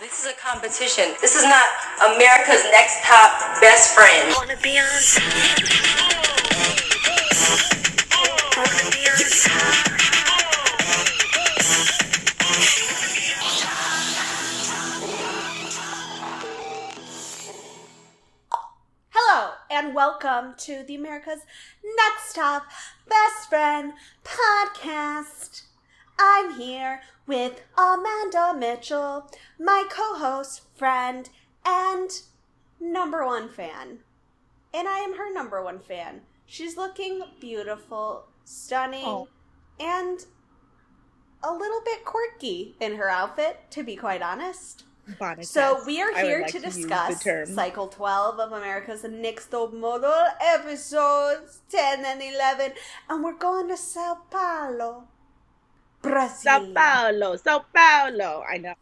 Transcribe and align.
This 0.00 0.24
is 0.24 0.32
a 0.32 0.34
competition. 0.34 1.14
This 1.20 1.36
is 1.36 1.42
not 1.44 1.66
America's 2.14 2.64
next 2.70 3.04
top 3.04 3.60
best 3.60 3.94
friend. 3.94 4.34
Wanna 4.34 4.56
be 4.62 4.78
on 4.78 4.86
Wanna 8.56 8.90
be 8.90 9.04
on 9.04 9.18
Hello, 19.10 19.50
and 19.70 19.94
welcome 19.94 20.54
to 20.60 20.82
the 20.82 20.94
America's 20.94 21.40
Next 21.84 22.36
Top 22.36 22.64
Best 23.06 23.50
Friend 23.50 23.92
podcast. 24.24 25.64
I'm 26.20 26.54
here 26.54 27.00
with 27.26 27.62
Amanda 27.78 28.54
Mitchell, 28.56 29.30
my 29.58 29.84
co 29.88 30.14
host, 30.18 30.62
friend, 30.76 31.28
and 31.64 32.10
number 32.80 33.24
one 33.24 33.48
fan. 33.48 33.98
And 34.74 34.86
I 34.86 34.98
am 34.98 35.16
her 35.16 35.32
number 35.32 35.62
one 35.62 35.78
fan. 35.78 36.20
She's 36.46 36.76
looking 36.76 37.22
beautiful, 37.40 38.26
stunning, 38.44 39.04
Oh. 39.06 39.28
and 39.78 40.24
a 41.42 41.52
little 41.52 41.80
bit 41.84 42.04
quirky 42.04 42.76
in 42.80 42.96
her 42.96 43.08
outfit, 43.08 43.60
to 43.70 43.82
be 43.82 43.96
quite 43.96 44.20
honest. 44.22 44.84
Bonnet 45.18 45.46
So 45.46 45.74
test. 45.76 45.86
we 45.86 46.00
are 46.02 46.14
here 46.14 46.42
like 46.42 46.52
to 46.52 46.60
use 46.60 46.76
discuss. 46.76 47.24
Cycle 47.54 47.88
12 47.88 48.38
of 48.38 48.52
America's 48.52 49.02
Next 49.04 49.46
Top 49.48 49.72
Model 49.72 50.26
episodes 50.40 51.62
10 51.70 52.04
and 52.04 52.22
11, 52.22 52.72
and 53.08 53.24
we're 53.24 53.32
going 53.38 53.68
to 53.68 53.76
Sao 53.76 54.18
Paulo, 54.30 55.08
Brazil. 56.02 56.38
Sao 56.42 56.72
Paulo, 56.74 57.36
Sao 57.36 57.64
Paulo. 57.74 58.42
I 58.50 58.58
know. 58.58 58.74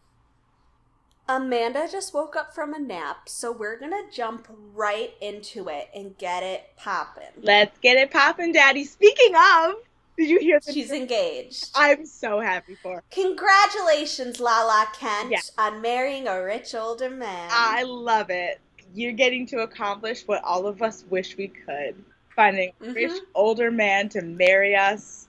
Amanda 1.28 1.86
just 1.90 2.14
woke 2.14 2.36
up 2.36 2.54
from 2.54 2.72
a 2.72 2.78
nap, 2.78 3.28
so 3.28 3.52
we're 3.52 3.78
gonna 3.78 4.10
jump 4.10 4.48
right 4.74 5.12
into 5.20 5.68
it 5.68 5.90
and 5.94 6.16
get 6.16 6.42
it 6.42 6.70
popping. 6.76 7.28
Let's 7.42 7.78
get 7.80 7.98
it 7.98 8.10
poppin', 8.10 8.52
Daddy. 8.52 8.84
Speaking 8.84 9.34
of, 9.36 9.74
did 10.16 10.30
you 10.30 10.40
hear 10.40 10.58
the 10.64 10.72
She's 10.72 10.90
engaged. 10.90 11.70
I'm 11.74 12.06
so 12.06 12.40
happy 12.40 12.76
for 12.82 12.96
her. 12.96 13.02
Congratulations, 13.10 14.40
Lala 14.40 14.88
Kent, 14.94 15.30
Yeah. 15.30 15.40
on 15.58 15.82
marrying 15.82 16.26
a 16.26 16.42
rich 16.42 16.74
older 16.74 17.10
man. 17.10 17.50
I 17.52 17.82
love 17.82 18.30
it. 18.30 18.58
You're 18.94 19.12
getting 19.12 19.46
to 19.48 19.58
accomplish 19.58 20.26
what 20.26 20.42
all 20.42 20.66
of 20.66 20.80
us 20.82 21.04
wish 21.10 21.36
we 21.36 21.48
could. 21.48 22.02
Finding 22.34 22.72
a 22.80 22.92
rich 22.92 23.12
Mhm. 23.12 23.26
older 23.34 23.70
man 23.70 24.08
to 24.10 24.22
marry 24.22 24.74
us 24.74 25.27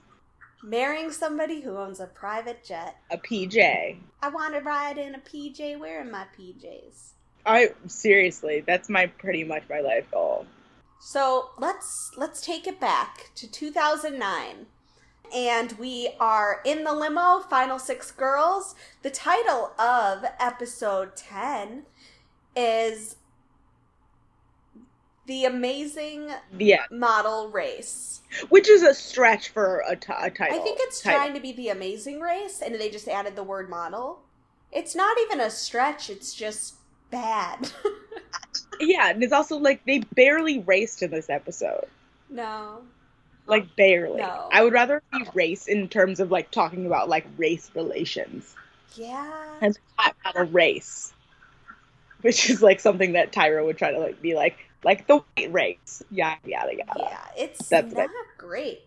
marrying 0.62 1.10
somebody 1.10 1.60
who 1.60 1.76
owns 1.76 2.00
a 2.00 2.06
private 2.06 2.64
jet. 2.64 2.96
a 3.10 3.18
PJ. 3.18 3.98
I 4.22 4.28
want 4.28 4.54
to 4.54 4.60
ride 4.60 4.98
in 4.98 5.14
a 5.14 5.18
PJ 5.18 5.78
wearing 5.78 6.10
my 6.10 6.26
PJs. 6.38 7.12
I 7.46 7.70
seriously, 7.86 8.62
that's 8.66 8.88
my 8.88 9.06
pretty 9.06 9.44
much 9.44 9.62
my 9.68 9.80
life 9.80 10.10
goal. 10.10 10.46
So 11.00 11.50
let's 11.58 12.10
let's 12.16 12.42
take 12.42 12.66
it 12.66 12.78
back 12.78 13.30
to 13.36 13.50
2009, 13.50 14.66
and 15.34 15.72
we 15.78 16.10
are 16.20 16.60
in 16.64 16.84
the 16.84 16.92
limo. 16.92 17.40
Final 17.40 17.78
six 17.78 18.10
girls. 18.10 18.74
The 19.02 19.10
title 19.10 19.72
of 19.78 20.24
episode 20.38 21.16
10 21.16 21.84
is 22.54 23.16
the 25.30 25.44
amazing 25.44 26.28
Yeah, 26.58 26.82
model 26.90 27.48
race. 27.50 28.20
which 28.48 28.68
is 28.68 28.82
a 28.82 28.92
stretch 28.92 29.50
for 29.50 29.82
a, 29.88 29.94
title. 29.94 30.34
I 30.40 30.58
think 30.58 30.78
it's 30.80 31.00
title. 31.00 31.20
trying 31.20 31.34
to 31.34 31.40
be 31.40 31.52
the 31.52 31.68
amazing 31.68 32.20
race, 32.20 32.60
and 32.60 32.74
they 32.74 32.90
just 32.90 33.06
added 33.08 33.36
the 33.36 33.44
word 33.44 33.70
model. 33.70 34.22
It's 34.72 34.94
not 34.96 35.16
even 35.20 35.40
a 35.40 35.48
stretch. 35.50 36.10
It's 36.10 36.34
just 36.34 36.74
bad. 37.10 37.70
Yeah, 38.80 39.10
and 39.10 39.22
it's 39.22 39.32
also 39.32 39.58
like 39.58 39.84
they 39.84 39.98
barely 40.14 40.60
raced 40.60 41.02
in 41.02 41.10
this 41.10 41.28
episode. 41.28 41.84
no. 42.30 42.82
Like 43.46 43.76
barely. 43.76 44.18
No. 44.22 44.48
I 44.52 44.62
would 44.64 44.72
rather 44.72 45.02
be 45.12 45.24
race 45.34 45.66
in 45.66 45.88
terms 45.88 46.18
of 46.18 46.30
like 46.30 46.50
talking 46.50 46.86
about 46.86 47.08
like 47.08 47.26
race 47.36 47.70
relations 47.74 48.54
Yeah. 48.94 49.30
and 49.60 49.78
not 49.98 50.14
about 50.20 50.40
a 50.40 50.44
race, 50.44 51.12
which 52.22 52.48
is 52.48 52.62
like 52.62 52.80
something 52.80 53.12
that 53.12 53.32
Tyra 53.32 53.64
would 53.64 53.76
try 53.76 53.90
to 53.92 53.98
like 53.98 54.22
be 54.22 54.34
like 54.34 54.56
like 54.84 55.06
the 55.06 55.18
white 55.18 55.52
race. 55.52 56.02
Yada 56.10 56.38
yada 56.44 56.76
yada. 56.76 56.92
Yeah, 56.96 57.26
it's 57.36 57.68
That's 57.68 57.92
not 57.92 58.10
great. 58.38 58.82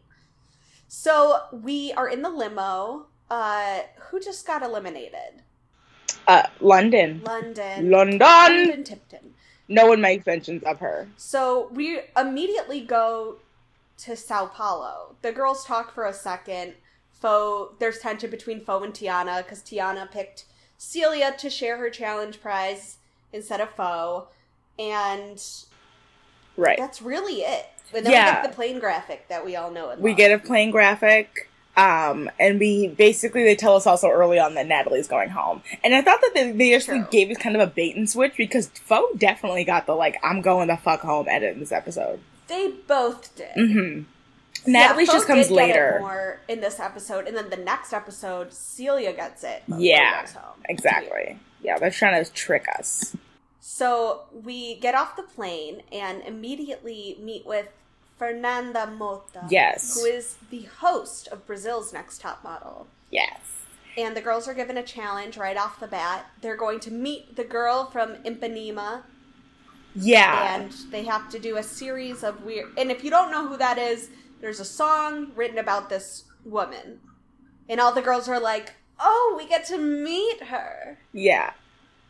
So 0.88 1.42
we 1.52 1.92
are 1.94 2.08
in 2.08 2.22
the 2.22 2.30
limo. 2.30 3.08
Uh, 3.30 3.80
who 4.10 4.20
just 4.20 4.46
got 4.46 4.62
eliminated? 4.62 5.42
Uh, 6.28 6.44
London, 6.60 7.22
London. 7.24 7.90
London. 7.90 8.20
London 8.20 8.84
Tipton. 8.84 9.34
No 9.68 9.88
one 9.88 10.02
makes 10.02 10.26
mentions 10.26 10.64
of 10.64 10.80
her. 10.80 11.08
So 11.18 11.70
we 11.72 12.02
immediately 12.16 12.82
go 12.82 13.38
to 14.00 14.16
Sao 14.16 14.48
Paulo. 14.48 15.16
The 15.22 15.32
girls 15.32 15.66
talk 15.66 15.94
for 15.94 16.06
a 16.06 16.14
second. 16.14 16.74
Fo, 17.12 17.74
there's 17.80 18.00
tension 18.00 18.30
between 18.30 18.64
Fo 18.64 18.84
and 18.84 18.94
Tiana 18.94 19.44
because 19.44 19.62
Tiana 19.62 20.12
picked 20.12 20.46
Celia 20.78 21.34
to 21.38 21.50
share 21.50 21.78
her 21.78 21.90
challenge 21.90 22.42
prize 22.42 22.98
instead 23.32 23.62
of 23.62 23.70
Fo, 23.70 24.28
and 24.78 25.42
Right. 26.58 26.78
that's 26.78 27.02
really 27.02 27.42
it. 27.42 27.66
And 27.96 28.06
then 28.06 28.12
we 28.12 28.18
get 28.18 28.44
the 28.44 28.50
plane 28.56 28.80
graphic 28.80 29.28
that 29.30 29.46
we 29.46 29.56
all 29.56 29.70
know. 29.72 29.90
And 29.90 30.02
We 30.02 30.12
love. 30.12 30.18
get 30.18 30.32
a 30.32 30.40
plain 30.40 30.72
graphic. 30.72 31.50
Um, 31.76 32.30
and 32.40 32.60
we 32.60 32.88
basically 32.90 33.44
they 33.44 33.56
tell 33.56 33.76
us 33.76 33.88
also 33.88 34.08
early 34.10 34.38
on 34.38 34.54
that 34.56 34.68
Natalie's 34.68 35.08
going 35.08 35.30
home, 35.30 35.64
and 35.84 35.96
I 35.96 36.04
thought 36.04 36.22
that 36.22 36.32
they, 36.36 36.52
they 36.52 36.76
actually 36.76 37.00
True. 37.00 37.08
gave 37.10 37.32
us 37.32 37.38
kind 37.38 37.56
of 37.56 37.64
a 37.64 37.66
bait 37.66 37.96
and 37.96 38.08
switch 38.08 38.34
because 38.38 38.68
Fo 38.68 39.08
definitely 39.18 39.64
got 39.64 39.88
the 39.88 39.96
like 39.96 40.16
I'm 40.24 40.42
going 40.42 40.68
the 40.68 40.78
fuck 40.78 41.00
home 41.02 41.26
edit 41.28 41.54
in 41.56 41.60
this 41.60 41.72
episode. 41.72 42.20
They 42.48 42.70
both 42.88 43.36
did. 43.36 43.54
hmm 43.56 44.02
Yeah, 44.72 44.96
just 45.04 45.26
comes 45.26 45.48
did 45.48 45.56
get 45.56 45.70
it 45.70 45.70
later. 45.70 45.98
more 46.00 46.40
in 46.48 46.62
this 46.62 46.80
episode, 46.80 47.28
and 47.28 47.36
then 47.36 47.50
the 47.50 47.58
next 47.58 47.92
episode, 47.92 48.54
Celia 48.54 49.12
gets 49.12 49.44
it. 49.44 49.64
Yeah, 49.76 50.28
home. 50.28 50.62
Exactly. 50.70 51.40
Yeah, 51.64 51.80
they're 51.80 51.90
trying 51.90 52.24
to 52.24 52.32
trick 52.32 52.68
us. 52.78 53.16
So 53.66 54.24
we 54.34 54.76
get 54.76 54.94
off 54.94 55.16
the 55.16 55.24
plane 55.24 55.84
and 55.90 56.22
immediately 56.24 57.18
meet 57.22 57.46
with 57.46 57.70
Fernanda 58.20 58.92
Motta. 59.00 59.50
Yes. 59.50 59.98
Who 59.98 60.06
is 60.06 60.36
the 60.50 60.64
host 60.64 61.30
of 61.30 61.48
Brazil's 61.48 61.94
Next 61.94 62.20
Top 62.20 62.44
Model. 62.44 62.88
Yes. 63.10 63.40
And 63.98 64.18
the 64.18 64.22
girls 64.22 64.50
are 64.50 64.54
given 64.54 64.76
a 64.78 64.84
challenge 64.84 65.38
right 65.38 65.56
off 65.56 65.80
the 65.80 65.88
bat. 65.88 66.26
They're 66.42 66.58
going 66.58 66.82
to 66.82 66.92
meet 66.92 67.38
the 67.38 67.46
girl 67.46 67.86
from 67.86 68.16
Ipanema, 68.26 69.04
Yeah. 69.96 70.56
and 70.56 70.74
they 70.92 71.06
have 71.06 71.30
to 71.30 71.40
do 71.40 71.56
a 71.56 71.64
series 71.64 72.22
of 72.22 72.44
weird. 72.44 72.78
And 72.78 72.92
if 72.92 73.02
you 73.02 73.10
don't 73.10 73.32
know 73.32 73.48
who 73.48 73.56
that 73.56 73.78
is, 73.78 74.10
there's 74.42 74.60
a 74.60 74.66
song 74.66 75.32
written 75.38 75.58
about 75.58 75.88
this 75.90 76.26
woman, 76.44 77.00
and 77.70 77.80
all 77.80 77.94
the 77.94 78.02
girls 78.02 78.28
are 78.28 78.42
like, 78.42 78.74
"Oh, 79.00 79.36
we 79.38 79.48
get 79.48 79.64
to 79.68 79.78
meet 79.78 80.44
her." 80.44 81.00
yeah. 81.14 81.54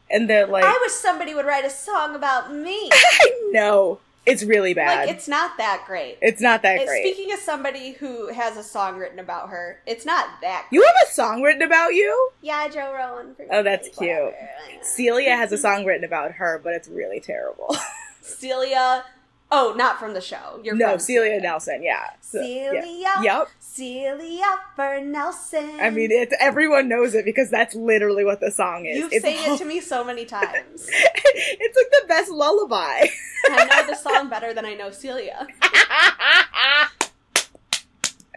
And 0.10 0.30
they're 0.30 0.46
like, 0.48 0.64
I 0.64 0.78
wish 0.82 0.92
somebody 0.94 1.34
would 1.34 1.46
write 1.46 1.66
a 1.66 1.70
song 1.70 2.16
about 2.16 2.54
me. 2.54 2.90
I 2.94 3.50
know 3.52 4.00
it's 4.26 4.44
really 4.44 4.74
bad. 4.74 5.08
like, 5.08 5.16
it's 5.16 5.28
not 5.28 5.58
that 5.58 5.84
great. 5.86 6.18
it's 6.22 6.40
not 6.42 6.62
that 6.62 6.80
Uh, 6.82 6.86
great. 6.86 7.04
Speaking 7.14 7.34
of 7.34 7.40
somebody 7.40 7.92
who 7.94 8.28
has 8.32 8.56
a 8.58 8.64
song 8.64 8.98
written 8.98 9.20
about 9.20 9.50
her, 9.50 9.80
it's 9.86 10.06
not 10.06 10.28
that. 10.42 10.68
you 10.72 10.82
have 10.82 10.96
a 11.10 11.12
song 11.12 11.42
written 11.42 11.62
about 11.62 11.90
you. 11.94 12.30
Yeah, 12.42 12.68
Joe 12.70 12.94
Rowan. 12.94 13.36
Oh, 13.52 13.64
that's 13.64 13.90
cute. 13.90 14.10
whatever. 14.12 14.38
Celia 14.82 15.36
has 15.36 15.52
a 15.52 15.58
song 15.66 15.84
written 15.86 16.04
about 16.06 16.34
her, 16.34 16.60
but 16.64 16.74
it's 16.74 16.88
really 16.88 17.20
terrible. 17.20 17.76
Celia. 18.22 19.04
Oh, 19.56 19.74
not 19.78 20.00
from 20.00 20.14
the 20.16 20.22
show. 20.22 20.60
You're 20.64 20.76
no, 20.76 20.92
from 20.92 21.00
Celia 21.00 21.40
Nelson. 21.40 21.84
Yeah. 21.84 22.10
So- 22.22 22.42
yeah. 22.42 22.72
Celia. 22.82 23.14
Yep. 23.22 23.50
Celia 23.60 24.46
for 24.76 25.00
Nelson. 25.00 25.80
I 25.80 25.90
mean, 25.92 26.10
it's 26.12 26.34
everyone 26.40 26.90
knows 26.90 27.14
it 27.14 27.24
because 27.26 27.50
that's 27.52 27.76
literally 27.76 28.26
what 28.26 28.40
the 28.40 28.50
song 28.52 28.86
is. 28.88 28.98
You've 28.98 29.14
it's 29.14 29.24
sang 29.24 29.48
all- 29.50 29.56
it 29.56 29.58
to 29.60 29.66
me 29.66 29.80
so 29.80 30.04
many 30.04 30.26
times. 30.40 30.88
it's 30.90 31.78
like 31.78 32.02
the 32.02 32.08
best 32.08 32.32
lullaby. 32.32 33.06
I 33.52 33.66
know 33.66 33.86
the 33.88 33.96
song 33.96 34.30
better 34.30 34.54
than 34.54 34.66
I 34.66 34.74
know 34.74 34.90
Celia. 34.90 35.46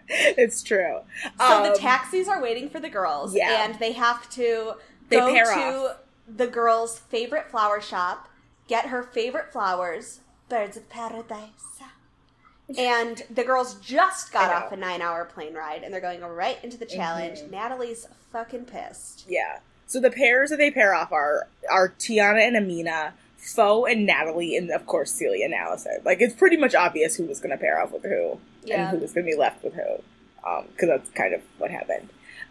it's 0.08 0.62
true. 0.62 1.00
So 1.38 1.62
the 1.62 1.72
Um, 1.72 1.78
taxis 1.78 2.28
are 2.28 2.40
waiting 2.42 2.68
for 2.68 2.80
the 2.80 2.88
girls, 2.88 3.34
yeah. 3.34 3.64
and 3.64 3.78
they 3.78 3.92
have 3.92 4.28
to 4.30 4.74
They 5.08 5.16
go 5.16 5.32
to 5.34 5.88
off. 5.90 5.96
the 6.28 6.46
girl's 6.46 6.98
favorite 6.98 7.50
flower 7.50 7.80
shop, 7.80 8.28
get 8.68 8.86
her 8.86 9.02
favorite 9.02 9.52
flowers, 9.52 10.20
birds 10.48 10.76
of 10.76 10.88
paradise. 10.88 11.50
And 12.76 13.22
the 13.30 13.44
girls 13.44 13.76
just 13.76 14.32
got 14.32 14.52
off 14.52 14.72
a 14.72 14.76
nine-hour 14.76 15.26
plane 15.26 15.54
ride, 15.54 15.84
and 15.84 15.94
they're 15.94 16.00
going 16.00 16.20
right 16.20 16.58
into 16.64 16.76
the 16.76 16.84
challenge. 16.86 17.38
Mhm. 17.38 17.50
Natalie's 17.52 18.08
fucking 18.32 18.64
pissed. 18.64 19.24
Yeah. 19.28 19.60
So 19.86 20.00
the 20.00 20.10
pairs 20.10 20.50
that 20.50 20.56
they 20.56 20.72
pair 20.72 20.92
off 20.92 21.12
are 21.12 21.46
are 21.70 21.90
Tiana 21.90 22.44
and 22.44 22.56
Amina, 22.56 23.14
Fo 23.36 23.84
and 23.84 24.04
Natalie, 24.04 24.56
and 24.56 24.68
of 24.72 24.84
course 24.86 25.12
Celia 25.12 25.44
and 25.44 25.54
Allison. 25.54 26.00
Like 26.04 26.20
it's 26.20 26.34
pretty 26.34 26.56
much 26.56 26.74
obvious 26.74 27.14
who 27.14 27.24
was 27.26 27.38
going 27.38 27.52
to 27.52 27.56
pair 27.56 27.80
off 27.80 27.92
with 27.92 28.02
who 28.02 28.40
Yeah. 28.64 28.88
and 28.88 28.90
who 28.90 28.98
was 28.98 29.12
going 29.12 29.26
to 29.26 29.30
be 29.32 29.38
left 29.38 29.62
with 29.62 29.74
who, 29.74 30.02
because 30.72 30.88
that's 30.88 31.10
kind 31.10 31.34
of 31.34 31.42
what 31.58 31.70
happened. 31.70 32.08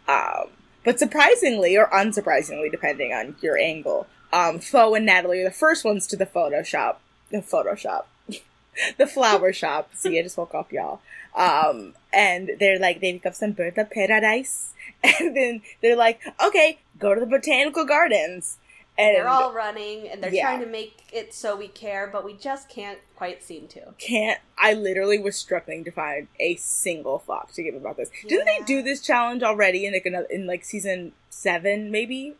Um, 0.07 0.49
But 0.85 0.97
surprisingly, 0.99 1.75
or 1.75 1.87
unsurprisingly, 1.87 2.69
depending 2.71 3.11
on 3.11 3.35
your 3.41 3.57
angle, 3.57 4.07
um, 4.31 4.59
Fo 4.59 4.93
and 4.95 5.05
Natalie 5.05 5.41
are 5.41 5.45
the 5.45 5.51
first 5.51 5.83
ones 5.83 6.07
to 6.07 6.15
the 6.15 6.25
Photoshop. 6.27 6.97
The 7.41 7.41
Photoshop. 7.41 8.05
the 8.97 9.07
flower 9.07 9.51
shop. 9.53 9.91
See, 9.95 10.17
I 10.19 10.23
just 10.23 10.37
woke 10.37 10.53
up, 10.55 10.71
y'all. 10.71 11.01
Um, 11.35 11.93
and 12.13 12.51
they're 12.59 12.79
like, 12.79 13.01
they 13.01 13.13
pick 13.13 13.25
up 13.25 13.35
some 13.35 13.51
bird 13.51 13.77
of 13.77 13.89
paradise. 13.89 14.71
And 15.19 15.35
then 15.35 15.61
they're 15.81 15.95
like, 15.95 16.21
okay, 16.43 16.79
go 16.97 17.13
to 17.13 17.19
the 17.19 17.27
botanical 17.27 17.85
gardens. 17.85 18.57
And 18.97 19.15
They're 19.15 19.27
all 19.27 19.51
running 19.53 20.07
and 20.07 20.23
they're 20.23 20.33
Yeah. 20.33 20.43
trying 20.43 20.61
to 20.61 20.65
make 20.65 21.03
it 21.11 21.33
so 21.33 21.55
we 21.55 21.67
care, 21.67 22.07
but 22.07 22.23
we 22.23 22.33
just 22.33 22.69
can't 22.69 22.99
quite 23.15 23.43
seem 23.43 23.67
to. 23.69 23.93
can't. 23.99 24.39
I 24.57 24.73
literally 24.73 25.19
was 25.19 25.35
struggling 25.35 25.83
to 25.83 25.91
find 25.91 26.27
a 26.39 26.55
single 26.55 27.19
thought 27.19 27.51
to 27.55 27.63
give 27.63 27.75
about 27.75 27.97
this. 27.97 28.09
Didn't 28.27 28.45
they 28.45 28.61
do 28.65 28.81
this 28.81 29.01
challenge 29.01 29.43
already 29.43 29.85
in 29.85 29.93
like 29.93 30.05
another, 30.05 30.27
in 30.29 30.47
like 30.47 30.63
season 30.63 31.11
seven, 31.29 31.91
maybe? 31.91 32.35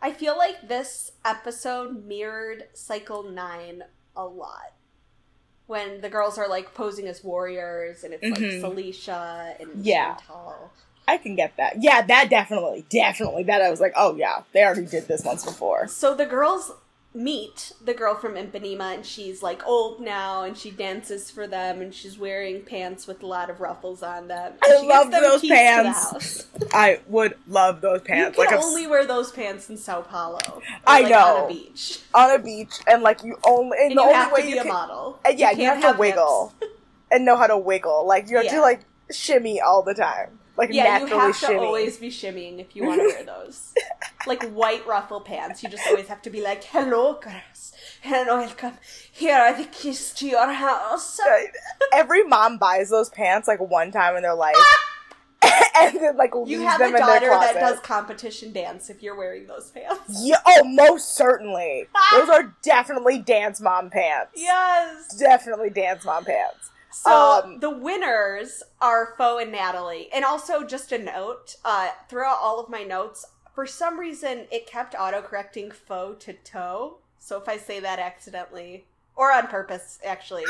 I 0.00 0.12
feel 0.12 0.36
like 0.38 0.68
this 0.68 1.12
episode 1.24 2.06
mirrored 2.06 2.64
Cycle 2.72 3.22
9 3.22 3.84
a 4.16 4.24
lot. 4.24 4.72
When 5.66 6.00
the 6.02 6.08
girls 6.10 6.36
are 6.38 6.48
like 6.48 6.74
posing 6.74 7.06
as 7.06 7.24
warriors 7.24 8.04
and 8.04 8.12
it's 8.12 8.24
Mhm. 8.24 8.30
like 8.52 8.60
Felicia 8.60 9.56
and 9.58 9.84
Yeah. 9.84 10.14
Chantal. 10.16 10.70
I 11.06 11.18
can 11.18 11.34
get 11.36 11.56
that. 11.58 11.82
Yeah, 11.82 12.00
that 12.02 12.30
definitely, 12.30 12.86
definitely. 12.88 13.42
That 13.44 13.60
I 13.62 13.70
was 13.70 13.80
like, 13.80 13.92
oh 13.96 14.14
yeah, 14.16 14.42
they 14.52 14.62
already 14.64 14.86
did 14.86 15.06
this 15.08 15.22
once 15.24 15.44
before. 15.44 15.86
So 15.88 16.14
the 16.14 16.26
girls 16.26 16.72
meet 17.16 17.72
the 17.84 17.94
girl 17.94 18.16
from 18.16 18.34
Impanema 18.34 18.92
and 18.96 19.06
she's 19.06 19.40
like 19.40 19.64
old 19.66 20.00
now 20.00 20.42
and 20.42 20.56
she 20.58 20.70
dances 20.72 21.30
for 21.30 21.46
them 21.46 21.80
and 21.80 21.94
she's 21.94 22.18
wearing 22.18 22.60
pants 22.62 23.06
with 23.06 23.22
a 23.22 23.26
lot 23.26 23.50
of 23.50 23.60
ruffles 23.60 24.02
on 24.02 24.26
them. 24.26 24.54
I 24.64 24.82
love 24.82 25.12
those 25.12 25.40
keys 25.40 25.42
to 25.42 25.48
the 25.48 25.54
pants. 25.54 26.46
I 26.72 27.00
would 27.06 27.36
love 27.46 27.80
those 27.80 28.02
pants. 28.02 28.36
You 28.36 28.42
Like 28.42 28.50
can 28.50 28.58
s- 28.58 28.64
only 28.64 28.88
wear 28.88 29.06
those 29.06 29.30
pants 29.30 29.70
in 29.70 29.76
Sao 29.76 30.00
Paulo. 30.00 30.40
or, 30.52 30.62
I 30.86 31.02
like, 31.02 31.10
know. 31.12 31.18
on 31.36 31.44
a 31.44 31.48
beach. 31.54 32.00
on 32.14 32.30
a 32.32 32.38
beach, 32.40 32.72
and 32.88 33.02
like 33.04 33.22
you 33.22 33.38
only, 33.46 33.78
and, 33.78 33.90
And 33.92 33.98
the 33.98 34.02
you 34.02 34.08
only 34.08 34.14
have 34.14 34.32
way 34.32 34.40
to 34.40 34.46
be 34.48 34.52
you 34.54 34.60
a 34.62 34.64
model. 34.64 35.20
and 35.24 35.38
yeah, 35.38 35.50
you, 35.52 35.56
can't 35.58 35.82
have 35.82 35.94
to 35.94 36.00
wiggle 36.00 36.52
and 37.12 37.24
know 37.24 37.36
how 37.36 37.46
to 37.46 37.56
wiggle. 37.56 38.06
Like 38.08 38.28
you 38.28 38.36
have 38.36 38.46
Yeah. 38.46 38.56
to 38.56 38.60
like 38.60 38.80
shimmy 39.12 39.60
all 39.60 39.82
the 39.84 39.94
time, 39.94 40.40
like 40.56 40.70
Yeah, 40.72 41.00
you 41.00 41.06
have 41.06 41.40
to 41.40 41.58
always 41.58 41.96
be 41.96 42.08
shimmying 42.10 42.60
if 42.60 42.74
you 42.76 42.84
want 42.84 43.00
to 43.00 43.06
wear 43.06 43.24
those. 43.44 43.74
like 44.26 44.42
white 44.50 44.86
ruffle 44.86 45.20
pants. 45.20 45.62
You 45.62 45.68
just 45.68 45.86
always 45.86 46.08
have 46.08 46.22
to 46.22 46.30
be 46.30 46.40
like, 46.40 46.64
hello, 46.64 47.18
girls, 47.20 47.72
and 48.04 48.26
welcome. 48.28 48.74
Here 49.10 49.36
are 49.36 49.56
the 49.56 49.64
keys 49.64 50.12
to 50.14 50.26
your 50.26 50.52
house. 50.52 51.18
Every 51.92 52.24
mom 52.24 52.58
buys 52.58 52.90
those 52.90 53.10
pants 53.10 53.48
like 53.48 53.60
one 53.60 53.90
time 53.92 54.16
in 54.16 54.22
their 54.22 54.34
life, 54.34 54.56
ah! 54.58 55.70
and 55.80 55.96
then 56.00 56.16
like 56.16 56.30
You 56.46 56.60
have 56.62 56.80
a 56.80 56.90
daughter 56.96 57.28
that 57.28 57.54
does 57.54 57.80
competition 57.80 58.52
dance 58.52 58.90
if 58.90 59.02
you're 59.02 59.16
wearing 59.16 59.46
those 59.46 59.70
pants. 59.70 60.20
Yeah, 60.22 60.36
oh, 60.46 60.64
most 60.64 61.14
certainly. 61.14 61.86
Those 62.12 62.28
are 62.28 62.54
definitely 62.62 63.18
dance 63.18 63.60
mom 63.60 63.90
pants. 63.90 64.32
Yes. 64.36 65.16
Definitely 65.18 65.70
dance 65.70 66.04
mom 66.04 66.24
pants. 66.24 66.70
So 66.94 67.42
Um, 67.44 67.58
the 67.60 67.70
winners 67.70 68.62
are 68.80 69.14
Fo 69.18 69.38
and 69.38 69.50
Natalie. 69.50 70.08
And 70.12 70.24
also 70.24 70.62
just 70.64 70.92
a 70.92 70.98
note, 70.98 71.56
uh, 71.64 71.88
throughout 72.08 72.38
all 72.40 72.60
of 72.60 72.68
my 72.68 72.84
notes, 72.84 73.26
for 73.54 73.66
some 73.66 73.98
reason 73.98 74.46
it 74.50 74.66
kept 74.66 74.94
autocorrecting 74.94 75.72
Fo 75.72 76.14
to 76.14 76.32
toe. 76.32 76.98
So 77.18 77.36
if 77.40 77.48
I 77.48 77.56
say 77.56 77.80
that 77.80 77.98
accidentally 77.98 78.84
or 79.16 79.32
on 79.32 79.48
purpose, 79.48 79.98
actually, 80.04 80.44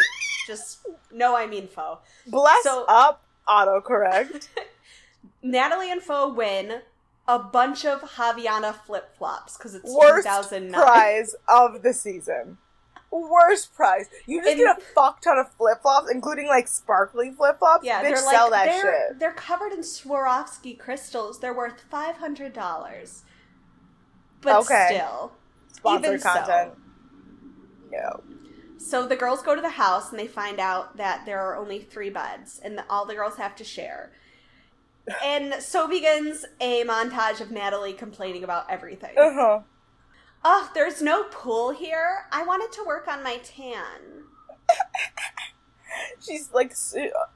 just 0.46 0.86
no, 1.10 1.34
I 1.36 1.46
mean 1.46 1.66
Fo. 1.68 2.00
Bless 2.26 2.62
So- 2.62 2.84
up 2.88 3.22
autocorrect. 3.48 4.48
Natalie 5.42 5.90
and 5.90 6.02
Fo 6.02 6.28
win 6.28 6.82
a 7.26 7.38
bunch 7.38 7.86
of 7.86 8.02
Havaiana 8.02 8.74
flip 8.74 9.16
flops 9.16 9.56
because 9.56 9.74
it's 9.74 9.90
Worst 9.90 10.26
2009. 10.26 10.72
prize 10.80 11.34
of 11.48 11.82
the 11.82 11.92
season. 11.94 12.58
Worst 13.16 13.74
prize. 13.74 14.06
You 14.26 14.40
just 14.42 14.50
And- 14.50 14.58
get 14.58 14.78
a 14.78 14.80
fuck 14.80 15.20
ton 15.20 15.38
of 15.38 15.50
flip 15.52 15.82
flops, 15.82 16.10
including 16.10 16.48
like 16.48 16.66
sparkly 16.66 17.30
flip 17.30 17.58
flops. 17.60 17.84
Yeah, 17.84 18.00
Bitch, 18.00 18.02
they're 18.02 18.16
sell 18.16 18.50
like 18.50 18.66
that 18.66 18.82
they're 18.82 19.08
shit. 19.10 19.18
they're 19.20 19.32
covered 19.32 19.72
in 19.72 19.80
Swarovski 19.80 20.78
crystals. 20.78 21.38
They're 21.40 21.54
worth 21.54 21.80
five 21.90 22.16
hundred 22.16 22.52
dollars. 22.52 23.22
But 24.40 24.56
Okay. 24.62 24.88
still, 24.90 25.32
Sponsored 25.72 26.06
even 26.06 26.18
so. 26.20 26.28
content. 26.28 26.72
No. 27.90 28.22
So 28.78 29.06
the 29.06 29.16
girls 29.16 29.42
go 29.42 29.54
to 29.54 29.62
the 29.62 29.70
house 29.70 30.10
and 30.10 30.18
they 30.18 30.26
find 30.26 30.58
out 30.60 30.96
that 30.98 31.24
there 31.24 31.40
are 31.40 31.56
only 31.56 31.80
three 31.80 32.10
beds 32.10 32.60
and 32.62 32.76
that 32.76 32.86
all 32.90 33.06
the 33.06 33.14
girls 33.14 33.36
have 33.36 33.54
to 33.56 33.64
share. 33.64 34.12
And 35.24 35.54
so 35.62 35.86
begins 35.86 36.44
a 36.60 36.82
montage 36.84 37.40
of 37.40 37.50
Natalie 37.50 37.92
complaining 37.94 38.42
about 38.44 38.70
everything. 38.70 39.16
Uh 39.16 39.32
huh. 39.32 39.60
Oh, 40.44 40.70
there's 40.74 41.00
no 41.00 41.24
pool 41.24 41.70
here. 41.70 42.26
I 42.30 42.42
wanted 42.44 42.70
to 42.72 42.84
work 42.86 43.08
on 43.08 43.22
my 43.22 43.38
tan. 43.38 44.24
She's 46.20 46.50
like 46.52 46.74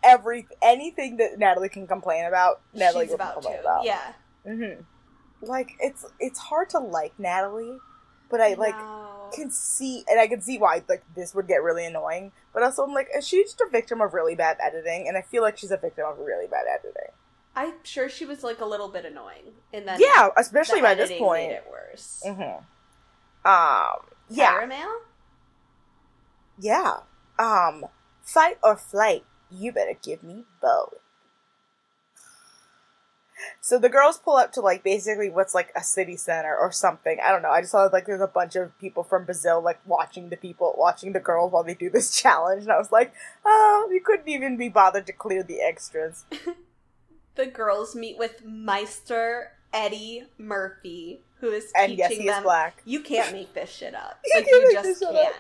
every 0.03 0.47
anything 0.63 1.17
that 1.19 1.39
Natalie 1.39 1.69
can 1.69 1.87
complain 1.87 2.25
about. 2.27 2.61
Natalie 2.75 3.07
She's 3.07 3.15
about 3.15 3.35
complain 3.35 3.57
to. 3.57 3.61
about. 3.63 3.85
Yeah. 3.85 4.13
hmm 4.45 4.83
Like 5.41 5.73
it's 5.81 6.05
it's 6.19 6.39
hard 6.39 6.71
to 6.71 6.79
like 6.79 7.13
Natalie, 7.19 7.79
but 8.31 8.41
I 8.41 8.55
like 8.55 8.75
can 9.35 9.51
see 9.51 10.05
and 10.09 10.19
I 10.19 10.27
can 10.27 10.41
see 10.41 10.59
why 10.59 10.83
like 10.89 11.05
this 11.15 11.35
would 11.35 11.47
get 11.47 11.63
really 11.63 11.85
annoying. 11.87 12.33
But 12.53 12.63
also 12.63 12.83
I'm 12.83 12.93
like, 12.95 13.09
is 13.17 13.27
she 13.27 13.43
just 13.45 13.61
a 13.61 13.69
victim 13.71 14.01
of 14.01 14.13
really 14.13 14.35
bad 14.35 14.57
editing? 14.63 15.07
And 15.07 15.17
I 15.17 15.23
feel 15.23 15.43
like 15.43 15.57
she's 15.59 15.71
a 15.71 15.77
victim 15.77 16.05
of 16.07 16.19
really 16.19 16.47
bad 16.47 16.65
editing. 16.69 17.13
I'm 17.55 17.75
sure 17.83 18.09
she 18.09 18.25
was 18.25 18.43
like 18.43 18.61
a 18.61 18.67
little 18.67 18.89
bit 18.89 19.05
annoying. 19.05 19.53
And 19.73 19.87
then 19.87 20.01
Yeah, 20.01 20.29
especially 20.37 20.81
by 20.81 20.95
this 20.95 21.11
point. 21.19 21.49
made 21.49 21.55
it 21.57 21.67
worse. 21.71 22.23
Mm-hmm. 22.27 22.65
Um. 23.45 24.07
Yeah. 24.29 24.51
Caramel? 24.51 25.01
Yeah. 26.59 26.99
Um. 27.39 27.87
Fight 28.23 28.59
or 28.63 28.77
flight. 28.77 29.25
You 29.51 29.73
better 29.73 29.95
give 30.03 30.23
me 30.23 30.45
both. 30.61 30.95
So 33.61 33.79
the 33.79 33.89
girls 33.89 34.19
pull 34.19 34.37
up 34.37 34.53
to 34.53 34.61
like 34.61 34.83
basically 34.83 35.31
what's 35.31 35.55
like 35.55 35.71
a 35.77 35.83
city 35.83 36.17
center 36.17 36.57
or 36.57 36.73
something. 36.73 37.19
I 37.23 37.31
don't 37.31 37.43
know. 37.43 37.51
I 37.51 37.61
just 37.61 37.73
saw 37.73 37.89
like 37.93 38.05
there's 38.05 38.21
a 38.21 38.27
bunch 38.27 38.57
of 38.57 38.77
people 38.79 39.05
from 39.05 39.25
Brazil 39.25 39.63
like 39.63 39.81
watching 39.87 40.29
the 40.29 40.37
people 40.37 40.75
watching 40.77 41.13
the 41.13 41.21
girls 41.21 41.53
while 41.53 41.63
they 41.63 41.75
do 41.75 41.89
this 41.89 42.15
challenge, 42.21 42.63
and 42.63 42.73
I 42.73 42.79
was 42.79 42.93
like, 42.93 43.13
oh, 43.45 43.89
you 43.93 44.01
couldn't 44.05 44.29
even 44.29 44.57
be 44.57 44.69
bothered 44.69 45.07
to 45.07 45.13
clear 45.13 45.43
the 45.43 45.61
extras. 45.61 46.25
The 47.39 47.47
girls 47.47 47.95
meet 47.95 48.19
with 48.19 48.45
Meister 48.45 49.53
Eddie 49.73 50.25
Murphy, 50.39 51.21
who 51.41 51.49
is 51.51 51.71
And 51.77 51.91
teaching 51.91 51.99
yes, 51.99 52.11
he 52.13 52.29
is 52.29 52.35
them. 52.35 52.43
black. 52.43 52.83
You 52.85 53.01
can't 53.01 53.33
make 53.33 53.55
this 53.55 53.71
shit 53.71 53.95
up. 53.95 54.19
You 54.25 54.33
Like 54.37 54.47
you 54.47 54.73
just 54.73 55.01
can't. 55.03 55.35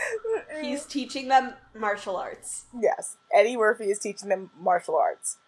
He's 0.62 0.84
teaching 0.84 1.28
them 1.28 1.54
martial 1.74 2.16
arts. 2.16 2.66
Yes, 2.78 3.16
Eddie 3.34 3.56
Murphy 3.56 3.84
is 3.84 3.98
teaching 3.98 4.28
them 4.28 4.50
martial 4.58 4.96
arts. 4.96 5.38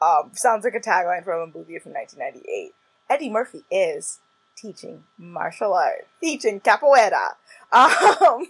Um, 0.00 0.30
sounds 0.34 0.64
like 0.64 0.74
a 0.74 0.80
tagline 0.80 1.24
from 1.24 1.40
a 1.40 1.46
movie 1.46 1.78
from 1.78 1.92
1998. 1.92 2.72
Eddie 3.10 3.30
Murphy 3.30 3.62
is 3.70 4.20
teaching 4.56 5.04
martial 5.18 5.74
arts, 5.74 6.06
teaching 6.22 6.60
capoeira. 6.60 7.30
Um, 7.72 8.46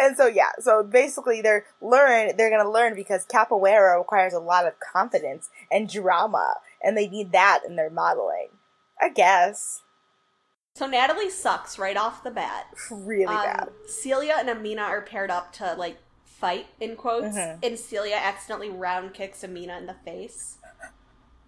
and 0.00 0.16
so 0.16 0.26
yeah, 0.26 0.48
so 0.58 0.82
basically 0.82 1.42
they're 1.42 1.66
learn 1.82 2.36
they're 2.38 2.48
gonna 2.50 2.70
learn 2.70 2.94
because 2.94 3.26
capoeira 3.26 3.98
requires 3.98 4.32
a 4.32 4.38
lot 4.38 4.66
of 4.66 4.72
confidence 4.80 5.50
and 5.70 5.88
drama, 5.90 6.54
and 6.84 6.96
they 6.96 7.08
need 7.08 7.32
that 7.32 7.60
in 7.66 7.76
their 7.76 7.90
modeling. 7.90 8.48
I 9.00 9.08
guess 9.08 9.82
So 10.76 10.86
Natalie 10.86 11.30
sucks 11.30 11.78
right 11.78 11.96
off 11.96 12.22
the 12.24 12.30
bat. 12.32 12.66
really 12.90 13.26
Um, 13.34 13.42
bad. 13.44 13.68
Celia 13.88 14.34
and 14.38 14.50
Amina 14.50 14.82
are 14.82 15.02
paired 15.02 15.30
up 15.30 15.52
to 15.54 15.74
like 15.74 15.98
fight 16.24 16.66
in 16.80 16.96
quotes, 16.96 17.36
Mhm. 17.36 17.64
and 17.64 17.78
Celia 17.78 18.16
accidentally 18.16 18.70
round 18.70 19.14
kicks 19.14 19.42
Amina 19.44 19.78
in 19.78 19.86
the 19.86 19.94
face. 19.94 20.58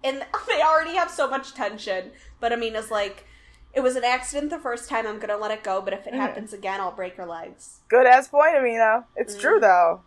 And 0.05 0.25
they 0.47 0.63
already 0.63 0.95
have 0.95 1.11
so 1.11 1.29
much 1.29 1.55
tension, 1.55 2.13
but 2.41 2.53
Amina's 2.53 2.91
like, 2.93 3.25
"It 3.73 3.81
was 3.81 3.97
an 3.97 4.05
accident 4.05 4.51
the 4.51 4.59
first 4.61 4.89
time. 4.89 5.07
I'm 5.07 5.19
gonna 5.19 5.37
let 5.37 5.51
it 5.51 5.65
go, 5.65 5.81
but 5.83 5.93
if 5.93 6.07
it 6.07 6.15
Mhm. 6.15 6.19
happens 6.19 6.53
again, 6.53 6.81
I'll 6.81 6.93
break 6.93 7.17
her 7.17 7.27
legs." 7.27 7.81
Good 7.89 8.07
ass 8.07 8.29
point, 8.29 8.55
Amina. 8.57 9.07
It's 9.17 9.35
Mm. 9.37 9.41
true 9.41 9.61
though. 9.61 10.03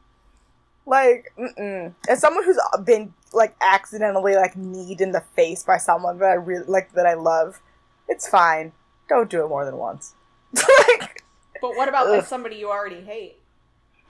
Like, 0.86 1.34
mm-mm. 1.38 1.94
as 2.08 2.20
someone 2.20 2.46
who's 2.46 2.60
been 2.84 3.14
like 3.34 3.56
accidentally 3.62 4.36
like 4.36 4.56
kneed 4.56 5.02
in 5.02 5.12
the 5.12 5.22
face 5.36 5.64
by 5.64 5.78
someone 5.78 6.18
that 6.20 6.30
I 6.30 6.34
really 6.34 6.66
like 6.68 6.94
that 6.94 7.06
I 7.06 7.14
love, 7.14 7.62
it's 8.08 8.28
fine. 8.28 8.72
Don't 9.08 9.30
do 9.30 9.44
it 9.44 9.50
more 9.50 9.66
than 9.66 9.78
once. 9.78 10.14
like, 11.00 11.24
But 11.62 11.76
what 11.76 11.90
about 11.90 12.08
Ugh. 12.08 12.24
somebody 12.24 12.56
you 12.58 12.70
already 12.70 13.02
hate? 13.02 13.36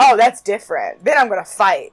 oh, 0.02 0.16
that's 0.16 0.42
different. 0.42 1.04
Then 1.04 1.18
I'm 1.18 1.28
gonna 1.28 1.44
fight. 1.44 1.92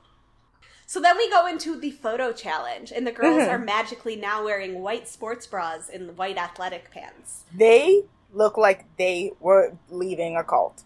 So 0.86 1.00
then 1.00 1.16
we 1.16 1.28
go 1.28 1.46
into 1.48 1.78
the 1.80 1.90
photo 1.90 2.32
challenge, 2.32 2.92
and 2.94 3.04
the 3.04 3.10
girls 3.10 3.42
Mhm. 3.42 3.50
are 3.50 3.58
magically 3.58 4.14
now 4.14 4.44
wearing 4.44 4.80
white 4.82 5.08
sports 5.08 5.44
bras 5.44 5.88
and 5.92 6.16
white 6.16 6.38
athletic 6.38 6.92
pants. 6.92 7.42
They 7.52 8.04
look 8.32 8.56
like 8.56 8.84
they 8.96 9.32
were 9.40 9.76
leaving 9.88 10.36
a 10.36 10.44
cult. 10.44 10.84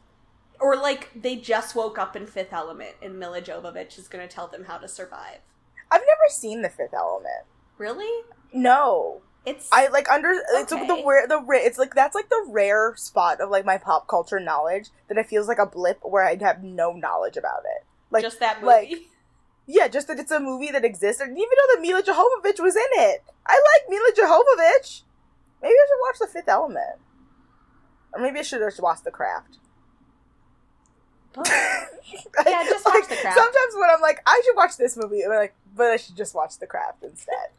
Or 0.58 0.74
like 0.76 1.10
they 1.14 1.36
just 1.36 1.74
woke 1.74 1.98
up 1.98 2.16
in 2.16 2.26
Fifth 2.26 2.52
Element, 2.54 2.94
and 3.02 3.18
Milla 3.18 3.42
Jovovich 3.42 3.98
is 3.98 4.08
going 4.08 4.26
to 4.26 4.34
tell 4.34 4.46
them 4.46 4.64
how 4.64 4.78
to 4.78 4.88
survive. 4.88 5.40
I've 5.90 6.00
never 6.02 6.28
seen 6.28 6.62
The 6.62 6.68
Fifth 6.68 6.94
Element. 6.94 7.44
Really? 7.78 8.24
No, 8.52 9.22
It's 9.46 9.68
I 9.72 9.88
like 9.88 10.10
under 10.10 10.30
it's 10.54 10.70
like 10.72 10.86
the 10.86 10.92
Okay. 10.94 11.04
rare 11.06 11.26
the 11.26 11.42
it's 11.52 11.78
like 11.78 11.94
that's 11.94 12.14
like 12.14 12.28
the 12.28 12.44
rare 12.48 12.94
spot 12.96 13.40
of 13.40 13.48
like 13.50 13.64
my 13.64 13.78
pop 13.78 14.06
culture 14.08 14.38
knowledge 14.40 14.90
that 15.08 15.16
it 15.18 15.26
feels 15.28 15.48
like 15.48 15.58
a 15.58 15.66
blip 15.66 15.98
where 16.02 16.24
I'd 16.24 16.42
have 16.42 16.62
no 16.62 16.92
knowledge 16.92 17.36
about 17.36 17.60
it. 17.64 17.84
Like 18.10 18.22
just 18.22 18.40
that 18.40 18.60
movie. 18.60 18.66
like 18.66 18.92
yeah, 19.66 19.86
just 19.88 20.08
that 20.08 20.18
it's 20.18 20.32
a 20.32 20.40
movie 20.40 20.70
that 20.72 20.84
exists. 20.84 21.22
I 21.22 21.26
didn't 21.26 21.38
even 21.38 21.48
know 21.56 21.74
that 21.76 21.80
Milla 21.82 22.02
Jovovich 22.02 22.60
was 22.62 22.74
in 22.76 22.82
it. 23.04 23.22
I 23.46 23.54
like 23.54 23.88
Milla 23.88 24.10
Jovovich. 24.16 25.02
Maybe 25.62 25.74
I 25.74 25.86
should 25.88 26.00
watch 26.02 26.18
The 26.18 26.26
Fifth 26.26 26.48
Element, 26.48 26.98
or 28.12 28.20
maybe 28.20 28.40
I 28.40 28.42
should 28.42 28.60
just 28.60 28.82
watch 28.82 29.02
The 29.04 29.10
Craft. 29.10 29.58
Yeah, 32.46 32.64
just 32.64 32.84
watch 32.84 33.08
The 33.08 33.16
Craft. 33.16 33.36
Sometimes 33.38 33.74
when 33.76 33.88
I'm 33.90 34.00
like, 34.00 34.20
I 34.26 34.42
should 34.44 34.56
watch 34.56 34.76
this 34.76 34.96
movie, 34.96 35.22
I'm 35.24 35.30
like, 35.30 35.54
but 35.74 35.88
I 35.88 35.96
should 35.96 36.16
just 36.16 36.34
watch 36.34 36.58
The 36.58 36.66
Craft 36.66 37.02
instead. 37.02 37.50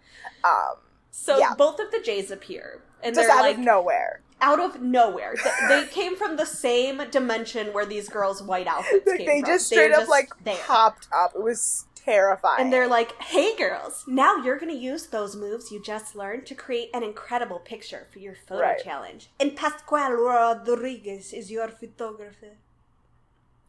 Um, 0.44 0.76
so 1.12 1.38
yeah. 1.40 1.54
both 1.58 1.80
of 1.80 1.92
the 1.92 2.00
Jays 2.00 2.32
appear, 2.32 2.82
and 3.04 3.16
just 3.16 3.28
they're 3.28 3.36
out 3.38 3.42
like 3.44 3.58
of 3.58 3.64
nowhere. 3.64 4.22
out 4.42 4.60
of 4.60 4.82
nowhere. 4.82 5.36
Th- 5.36 5.56
they 5.70 5.86
came 5.88 6.16
from 6.16 6.38
the 6.38 6.46
same 6.46 7.02
dimension 7.12 7.68
where 7.74 7.86
these 7.86 8.10
girls' 8.10 8.42
white 8.42 8.68
outfits 8.68 9.06
Like, 9.08 9.18
came 9.18 9.28
they 9.28 9.42
from. 9.42 9.50
just 9.50 9.70
They're 9.70 9.80
straight 9.86 9.94
up 9.94 10.00
just 10.02 10.10
like 10.10 10.30
there. 10.44 10.58
popped 10.66 11.08
up. 11.14 11.34
It 11.36 11.42
was 11.44 11.86
terrifying. 11.96 12.62
And 12.64 12.74
they're 12.74 12.88
like, 12.88 13.12
hey 13.22 13.56
girls, 13.56 14.04
now 14.08 14.38
you're 14.38 14.58
going 14.58 14.72
to 14.72 14.78
use 14.78 15.06
those 15.08 15.36
moves 15.36 15.72
you 15.72 15.80
just 15.84 16.16
learned 16.16 16.48
to 16.48 16.56
create 16.56 16.90
an 16.96 17.04
incredible 17.04 17.60
picture 17.60 18.08
for 18.12 18.18
your 18.18 18.34
photo 18.48 18.62
Right. 18.62 18.84
challenge. 18.84 19.30
And 19.40 19.56
Pascual 19.56 20.10
Rodriguez 20.14 21.32
is 21.34 21.52
your 21.52 21.68
photographer. 21.68 22.58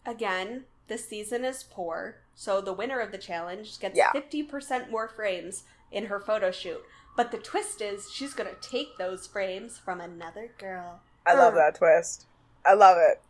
Again, 0.06 0.64
the 0.88 0.98
season 0.98 1.44
is 1.44 1.62
poor, 1.62 2.16
so 2.34 2.60
the 2.60 2.72
winner 2.72 3.00
of 3.00 3.12
the 3.12 3.18
challenge 3.18 3.78
gets 3.78 3.96
Yeah. 3.96 4.10
50% 4.14 4.90
more 4.90 5.08
frames 5.08 5.64
in 5.90 6.06
her 6.06 6.18
photo 6.20 6.50
shoot. 6.50 6.82
But 7.16 7.30
the 7.30 7.38
twist 7.38 7.80
is 7.82 8.10
she's 8.10 8.32
going 8.34 8.48
to 8.48 8.68
take 8.68 8.96
those 8.96 9.26
frames 9.26 9.78
from 9.78 10.00
another 10.00 10.50
girl. 10.58 11.00
I 11.26 11.34
love 11.34 11.54
that 11.54 11.74
twist. 11.76 12.26
I 12.64 12.74
love 12.74 12.96
it. 12.98 13.20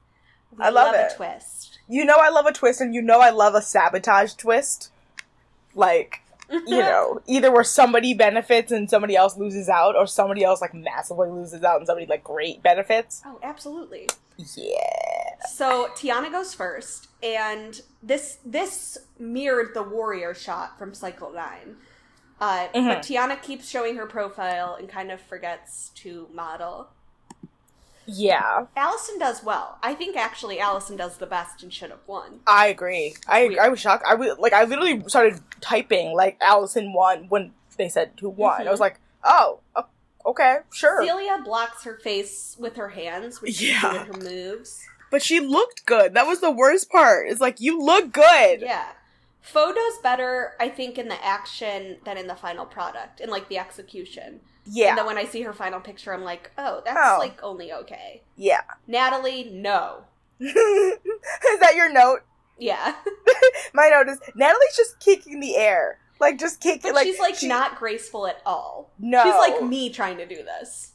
We 0.57 0.65
I 0.65 0.69
love 0.69 0.95
a 0.95 1.07
it. 1.07 1.17
twist. 1.17 1.79
You 1.89 2.05
know 2.05 2.17
I 2.21 2.29
love 2.29 2.47
a 2.47 2.53
twist, 2.53 2.81
and 2.81 2.95
you 2.95 3.03
know 3.03 3.21
I 3.21 3.31
love 3.31 3.55
a 3.55 3.63
sabotage 3.63 4.35
twist. 4.35 4.91
Like, 5.75 6.21
you 6.51 6.63
know, 6.79 7.23
either 7.27 7.51
where 7.51 7.65
somebody 7.65 8.15
benefits 8.15 8.71
and 8.71 8.89
somebody 8.89 9.17
else 9.17 9.37
loses 9.37 9.69
out, 9.69 9.97
or 9.97 10.07
somebody 10.07 10.45
else 10.45 10.61
like 10.61 10.75
massively 10.75 11.29
loses 11.31 11.63
out 11.65 11.79
and 11.79 11.87
somebody 11.87 12.07
like 12.07 12.23
great 12.23 12.63
benefits. 12.63 13.23
Oh, 13.27 13.39
absolutely. 13.43 14.09
Yeah. 14.37 15.32
So 15.51 15.89
Tiana 15.97 16.31
goes 16.31 16.55
first, 16.55 17.09
and 17.23 17.81
this 18.03 18.39
this 18.45 18.99
mirrored 19.19 19.75
the 19.75 19.83
warrior 19.83 20.35
shot 20.35 20.79
from 20.79 20.95
Cycle 20.95 21.33
Nine. 21.33 21.77
Uh, 22.41 22.69
Mhm. 22.75 22.89
But 22.89 22.99
Tiana 23.03 23.41
keeps 23.41 23.69
showing 23.69 23.97
her 23.97 24.07
profile 24.07 24.75
and 24.75 24.89
kind 24.89 25.11
of 25.13 25.21
forgets 25.21 25.91
to 25.97 26.29
model. 26.33 26.89
Yeah, 28.05 28.67
Allison 28.77 29.17
does 29.21 29.45
well. 29.45 29.79
I 29.81 29.95
think 29.95 30.17
actually 30.17 30.59
Allison 30.59 30.97
does 30.97 31.19
the 31.19 31.27
best 31.27 31.63
and 31.63 31.73
should 31.73 31.91
have 31.91 32.01
won. 32.09 32.41
I 32.49 32.67
agree. 32.67 33.15
I. 33.29 33.57
I 33.61 33.69
was 33.69 33.79
shocked. 33.79 34.05
I 34.07 34.15
was 34.15 34.37
like 34.39 34.53
I 34.53 34.65
literally 34.65 35.05
started 35.07 35.41
typing 35.61 36.13
like 36.15 36.37
Allison 36.41 36.93
won 36.93 37.27
when 37.29 37.53
they 37.77 37.89
said 37.89 38.11
who 38.21 38.29
won. 38.29 38.61
Mhm. 38.63 38.67
I 38.67 38.71
was 38.73 38.81
like, 38.81 38.99
oh, 39.23 39.61
okay, 40.27 40.59
sure. 40.73 41.05
Celia 41.05 41.39
blocks 41.45 41.85
her 41.85 41.97
face 41.97 42.57
with 42.59 42.75
her 42.75 42.89
hands, 42.89 43.41
which 43.41 43.61
Yeah. 43.61 43.81
doing 43.93 44.07
her 44.07 44.13
moves. 44.15 44.85
But 45.13 45.23
she 45.23 45.39
looked 45.39 45.87
good. 45.87 46.15
That 46.15 46.27
was 46.27 46.41
the 46.41 46.51
worst 46.51 46.91
part. 46.91 47.29
It's 47.29 47.41
like 47.41 47.61
you 47.61 47.81
look 47.81 48.13
good. 48.13 48.63
Yeah. 48.63 48.87
Photos 49.43 49.99
better, 50.03 50.53
I 50.59 50.69
think, 50.69 50.99
in 50.99 51.07
the 51.09 51.25
action 51.25 51.99
than 52.05 52.17
in 52.17 52.27
the 52.27 52.35
final 52.35 52.65
product, 52.65 53.21
in 53.21 53.29
like 53.31 53.49
the 53.49 53.59
execution. 53.59 54.41
Yeah. 54.65 54.91
And 54.91 54.99
then 54.99 55.07
when 55.07 55.19
I 55.19 55.25
see 55.27 55.43
her 55.43 55.53
final 55.53 55.81
picture, 55.81 56.15
I'm 56.15 56.23
like, 56.25 56.51
oh, 56.59 56.81
that's 56.85 56.99
Oh. 57.01 57.19
like 57.19 57.39
only 57.43 57.73
okay. 57.73 58.23
yeah. 58.37 58.63
Natalie, 58.89 59.51
no. 59.53 60.05
is 60.41 60.55
that 61.61 61.75
your 61.77 61.93
note? 61.93 62.21
Yeah. 62.59 62.95
My 63.75 63.89
note 63.89 64.09
is 64.09 64.19
Natalie's 64.35 64.77
just 64.77 64.99
kicking 65.01 65.41
the 65.41 65.57
air. 65.57 65.99
Like 66.21 66.39
just 66.39 66.61
kicking 66.61 66.83
But 66.83 66.95
like 66.95 67.07
she's 67.07 67.19
like 67.19 67.35
she- 67.35 67.49
not 67.49 67.77
graceful 67.79 68.27
at 68.27 68.41
all. 68.47 68.91
No. 68.99 69.23
She's 69.25 69.35
like 69.35 69.63
me 69.63 69.91
trying 69.91 70.19
to 70.19 70.27
do 70.27 70.37
this. 70.37 70.93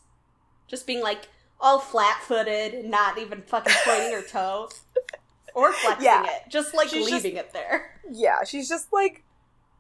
Just 0.67 0.87
being 0.87 1.01
like 1.03 1.27
all 1.59 1.79
flat 1.79 2.21
footed 2.21 2.85
not 2.85 3.17
even 3.17 3.41
fucking 3.41 3.73
pointing 3.83 4.11
her 4.13 4.21
toe. 4.21 4.69
Or 5.53 5.73
flexing 5.81 6.05
Yeah. 6.05 6.23
it. 6.25 6.43
Just 6.49 6.73
like 6.75 6.89
She's 6.89 7.07
just- 7.09 7.23
leaving 7.23 7.37
it 7.37 7.51
there. 7.53 7.99
Yeah, 8.11 8.43
she's 8.43 8.69
just 8.69 8.91
like 8.93 9.23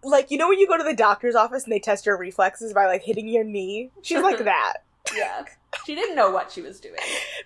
like 0.03 0.29
you 0.31 0.37
know 0.37 0.47
when 0.47 0.59
you 0.59 0.67
go 0.67 0.77
to 0.77 0.83
the 0.83 0.93
doctor's 0.95 1.35
office 1.35 1.63
and 1.63 1.71
they 1.73 1.79
test 1.79 2.05
your 2.05 2.17
reflexes 2.17 2.73
by 2.73 2.85
like 2.87 3.03
hitting 3.03 3.27
your 3.27 3.43
knee? 3.43 3.91
She's 4.01 4.21
like 4.21 4.37
that. 4.43 4.73
Yeah. 5.15 5.45
She 5.85 5.95
didn't 5.95 6.15
know 6.15 6.31
what 6.31 6.51
she 6.51 6.61
was 6.61 6.79
doing. 6.79 6.95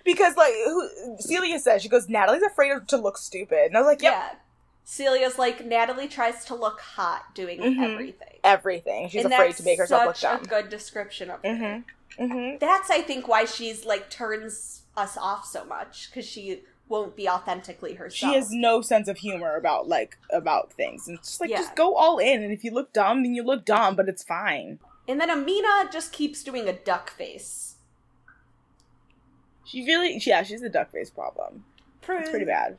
Because 0.04 0.36
like 0.36 0.52
who, 0.64 0.88
Celia 1.20 1.58
says 1.58 1.82
she 1.82 1.88
goes 1.88 2.08
Natalie's 2.08 2.42
afraid 2.42 2.72
of, 2.72 2.86
to 2.88 2.96
look 2.96 3.16
stupid. 3.18 3.66
And 3.66 3.76
I 3.76 3.80
was 3.80 3.86
like, 3.86 4.02
yep, 4.02 4.12
Yeah. 4.14 4.38
Celia's 4.84 5.38
like, 5.38 5.64
Natalie 5.64 6.08
tries 6.08 6.44
to 6.46 6.54
look 6.56 6.80
hot 6.80 7.34
doing 7.36 7.60
Mhm. 7.60 7.92
everything. 7.92 8.38
everything. 8.42 9.08
She's 9.08 9.24
and 9.24 9.32
afraid 9.32 9.54
to 9.56 9.62
make 9.62 9.78
herself 9.78 10.06
look 10.06 10.16
such 10.16 10.40
dumb. 10.40 10.42
a 10.42 10.46
good 10.62 10.70
description 10.70 11.30
of 11.30 11.40
her. 11.44 11.48
Mhm. 11.48 11.84
Mhm. 12.18 12.60
That's, 12.60 12.90
I 12.90 13.00
think, 13.00 13.26
why 13.28 13.44
she's 13.44 13.84
like 13.84 14.10
turns 14.10 14.82
us 14.96 15.16
off 15.16 15.46
so 15.46 15.64
much 15.64 16.10
because 16.10 16.26
she 16.26 16.62
won't 16.88 17.16
be 17.16 17.28
authentically 17.28 17.94
herself. 17.94 18.32
She 18.32 18.36
has 18.38 18.50
no 18.50 18.82
sense 18.82 19.08
of 19.08 19.16
humor 19.18 19.56
about 19.56 19.88
like 19.88 20.18
about 20.30 20.72
things. 20.72 21.08
And 21.08 21.18
it's 21.18 21.28
just 21.28 21.40
like 21.40 21.48
Yeah. 21.50 21.56
just 21.58 21.74
go 21.74 21.94
all 21.94 22.18
in 22.18 22.42
and 22.42 22.52
if 22.52 22.64
you 22.64 22.70
look 22.70 22.92
dumb, 22.92 23.22
then 23.22 23.34
you 23.34 23.42
look 23.42 23.64
dumb, 23.64 23.96
but 23.96 24.08
it's 24.08 24.22
fine. 24.22 24.78
And 25.08 25.18
then 25.20 25.30
Amina 25.30 25.88
just 25.90 26.12
keeps 26.12 26.42
doing 26.42 26.68
a 26.68 26.72
duck 26.74 27.10
face. 27.10 27.76
She 29.64 29.84
really 29.86 30.20
yeah, 30.24 30.42
she's 30.42 30.62
a 30.62 30.68
duck 30.68 30.90
face 30.92 31.08
problem. 31.10 31.64
It's 32.06 32.28
pretty 32.30 32.44
bad. 32.44 32.76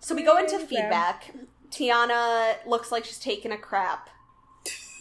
So 0.00 0.14
we 0.14 0.22
go 0.22 0.38
into 0.38 0.58
feedback. 0.58 1.34
Tiana 1.70 2.54
looks 2.66 2.92
like 2.92 3.04
she's 3.04 3.18
taking 3.18 3.52
a 3.52 3.58
crap. 3.58 4.08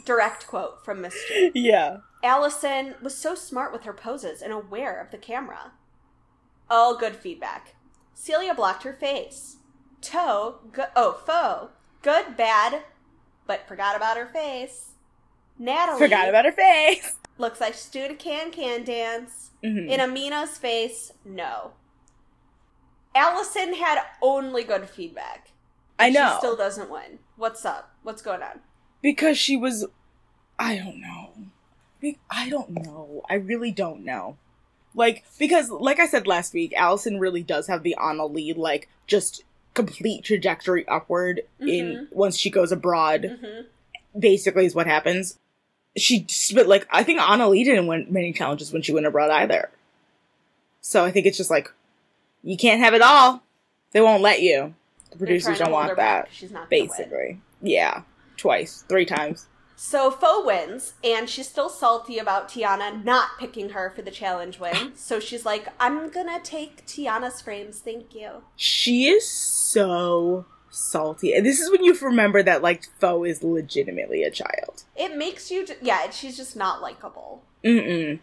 Direct 0.06 0.48
quote 0.48 0.84
from 0.84 1.02
Mischief. 1.02 1.52
Yeah. 1.56 1.98
Allison 2.24 2.96
was 3.02 3.16
so 3.18 3.36
smart 3.36 3.72
with 3.74 3.84
her 3.84 3.94
poses 3.94 4.42
and 4.42 4.54
aware 4.54 5.00
of 5.02 5.12
the 5.12 5.18
camera. 5.18 5.74
All 6.70 6.98
good 6.98 7.16
feedback. 7.18 7.76
Celia 8.14 8.54
blocked 8.54 8.84
her 8.84 8.94
face. 8.94 9.58
Toe, 10.02 10.60
go- 10.72 10.88
oh, 10.96 11.14
foe, 11.26 11.70
good, 12.02 12.38
bad, 12.38 12.84
but 13.46 13.68
forgot 13.68 13.96
about 13.96 14.18
her 14.18 14.26
face. 14.26 14.92
Natalie 15.60 16.00
Forgot 16.00 16.30
about 16.30 16.46
her 16.46 16.52
face. 16.52 17.18
looks 17.38 17.60
like 17.62 17.74
she's 17.74 17.90
doing 17.90 18.12
a 18.12 18.16
can 18.16 18.52
can 18.52 18.84
dance. 18.84 19.52
Mhm. 19.64 19.90
In 19.90 20.00
Amina's 20.00 20.58
face, 20.58 21.12
no. 21.26 21.72
Allison 23.16 23.76
had 23.76 24.00
only 24.22 24.64
good 24.64 24.90
feedback. 24.90 25.52
I 26.00 26.10
know. 26.10 26.32
She 26.32 26.38
still 26.38 26.56
doesn't 26.56 26.90
win. 26.90 27.20
What's 27.36 27.64
up? 27.66 27.94
What's 28.02 28.22
going 28.22 28.42
on? 28.42 28.62
Because 29.04 29.38
she 29.38 29.56
was 29.56 29.86
i 30.58 30.76
don't 30.76 31.00
know. 31.00 31.30
I 32.30 32.50
don't 32.50 32.72
know. 32.72 33.24
I 33.30 33.36
really 33.36 33.72
don't 33.72 34.04
know. 34.04 34.36
Like 34.96 35.24
because 35.38 35.70
like 35.70 36.00
i 36.00 36.08
said 36.08 36.26
last 36.28 36.54
week 36.54 36.74
allison 36.76 37.20
really 37.20 37.44
does 37.44 37.68
have 37.68 37.84
the 37.84 37.96
anna 38.02 38.26
Lee 38.26 38.54
like 38.54 38.90
just 39.06 39.44
complete 39.74 40.24
trajectory 40.24 40.88
upward 40.88 41.42
in 41.60 42.08
once 42.12 42.38
she 42.38 42.50
goes 42.50 42.72
abroad 42.72 43.38
hmm 43.40 43.62
basically 44.18 44.64
is 44.64 44.76
what 44.76 44.86
happens. 44.86 45.40
She 45.98 46.28
but 46.54 46.68
like 46.68 46.88
i 46.92 47.04
think 47.04 47.20
anna 47.20 47.50
lee 47.50 47.64
didn't 47.64 47.88
win 47.88 48.08
many 48.10 48.32
challenges 48.34 48.72
when 48.72 48.84
she 48.84 48.94
went 48.94 49.08
abroad 49.08 49.32
either. 49.32 49.72
So 50.82 51.04
i 51.04 51.12
think 51.12 51.26
it's 51.26 51.38
just 51.38 51.50
like 51.50 51.72
you 52.44 52.58
can't 52.58 52.82
have 52.82 52.94
it 52.94 53.02
all. 53.02 53.42
They 53.92 54.02
won't 54.02 54.22
let 54.22 54.42
you. 54.42 54.76
The 55.12 55.18
producers 55.18 55.58
don't 55.58 55.72
want 55.72 55.96
that 55.96 56.30
She's 56.32 56.52
not 56.52 56.70
basically. 56.70 57.42
Yeah 57.62 58.04
twice 58.44 58.84
three 58.90 59.06
times 59.06 59.48
So 59.76 60.12
Fo 60.12 60.46
wins, 60.46 60.94
and 61.04 61.30
she's 61.30 61.50
still 61.50 61.70
salty 61.70 62.18
about 62.20 62.48
Tiana 62.50 63.04
not 63.04 63.30
picking 63.40 63.70
her 63.70 63.92
for 63.96 64.02
the 64.08 64.12
challenge 64.12 64.60
win. 64.60 64.92
so 65.08 65.20
she's 65.20 65.46
like, 65.52 65.66
I'm 65.80 66.10
gonna 66.10 66.40
take 66.56 66.86
Tiana's 66.86 67.42
frames, 67.42 67.80
thank 67.80 68.14
you. 68.14 68.30
She 68.56 69.08
is 69.08 69.26
so 69.28 70.46
salty. 70.70 71.34
And 71.34 71.46
this 71.46 71.60
is 71.60 71.70
when 71.72 71.84
you 71.84 71.94
remember 72.02 72.44
that 72.44 72.62
like 72.62 72.82
Fo 73.00 73.24
is 73.24 73.44
legitimately 73.44 74.24
a 74.24 74.32
child. 74.32 74.84
It 74.96 75.18
makes 75.18 75.50
you, 75.52 75.66
yeah, 75.82 76.10
she's 76.12 76.38
just 76.38 76.56
not 76.56 76.82
likable. 76.82 77.44
Mm-mm. 77.64 78.20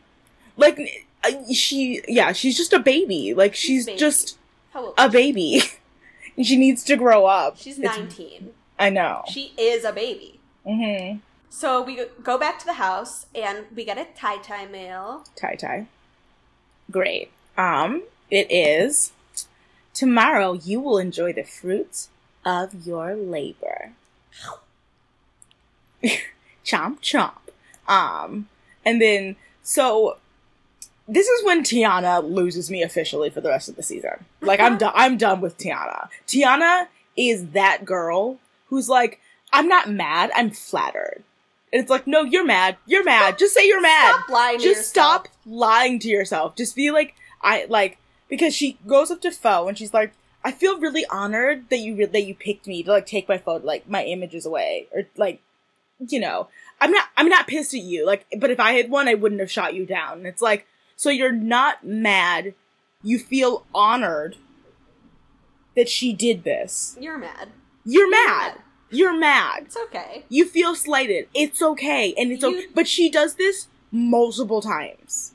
Like 0.57 0.79
uh, 1.25 1.53
she 1.53 2.03
yeah, 2.09 2.33
she's 2.33 2.57
just 2.57 2.73
a 2.73 2.79
baby. 2.79 3.35
Like 3.35 3.55
she's 3.55 3.87
baby. 3.87 3.99
just 3.99 4.39
a 4.97 5.09
baby. 5.09 5.63
and 6.37 6.47
she 6.51 6.57
needs 6.57 6.85
to 6.85 6.97
grow 6.97 7.27
up. 7.27 7.57
she's 7.59 7.79
It's- 7.79 7.99
19. 7.99 8.55
I 8.81 8.91
know. 8.91 9.23
She 9.31 9.53
is 9.57 9.85
a 9.85 9.93
baby. 9.93 10.41
Mm-hmm. 10.67 11.19
So 11.51 11.83
we 11.83 12.05
go 12.23 12.39
back 12.39 12.59
to 12.61 12.67
the 12.67 12.75
house, 12.75 13.27
and 13.35 13.67
we 13.75 13.85
get 13.85 13.99
a 13.99 14.07
tie 14.17 14.39
tie 14.39 14.67
mail. 14.67 15.25
Tie 15.37 15.57
tie. 15.57 15.87
Great. 16.91 17.31
Um, 17.57 18.03
it 18.31 18.51
is 18.51 19.13
tomorrow 19.93 20.53
you 20.55 20.81
will 20.81 20.99
enjoy 20.99 21.33
the 21.33 21.45
fruits 21.45 22.09
of 22.45 22.87
your 22.87 23.15
labor. 23.15 23.93
chomp 26.65 27.01
chomp. 27.01 27.33
Um, 27.87 28.49
and 28.85 29.01
then 29.01 29.37
So 29.63 30.17
this 31.07 31.27
is 31.29 31.45
when 31.45 31.63
Tiana 31.63 32.23
loses 32.23 32.71
me 32.71 32.83
officially 32.83 33.31
for 33.31 33.41
the 33.41 33.49
rest 33.49 33.69
of 33.69 33.77
the 33.77 33.83
season. 33.83 34.25
Like 34.41 34.61
I'm 34.61 34.79
done. 34.83 34.93
I'm 34.95 35.17
done 35.17 35.41
with 35.41 35.59
Tiana. 35.59 36.09
Tiana 36.27 36.87
is 37.17 37.49
that 37.49 37.85
girl 37.85 38.39
who's 38.71 38.89
like, 38.89 39.21
I'm 39.53 39.69
not 39.69 39.91
mad. 39.91 40.31
I'm 40.35 40.51
flattered. 40.51 41.23
And 41.73 41.81
it's 41.81 41.91
like, 41.91 42.07
no, 42.07 42.23
you're 42.23 42.45
mad. 42.47 42.77
You're 42.87 43.05
mad. 43.05 43.39
Just 43.39 43.55
say 43.55 43.67
you're 43.67 43.81
mad. 43.83 44.15
Stop 44.15 44.29
lying 44.29 44.59
Just 44.61 44.89
stop 44.89 45.29
lying 45.47 45.99
to 46.01 46.09
yourself. 46.09 46.57
Just 46.57 46.75
be 46.75 46.91
like, 46.91 47.15
I 47.43 47.67
like 47.69 47.99
because 48.29 48.55
she 48.55 48.79
goes 48.87 49.11
up 49.11 49.21
to 49.23 49.31
Fo 49.31 49.69
and 49.69 49.77
she's 49.77 49.95
like, 49.95 50.13
I 50.43 50.53
feel 50.53 50.81
really 50.81 51.05
honored 51.11 51.69
that 51.69 51.79
you 51.79 51.97
re- 51.97 52.07
that 52.07 52.23
you 52.23 52.35
picked 52.35 52.67
me 52.67 52.83
to 52.83 52.91
like 52.91 53.07
take 53.07 53.29
my 53.29 53.39
photo, 53.39 53.65
like 53.65 53.89
my 53.89 54.05
images 54.05 54.47
away, 54.47 54.89
or 54.93 55.03
like, 55.17 55.43
you 55.99 56.19
know, 56.19 56.49
I'm 56.81 56.91
not 56.91 57.09
I'm 57.17 57.29
not 57.29 57.47
pissed 57.47 57.75
at 57.75 57.81
you. 57.81 58.07
Like, 58.07 58.27
but 58.39 58.51
if 58.51 58.59
I 58.59 58.73
had 58.73 58.91
one, 58.91 59.07
I 59.07 59.15
wouldn't 59.15 59.41
have 59.41 59.51
shot 59.51 59.75
you 59.75 59.85
down. 59.85 60.19
And 60.19 60.27
it's 60.27 60.43
like, 60.43 60.67
so 60.97 61.11
you're 61.11 61.33
not 61.33 61.85
mad. 61.85 62.55
You 63.03 63.19
feel 63.19 63.67
honored 63.75 64.37
that 65.77 65.89
she 65.89 66.13
did 66.13 66.45
this. 66.45 66.97
You're 67.01 67.19
mad. 67.19 67.49
You're 67.85 68.11
mad. 68.11 68.55
mad. 68.55 68.59
You're 68.91 69.13
mad. 69.17 69.65
It's 69.67 69.77
okay. 69.77 70.25
You 70.29 70.47
feel 70.47 70.75
slighted. 70.75 71.29
It's 71.35 71.63
okay. 71.63 72.13
And 72.17 72.33
it's 72.33 72.43
You- 72.43 72.59
okay. 72.59 72.67
But 72.75 72.89
she 72.89 73.09
does 73.11 73.35
this 73.35 73.69
multiple 73.93 74.61
times. 74.61 75.33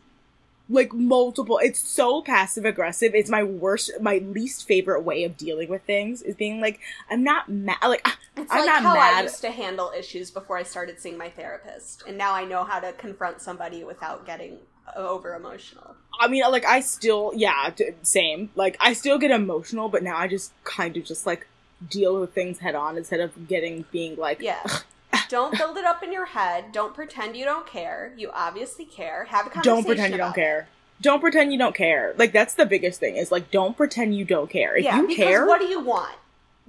Like 0.68 0.94
multiple. 0.94 1.60
It's 1.62 1.80
so 1.80 2.22
passive 2.24 2.66
aggressive. 2.66 3.14
It's 3.14 3.30
my 3.30 3.44
worst, 3.44 3.92
my 4.02 4.18
least 4.18 4.68
favorite 4.68 5.02
way 5.04 5.24
of 5.24 5.38
dealing 5.38 5.70
with 5.70 5.84
things 5.84 6.24
is 6.24 6.36
being 6.36 6.60
like, 6.60 6.80
I'm 7.10 7.24
not 7.24 7.48
mad. 7.50 7.78
Like, 7.84 8.02
ah, 8.04 8.18
It's 8.36 8.52
I'm 8.52 8.60
like 8.62 8.68
not 8.68 8.82
how 8.82 8.98
I 8.98 9.22
used 9.22 9.42
to 9.42 9.52
handle 9.52 9.92
issues 9.98 10.32
before 10.32 10.58
I 10.58 10.64
started 10.64 11.00
seeing 11.00 11.20
my 11.20 11.30
therapist, 11.30 12.04
and 12.08 12.18
now 12.18 12.34
I 12.34 12.46
know 12.46 12.64
how 12.64 12.80
to 12.80 12.94
confront 12.94 13.42
somebody 13.42 13.84
without 13.84 14.26
getting 14.26 14.58
over 14.96 15.36
emotional. 15.36 15.96
I 16.20 16.28
mean, 16.28 16.42
like, 16.50 16.66
I 16.66 16.80
still, 16.80 17.32
yeah, 17.36 17.70
same. 18.02 18.50
Like, 18.56 18.76
I 18.80 18.94
still 18.94 19.20
get 19.20 19.30
emotional, 19.32 19.88
but 19.88 20.02
now 20.02 20.18
I 20.18 20.28
just 20.28 20.52
kind 20.64 20.98
of 20.98 21.04
just 21.06 21.28
like 21.28 21.48
deal 21.90 22.20
with 22.20 22.34
things 22.34 22.60
head 22.60 22.76
on 22.76 22.98
instead 22.98 23.20
of 23.20 23.48
getting, 23.48 23.86
being 23.92 24.16
like, 24.16 24.40
Yeah. 24.42 24.62
don't 25.30 25.58
build 25.58 25.78
it 25.78 25.86
up 25.86 26.04
in 26.04 26.12
your 26.12 26.26
head. 26.26 26.72
Don't 26.72 26.94
pretend 26.94 27.36
you 27.36 27.46
don't 27.46 27.66
care. 27.68 28.14
You 28.18 28.30
obviously 28.34 28.86
care. 28.86 29.26
Have 29.26 29.48
a 29.48 29.50
conversation. 29.50 29.76
don't 29.76 29.86
pretend 29.86 30.12
you 30.14 30.18
don't 30.18 30.28
about 30.28 30.36
care. 30.36 30.68
Don't 31.02 31.20
pretend 31.20 31.52
you 31.52 31.60
don't 31.60 31.76
care. 31.76 32.14
Like, 32.18 32.32
that's 32.32 32.54
the 32.54 32.66
biggest 32.66 33.00
thing 33.00 33.18
is 33.18 33.32
like, 33.32 33.52
don't 33.52 33.76
pretend 33.76 34.16
you 34.16 34.24
don't 34.26 34.50
care. 34.50 34.76
If 34.78 34.86
Yeah, 34.86 34.98
you 34.98 35.08
because 35.08 35.18
care, 35.26 35.40
Mm-hmm. 35.42 35.48
what 35.50 35.60
do 35.62 35.68
you 35.68 35.80
want? 35.82 36.16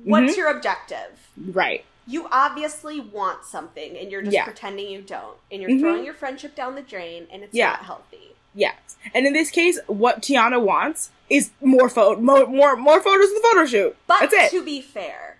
What's 0.05 0.37
your 0.37 0.49
objective? 0.51 1.29
right. 1.53 1.85
You 2.09 2.29
obviously 2.31 3.01
want 3.01 3.45
something, 3.45 3.97
and 3.99 4.13
you're 4.13 4.23
just 4.23 4.33
Yeah. 4.35 4.45
pretending 4.45 4.89
you 4.91 5.01
don't, 5.03 5.37
and 5.51 5.61
you're 5.61 5.73
Mhm. 5.73 5.81
throwing 5.81 6.05
your 6.05 6.15
friendship 6.15 6.55
down 6.55 6.77
the 6.77 6.83
drain, 6.83 7.27
and 7.33 7.43
it's 7.43 7.53
Yeah. 7.53 7.71
not 7.71 7.85
healthy. 7.85 8.37
Yes. 8.55 8.97
And 9.13 9.27
in 9.27 9.33
this 9.33 9.51
case, 9.51 9.79
what 9.89 10.23
Tiana 10.23 10.61
wants 10.61 11.11
is 11.28 11.50
more 11.61 11.88
photo, 11.88 12.21
more, 12.21 12.47
more, 12.47 12.76
more 12.76 13.00
photos 13.00 13.28
of 13.30 13.35
the 13.35 13.49
photo 13.52 13.66
shoot. 13.66 13.97
But 14.06 14.21
That's 14.30 14.35
it. 14.35 14.50
to 14.59 14.64
be 14.64 14.80
fair, 14.80 15.38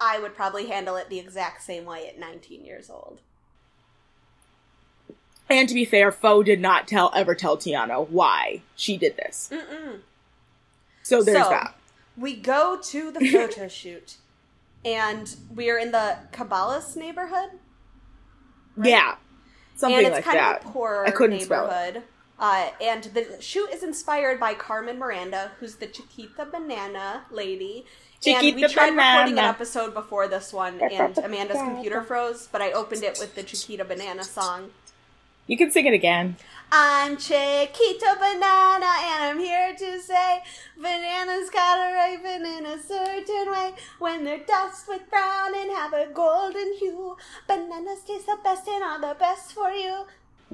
I 0.00 0.18
would 0.18 0.34
probably 0.34 0.66
handle 0.66 0.96
it 0.96 1.08
the 1.10 1.18
exact 1.18 1.62
same 1.62 1.84
way 1.84 2.08
at 2.08 2.18
19 2.18 2.64
years 2.64 2.88
old. 2.90 3.18
and 5.48 5.68
to 5.68 5.74
be 5.74 5.84
fair, 5.84 6.12
Fo 6.12 6.42
did 6.42 6.60
not 6.60 6.86
tell 6.86 7.10
ever 7.14 7.34
tell 7.34 7.56
Tiana 7.56 8.08
why 8.08 8.62
she 8.76 8.96
did 8.96 9.16
this. 9.16 9.50
Mm-mm. 9.52 10.00
So 11.02 11.22
there's 11.22 11.42
So, 11.44 11.50
that. 11.50 11.74
We 12.16 12.36
go 12.36 12.78
to 12.82 13.10
the 13.10 13.28
photo 13.30 13.66
shoot, 13.68 14.16
and 14.84 15.34
we 15.54 15.70
are 15.70 15.78
in 15.78 15.90
the 15.90 16.18
Cabales 16.32 16.96
neighborhood, 16.96 17.50
Yeah. 18.80 19.16
Something 19.76 19.98
and 20.04 20.06
it's 20.08 20.16
like 20.16 20.24
kind 20.24 20.38
that. 20.38 20.60
of 20.62 20.66
a 20.66 20.72
poor 20.72 21.04
I 21.06 21.10
couldn't 21.10 21.40
spell 21.40 21.68
it. 21.70 22.02
Neighborhood. 22.40 22.72
Uh, 22.80 22.84
and 22.84 23.04
the 23.14 23.40
shoot 23.40 23.70
is 23.70 23.82
inspired 23.82 24.40
by 24.40 24.54
Carmen 24.54 24.98
Miranda, 24.98 25.52
who's 25.60 25.76
the 25.76 25.86
Chiquita 25.86 26.46
Banana 26.46 27.22
lady. 27.30 27.84
and 28.26 28.42
we 28.42 28.50
Chiquita 28.52 28.68
tried 28.72 28.96
recording 28.96 29.38
an 29.38 29.44
episode 29.44 29.94
before 29.94 30.28
this 30.28 30.52
one, 30.52 30.80
and 30.80 31.16
Amanda's 31.18 31.58
computer 31.58 32.02
froze, 32.02 32.48
but 32.50 32.60
I 32.60 32.72
opened 32.72 33.02
it 33.02 33.18
with 33.18 33.34
the 33.34 33.42
Chiquita 33.42 33.84
Banana 33.84 34.24
song. 34.24 34.70
You 35.46 35.56
can 35.56 35.72
sing 35.72 35.86
it 35.86 35.94
again. 35.94 36.36
I'm 36.70 37.16
Chiquita 37.16 38.16
Banana, 38.20 38.86
and 39.02 39.24
I'm 39.24 39.38
here 39.40 39.74
to 39.76 40.00
say 40.00 40.42
bananas 40.76 41.50
gotta 41.50 41.92
ripen 41.92 42.46
in 42.46 42.66
a 42.66 42.78
certain 42.80 43.50
way. 43.50 43.72
When 43.98 44.22
they're 44.22 44.38
dust 44.38 44.86
with 44.86 45.10
brown 45.10 45.56
and 45.56 45.72
have 45.72 45.92
a 45.92 46.06
golden 46.06 46.74
hue, 46.78 47.16
bananas 47.48 48.02
taste 48.06 48.26
the 48.26 48.38
best 48.44 48.68
and 48.68 48.84
are 48.84 49.00
the 49.00 49.16
best 49.18 49.52
for 49.52 49.70
you. 49.72 50.04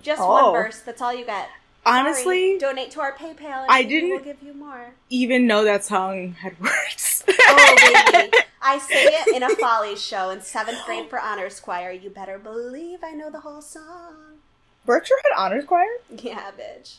Just 0.00 0.22
Oh. 0.22 0.52
one 0.52 0.52
verse. 0.62 0.80
That's 0.80 1.02
all 1.02 1.12
you 1.12 1.26
get. 1.26 1.50
Sorry. 1.86 1.98
Honestly, 2.00 2.58
donate 2.58 2.90
to 2.92 3.00
our 3.00 3.12
PayPal. 3.12 3.64
I 3.68 3.82
maybe 3.82 4.02
We'll 4.08 4.18
didn't- 4.18 4.24
give 4.24 4.42
you 4.42 4.54
more. 4.54 4.92
even 5.08 5.46
know 5.46 5.64
that 5.64 5.84
song 5.84 6.32
had 6.40 6.58
words. 6.60 7.24
Oh 7.48 7.76
baby, 8.12 8.32
I 8.62 8.78
sang 8.78 9.08
it 9.12 9.36
in 9.36 9.42
a 9.42 9.50
Follies 9.56 10.02
show 10.02 10.30
in 10.30 10.40
seventh 10.40 10.84
grade 10.84 11.08
for 11.08 11.18
honors 11.20 11.60
choir. 11.60 11.90
You 11.92 12.10
better 12.10 12.38
believe 12.38 13.00
I 13.04 13.12
know 13.12 13.30
the 13.30 13.40
whole 13.40 13.62
song. 13.62 14.38
Berkshire 14.84 15.14
had 15.24 15.40
honors 15.44 15.64
choir. 15.64 15.86
Yeah, 16.10 16.50
bitch. 16.58 16.96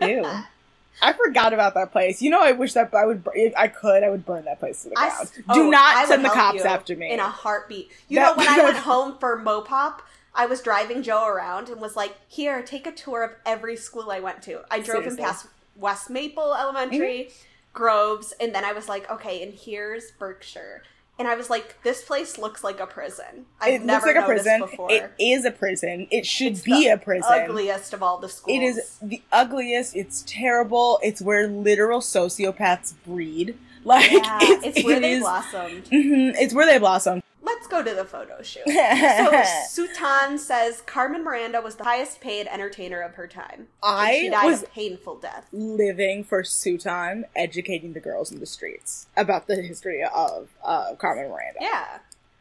Ew. 0.00 0.24
I 1.02 1.12
forgot 1.12 1.52
about 1.52 1.74
that 1.74 1.92
place. 1.92 2.20
You 2.22 2.30
know, 2.30 2.40
I 2.42 2.52
wish 2.52 2.72
that 2.74 2.92
I 2.94 3.04
would. 3.06 3.26
If 3.34 3.54
I 3.56 3.68
could, 3.68 4.02
I 4.04 4.10
would 4.10 4.26
burn 4.26 4.44
that 4.44 4.58
place 4.60 4.82
to 4.82 4.90
the 4.90 4.94
ground. 4.96 5.30
Oh, 5.48 5.54
Do 5.54 5.60
oh, 5.62 5.66
I 5.68 5.70
not 5.70 6.08
send 6.08 6.24
the 6.24 6.28
cops 6.30 6.62
after 6.64 6.94
me. 6.96 7.10
in 7.10 7.20
a 7.20 7.28
heartbeat. 7.28 7.90
You 8.08 8.16
That- 8.18 8.36
know, 8.36 8.44
when 8.44 8.48
I 8.48 8.62
went 8.64 8.76
home 8.78 9.16
for 9.18 9.38
Mopop, 9.38 10.00
I 10.40 10.46
was 10.46 10.62
driving 10.62 11.02
Joe 11.02 11.26
around 11.26 11.68
and 11.68 11.80
was 11.82 11.96
like, 11.96 12.14
"Here, 12.26 12.62
take 12.62 12.86
a 12.86 12.92
tour 12.92 13.22
of 13.22 13.32
every 13.44 13.76
school 13.76 14.10
I 14.10 14.20
went 14.20 14.40
to." 14.44 14.60
I 14.70 14.80
drove 14.80 15.04
him 15.04 15.18
past 15.18 15.46
West 15.76 16.08
Maple 16.08 16.54
Elementary, 16.54 17.28
Groves, 17.74 18.32
and 18.40 18.54
then 18.54 18.64
I 18.64 18.72
was 18.72 18.88
like, 18.88 19.10
"Okay, 19.10 19.42
and 19.42 19.52
here's 19.52 20.12
Berkshire." 20.12 20.82
And 21.18 21.28
I 21.28 21.34
was 21.34 21.50
like, 21.50 21.76
"This 21.82 22.00
place 22.02 22.38
looks 22.38 22.64
like 22.64 22.80
a 22.80 22.86
prison." 22.86 23.44
I've 23.60 23.68
it 23.74 23.80
looks 23.82 23.84
never 23.84 24.06
like 24.06 24.16
a 24.16 24.22
prison. 24.26 24.60
before. 24.62 24.90
It 24.90 25.12
is 25.18 25.44
a 25.44 25.50
prison. 25.50 26.06
It 26.10 26.24
should 26.24 26.52
It's 26.52 26.62
be 26.62 26.88
a 26.88 26.96
prison. 26.96 27.30
Ugliest 27.30 27.92
of 27.92 28.02
all 28.02 28.16
the 28.16 28.30
schools. 28.30 28.56
It 28.56 28.62
is 28.62 28.96
the 29.02 29.20
ugliest. 29.30 29.94
It's 29.94 30.24
terrible. 30.26 30.98
It's 31.02 31.20
where 31.20 31.46
literal 31.48 32.00
sociopaths 32.00 32.94
breed. 33.06 33.58
Like 33.82 34.10
Yeah, 34.10 34.38
it's, 34.42 34.66
it's 34.76 34.84
where 34.86 34.96
it 34.98 35.00
they 35.00 35.12
is- 35.12 35.20
blossomed. 35.20 35.84
Mhm, 35.86 36.34
it's 36.38 36.52
where 36.52 36.66
they 36.66 36.78
blossom. 36.78 37.22
Let's 37.54 37.66
go 37.66 37.82
to 37.82 37.94
the 37.94 38.04
photo 38.04 38.42
shoot. 38.42 38.62
So 38.66 39.86
Sutan 39.86 40.38
says 40.38 40.82
Carmen 40.86 41.24
Miranda 41.24 41.60
was 41.60 41.76
the 41.76 41.84
highest 41.84 42.20
paid 42.20 42.46
entertainer 42.46 43.00
of 43.00 43.14
her 43.14 43.26
time. 43.26 43.68
And 43.82 44.16
she 44.16 44.28
I 44.28 44.30
died 44.30 44.46
was 44.46 44.62
a 44.62 44.66
painful 44.66 45.16
death. 45.16 45.46
living 45.52 46.24
for 46.24 46.42
Sutan, 46.42 47.24
educating 47.34 47.92
the 47.92 48.00
girls 48.00 48.30
in 48.32 48.40
the 48.40 48.46
streets 48.46 49.06
about 49.16 49.46
the 49.46 49.56
history 49.62 50.02
of 50.02 50.48
uh, 50.64 50.94
Carmen 50.96 51.28
Miranda. 51.30 51.58
Yeah. 51.60 51.98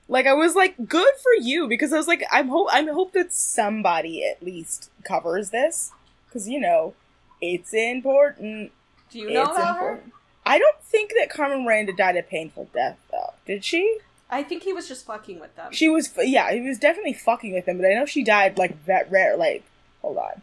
Like 0.08 0.26
I 0.26 0.34
was 0.34 0.56
like, 0.56 0.76
good 0.88 1.14
for 1.22 1.34
you 1.42 1.68
because 1.68 1.94
I 1.94 1.98
was 1.98 2.08
like, 2.08 2.24
I'm 2.32 2.48
hope 2.50 2.68
I'm 2.72 2.88
hope 2.88 3.14
that 3.14 3.34
somebody 3.34 4.26
at 4.28 4.44
least 4.44 4.90
covers 5.04 5.50
this 5.52 5.92
because 6.28 6.48
you 6.48 6.60
know 6.60 6.94
it's 7.42 7.74
important. 7.74 8.72
Do 9.12 9.20
you 9.20 9.32
know 9.32 9.44
it's 9.44 9.52
about 9.52 9.78
her? 9.78 9.90
important. 9.92 10.14
I 10.46 10.58
don't 10.58 10.82
think 10.82 11.12
that 11.20 11.30
Carmen 11.30 11.64
Miranda 11.64 11.94
died 11.94 12.18
a 12.18 12.24
painful 12.24 12.70
death 12.74 12.98
though. 13.12 13.34
Did 13.46 13.64
she? 13.64 14.00
I 14.30 14.44
think 14.44 14.64
he 14.64 14.74
was 14.74 14.88
just 14.88 15.06
fucking 15.06 15.40
with 15.40 15.56
them. 15.56 15.72
She 15.72 15.90
was, 15.90 16.14
yeah, 16.18 16.52
he 16.52 16.62
was 16.62 16.78
definitely 16.78 17.14
fucking 17.14 17.54
with 17.54 17.68
him, 17.68 17.78
but 17.78 17.88
I 17.88 17.94
know 17.96 18.06
she 18.06 18.24
died 18.24 18.58
like 18.58 18.86
that 18.86 19.10
rare. 19.12 19.36
Like, 19.36 19.64
hold 20.02 20.18
on, 20.18 20.42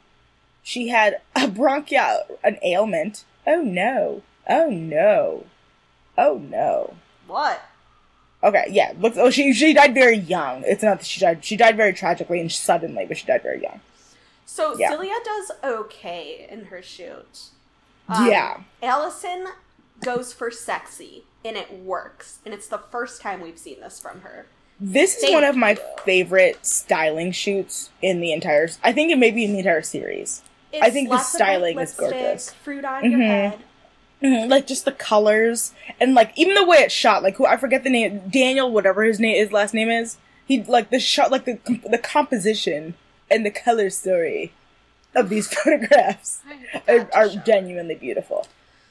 she 0.63 0.89
had 0.89 1.21
a 1.37 1.49
bronchial, 1.49 2.39
an 2.43 2.59
ailment. 2.65 3.25
Oh 3.47 3.63
no! 3.63 4.23
Oh 4.49 4.71
no! 4.71 5.45
Oh 6.19 6.39
no! 6.39 6.97
what? 7.27 7.63
Okay, 8.43 8.67
yeah. 8.71 8.93
Look, 8.99 9.15
oh, 9.17 9.31
she 9.31 9.53
she 9.53 9.73
died 9.73 9.95
very 9.95 10.17
young. 10.19 10.63
It's 10.67 10.83
not 10.83 10.99
that 10.99 11.07
she 11.07 11.21
died. 11.21 11.45
She 11.45 11.57
died 11.57 11.77
very 11.77 11.93
tragically 11.93 12.41
and 12.41 12.51
suddenly, 12.51 13.07
but 13.07 13.17
she 13.17 13.27
died 13.27 13.43
very 13.43 13.63
young. 13.63 13.81
So 14.45 14.77
Yeah. 14.79 14.91
Celia 14.91 15.15
does 15.25 15.53
okay 15.65 16.47
in 16.49 16.67
her 16.67 16.83
shoot. 16.83 17.51
Yeah. 18.09 18.55
Um, 18.59 18.65
Allison 18.83 19.47
goes 20.01 20.33
for 20.33 20.51
sexy, 20.51 21.25
and 21.47 21.57
it 21.57 21.73
works. 21.73 22.39
And 22.45 22.53
it's 22.53 22.69
the 22.69 22.79
first 22.91 23.21
time 23.21 23.41
we've 23.41 23.59
seen 23.59 23.81
this 23.81 24.01
from 24.01 24.21
her. 24.21 24.47
This 24.81 25.17
is 25.17 25.23
Thank 25.23 25.35
one 25.35 25.45
of 25.45 25.57
my 25.57 25.71
you. 25.73 25.79
favorite 26.05 26.65
styling 26.67 27.33
shoots 27.33 27.91
in 28.03 28.21
the 28.21 28.33
entire. 28.33 28.69
I 28.85 28.93
think 28.93 29.11
it 29.11 29.19
may 29.19 29.31
be 29.31 29.45
in 29.45 29.53
the 29.53 29.59
entire 29.59 29.83
series. 29.83 30.43
It's 30.73 30.83
I 30.85 30.91
think 30.91 31.09
the 31.09 31.15
lots 31.15 31.35
of 31.35 31.41
white 31.41 31.47
styling 31.47 31.79
is 31.79 31.93
gorgeous. 31.95 32.53
Fruit 32.53 32.85
on 32.85 33.11
your 33.11 33.21
Mhm. 33.21 33.27
head. 33.27 33.59
Mhm, 34.23 34.49
like 34.51 34.67
just 34.67 34.85
the 34.87 34.93
colors 34.93 35.73
and 36.01 36.15
like 36.15 36.33
even 36.37 36.55
the 36.55 36.65
way 36.65 36.79
it's 36.79 36.95
shot 36.95 37.23
like 37.23 37.37
who 37.37 37.45
i 37.45 37.55
forget 37.59 37.85
the 37.85 37.91
name 37.91 38.21
daniel 38.31 38.71
whatever 38.73 39.03
his 39.05 39.21
name 39.21 39.37
his 39.37 39.53
last 39.53 39.75
name 39.75 39.91
is 39.91 40.17
he 40.47 40.63
like 40.63 40.89
the 40.89 40.99
shot 40.99 41.31
like 41.31 41.45
the 41.45 41.59
the 41.91 41.99
composition 41.99 42.95
and 43.31 43.45
the 43.45 43.51
color 43.51 43.91
story 43.91 44.53
of 45.15 45.29
these 45.29 45.47
photographs 45.55 46.41
are, 46.89 47.11
are 47.13 47.29
genuinely 47.29 47.95
beautiful 47.95 48.47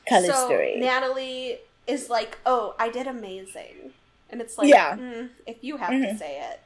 color 0.07 0.27
so 0.27 0.45
story 0.45 0.75
Natalie 0.79 1.57
is 1.87 2.09
like, 2.09 2.37
"Oh, 2.45 2.75
I 2.79 2.89
did 2.89 3.07
amazing," 3.07 3.91
and 4.29 4.41
it's 4.41 4.57
like, 4.57 4.67
Yeah. 4.67 4.95
mm, 4.95 5.29
if 5.45 5.57
you 5.63 5.77
have 5.77 5.89
to 5.89 5.95
Mhm. 5.95 6.17
say 6.19 6.39
it, 6.51 6.59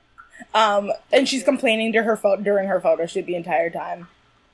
Um, 0.53 0.91
and 1.12 1.27
she's 1.27 1.43
complaining 1.43 1.91
to 1.93 2.03
her 2.03 2.15
photo 2.15 2.41
during 2.41 2.67
her 2.69 2.79
photo 2.79 3.05
shoot 3.05 3.25
the 3.25 3.36
entire 3.36 3.69
time. 3.69 4.08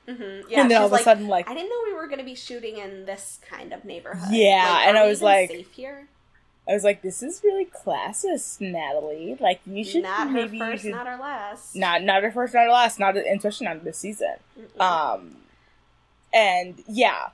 Mm-hmm. 0.07 0.49
Yeah, 0.49 0.61
And 0.61 0.71
then 0.71 0.79
all 0.79 0.87
of 0.87 0.91
a 0.91 0.95
like, 0.95 1.03
sudden, 1.03 1.27
like- 1.27 1.47
I 1.49 1.53
didn't 1.53 1.69
know 1.69 1.81
we 1.85 1.93
were 1.93 2.07
going 2.07 2.17
to 2.19 2.25
be 2.25 2.33
shooting 2.35 2.77
in 2.77 3.05
this 3.05 3.39
kind 3.47 3.71
of 3.73 3.85
neighborhood. 3.85 4.29
Yeah, 4.33 4.67
Like, 4.71 4.87
and 4.87 4.97
I 4.97 5.05
was 5.07 5.21
like- 5.21 5.49
safe 5.49 5.71
here. 5.73 6.07
I 6.67 6.73
was 6.73 6.83
like, 6.83 7.03
"This 7.03 7.21
is 7.21 7.41
really 7.43 7.65
classist, 7.65 8.59
Natalie. 8.59 9.37
Like, 9.39 9.59
you 9.67 9.83
should 9.83 10.01
Not 10.01 10.27
her 10.29 10.33
maybe 10.33 10.57
you 10.57 10.63
first, 10.65 10.81
should- 10.83 10.91
not 10.93 11.05
her 11.05 11.17
last. 11.17 11.75
not 11.75 12.01
not 12.01 12.23
her 12.23 12.31
first, 12.31 12.55
not 12.55 12.63
her 12.63 12.71
last, 12.71 12.99
not 12.99 13.15
especially 13.15 13.67
not 13.67 13.83
this 13.83 13.99
season." 13.99 14.33
Mm-mm. 14.59 14.81
Um, 14.81 15.35
and 16.33 16.83
yeah, 16.87 17.29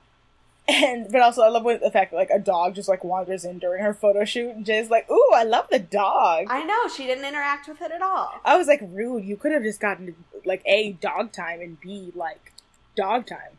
and 0.68 1.10
but 1.10 1.20
also 1.20 1.42
I 1.42 1.48
love 1.48 1.64
when 1.64 1.80
the 1.80 1.90
fact 1.90 2.10
that 2.12 2.16
like 2.16 2.30
a 2.30 2.38
dog 2.38 2.74
just 2.74 2.88
like 2.88 3.02
wanders 3.04 3.44
in 3.44 3.58
during 3.58 3.82
her 3.82 3.92
photo 3.94 4.24
shoot, 4.24 4.50
and 4.54 4.64
Jay's 4.64 4.90
like, 4.90 5.10
"Ooh, 5.10 5.30
I 5.34 5.42
love 5.44 5.66
the 5.70 5.78
dog." 5.78 6.46
I 6.48 6.62
know 6.64 6.88
she 6.88 7.06
didn't 7.06 7.24
interact 7.24 7.68
with 7.68 7.80
it 7.82 7.90
at 7.90 8.02
all. 8.02 8.30
I 8.44 8.56
was 8.56 8.66
like, 8.68 8.80
rude. 8.82 9.24
You 9.24 9.36
could 9.36 9.52
have 9.52 9.62
just 9.62 9.80
gotten 9.80 10.14
like 10.44 10.62
a 10.66 10.92
dog 10.92 11.32
time 11.32 11.60
and 11.60 11.80
b 11.80 12.12
like 12.14 12.52
dog 12.96 13.26
time. 13.26 13.58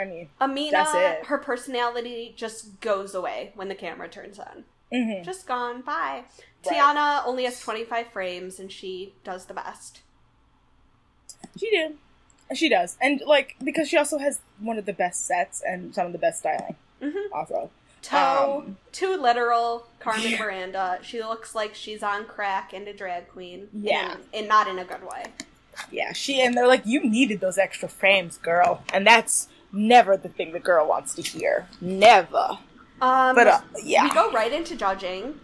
I 0.00 0.04
mean, 0.04 0.28
Amina, 0.40 0.70
That's 0.70 0.94
it. 0.94 1.26
her 1.26 1.38
personality 1.38 2.32
just 2.36 2.80
goes 2.80 3.14
away 3.16 3.50
when 3.56 3.68
the 3.68 3.74
camera 3.74 4.08
turns 4.08 4.38
on. 4.38 4.64
mhm. 4.92 5.24
Just 5.24 5.46
gone. 5.46 5.82
Bye. 5.82 6.22
Right. 6.64 6.76
Tiana 6.78 7.26
only 7.26 7.44
has 7.44 7.58
25 7.60 8.06
frames 8.12 8.60
and 8.60 8.70
she 8.70 9.14
does 9.24 9.46
the 9.46 9.54
best. 9.54 10.00
she 11.58 11.68
did. 11.70 11.96
She 12.54 12.68
does, 12.68 12.96
and 13.00 13.20
like 13.26 13.56
because 13.62 13.88
she 13.88 13.96
also 13.98 14.18
has 14.18 14.40
one 14.58 14.78
of 14.78 14.86
the 14.86 14.92
best 14.92 15.26
sets 15.26 15.60
and 15.66 15.94
some 15.94 16.06
of 16.06 16.12
the 16.12 16.18
best 16.18 16.38
styling. 16.40 16.76
Mhm. 17.02 17.30
Also, 17.32 17.70
Toe, 18.00 18.62
Um, 18.66 18.76
too 18.92 19.16
literal. 19.16 19.86
Carmen 20.00 20.30
Yeah. 20.30 20.38
Miranda. 20.38 20.98
She 21.02 21.20
looks 21.22 21.54
like 21.54 21.74
she's 21.74 22.02
on 22.02 22.24
crack 22.26 22.72
and 22.72 22.86
a 22.88 22.92
drag 22.94 23.28
queen. 23.28 23.68
Yeah. 23.72 24.12
And, 24.12 24.20
and 24.32 24.48
not 24.48 24.66
in 24.68 24.78
a 24.78 24.84
good 24.84 25.02
way. 25.02 25.24
yeah, 25.90 26.12
she 26.12 26.40
and 26.40 26.56
they're 26.56 26.66
like, 26.66 26.86
you 26.86 27.00
needed 27.08 27.40
those 27.40 27.58
extra 27.58 27.88
frames, 27.88 28.36
girl, 28.38 28.82
and 28.92 29.06
that's 29.06 29.48
never 29.72 30.16
the 30.16 30.28
thing 30.28 30.52
the 30.52 30.58
girl 30.60 30.86
wants 30.88 31.14
to 31.14 31.22
hear. 31.22 31.68
Never. 31.80 32.58
Um, 33.00 33.34
But 33.34 33.46
uh, 33.46 33.60
yeah, 33.82 34.04
we 34.04 34.10
go 34.10 34.30
right 34.32 34.52
into 34.52 34.74
judging. 34.74 35.38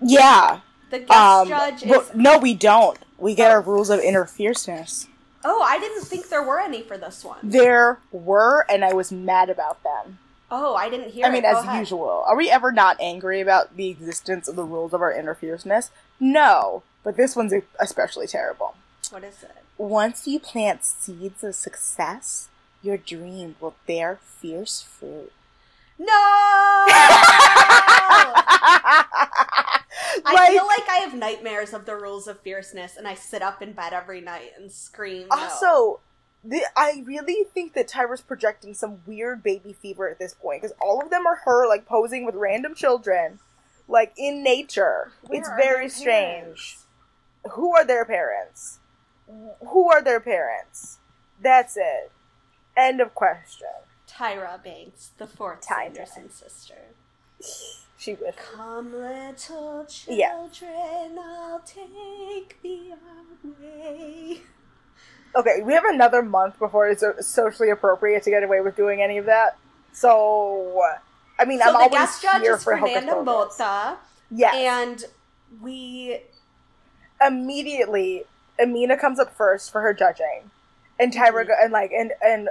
yeah. 0.00 0.60
The 0.90 0.98
guest 1.00 1.10
Um, 1.12 1.48
judge 1.48 1.84
well, 1.86 2.00
is. 2.00 2.10
no, 2.14 2.38
we 2.38 2.54
don't. 2.54 2.98
We 3.18 3.34
get 3.34 3.50
our 3.50 3.60
rules 3.60 3.88
of 3.90 4.00
inner 4.00 4.24
fierceness. 4.26 5.06
Oh, 5.44 5.62
I 5.62 5.78
didn't 5.78 6.04
think 6.04 6.28
there 6.28 6.42
were 6.42 6.60
any 6.60 6.82
for 6.82 6.96
this 6.96 7.24
one. 7.24 7.38
There 7.42 7.98
were, 8.10 8.64
and 8.68 8.84
I 8.84 8.92
was 8.92 9.10
mad 9.10 9.50
about 9.50 9.82
them. 9.82 10.18
Oh, 10.50 10.74
I 10.74 10.90
didn't 10.90 11.12
hear 11.12 11.26
I 11.26 11.30
mean, 11.30 11.44
it. 11.44 11.48
As 11.48 11.78
usual. 11.78 12.24
Are 12.26 12.36
we 12.36 12.50
ever 12.50 12.72
not 12.72 12.98
angry 13.00 13.40
about 13.40 13.76
the 13.76 13.88
existence 13.88 14.48
of 14.48 14.56
the 14.56 14.64
rules 14.64 14.92
of 14.92 15.00
our 15.00 15.10
inner 15.10 15.34
fierceness? 15.34 15.90
No, 16.20 16.82
but 17.02 17.16
this 17.16 17.34
one's 17.34 17.54
especially 17.80 18.26
terrible. 18.26 18.74
What 19.10 19.24
is 19.24 19.42
it? 19.42 19.56
Once 19.78 20.28
you 20.28 20.38
plant 20.38 20.84
seeds 20.84 21.42
of 21.42 21.54
success, 21.54 22.48
your 22.82 22.98
dream 22.98 23.56
will 23.60 23.74
bear 23.86 24.18
fierce 24.22 24.82
fruit. 24.82 25.32
No! 25.98 26.06
I 30.24 30.32
Like- 30.34 30.52
feel 30.52 30.66
like 30.66 30.88
I 30.88 30.96
have 30.98 31.14
nightmares 31.14 31.72
of 31.72 31.86
the 31.86 31.96
rules 31.96 32.26
of 32.28 32.40
fierceness, 32.40 32.96
and 32.96 33.06
I 33.08 33.14
sit 33.14 33.42
up 33.42 33.62
in 33.62 33.72
bed 33.72 33.92
every 33.92 34.20
night 34.20 34.52
and 34.56 34.70
scream. 34.70 35.28
no. 35.28 35.36
Also, 35.38 36.00
the, 36.44 36.62
I 36.76 37.02
really 37.06 37.44
think 37.44 37.74
that 37.74 37.88
Tyra's 37.88 38.20
projecting 38.20 38.74
some 38.74 39.02
weird 39.06 39.42
baby 39.42 39.72
fever 39.72 40.08
at 40.08 40.18
this 40.18 40.34
point 40.34 40.62
because 40.62 40.76
all 40.80 41.00
of 41.02 41.10
them 41.10 41.26
are 41.26 41.40
her 41.44 41.68
like 41.68 41.86
posing 41.86 42.24
with 42.26 42.34
random 42.34 42.74
children, 42.74 43.38
like 43.88 44.12
in 44.16 44.42
nature. 44.42 45.12
Where 45.22 45.38
it's 45.40 45.48
very 45.56 45.88
strange. 45.88 46.78
Who 47.52 47.74
are 47.76 47.84
their 47.84 48.04
parents? 48.04 48.78
Who 49.68 49.90
are 49.90 50.02
their 50.02 50.20
parents? 50.20 50.98
That's 51.40 51.76
it. 51.76 52.10
End 52.76 53.00
of 53.00 53.14
question. 53.14 53.68
Tyra 54.16 54.62
Banks, 54.62 55.10
the 55.18 55.26
fourth 55.26 55.60
Tyra. 55.66 55.84
Sanderson 56.06 56.30
sister. 56.30 56.74
She 57.96 58.14
would. 58.14 58.34
Come, 58.36 58.92
little 58.92 59.84
children, 59.84 60.18
Yeah. 60.18 60.32
I'll 60.36 61.60
take 61.64 62.60
the 62.62 62.94
way. 63.60 64.40
Okay, 65.34 65.62
we 65.62 65.72
have 65.72 65.84
another 65.86 66.22
month 66.22 66.58
before 66.58 66.88
it's 66.88 67.02
socially 67.26 67.70
appropriate 67.70 68.22
to 68.24 68.30
get 68.30 68.42
away 68.42 68.60
with 68.60 68.76
doing 68.76 69.00
any 69.02 69.18
of 69.18 69.24
that. 69.26 69.56
So, 69.92 70.82
I 71.38 71.44
mean, 71.44 71.58
So 71.60 71.66
I'm 71.68 71.72
the 71.72 71.78
always 71.78 71.92
guest 71.92 72.22
judge 72.22 72.42
here 72.42 72.56
is 72.56 72.64
for 72.64 72.76
Pocus. 72.76 73.04
Motta, 73.04 73.96
Yes. 74.30 74.54
and 74.54 75.04
we 75.62 76.20
immediately 77.24 78.24
Amina 78.60 78.96
comes 78.98 79.18
up 79.18 79.34
first 79.34 79.70
for 79.72 79.80
her 79.80 79.94
judging, 79.94 80.50
and 80.98 81.12
Tyra 81.12 81.46
Mhm. 81.46 81.62
and 81.64 81.72
like 81.72 81.92
and 81.92 82.12
and 82.22 82.48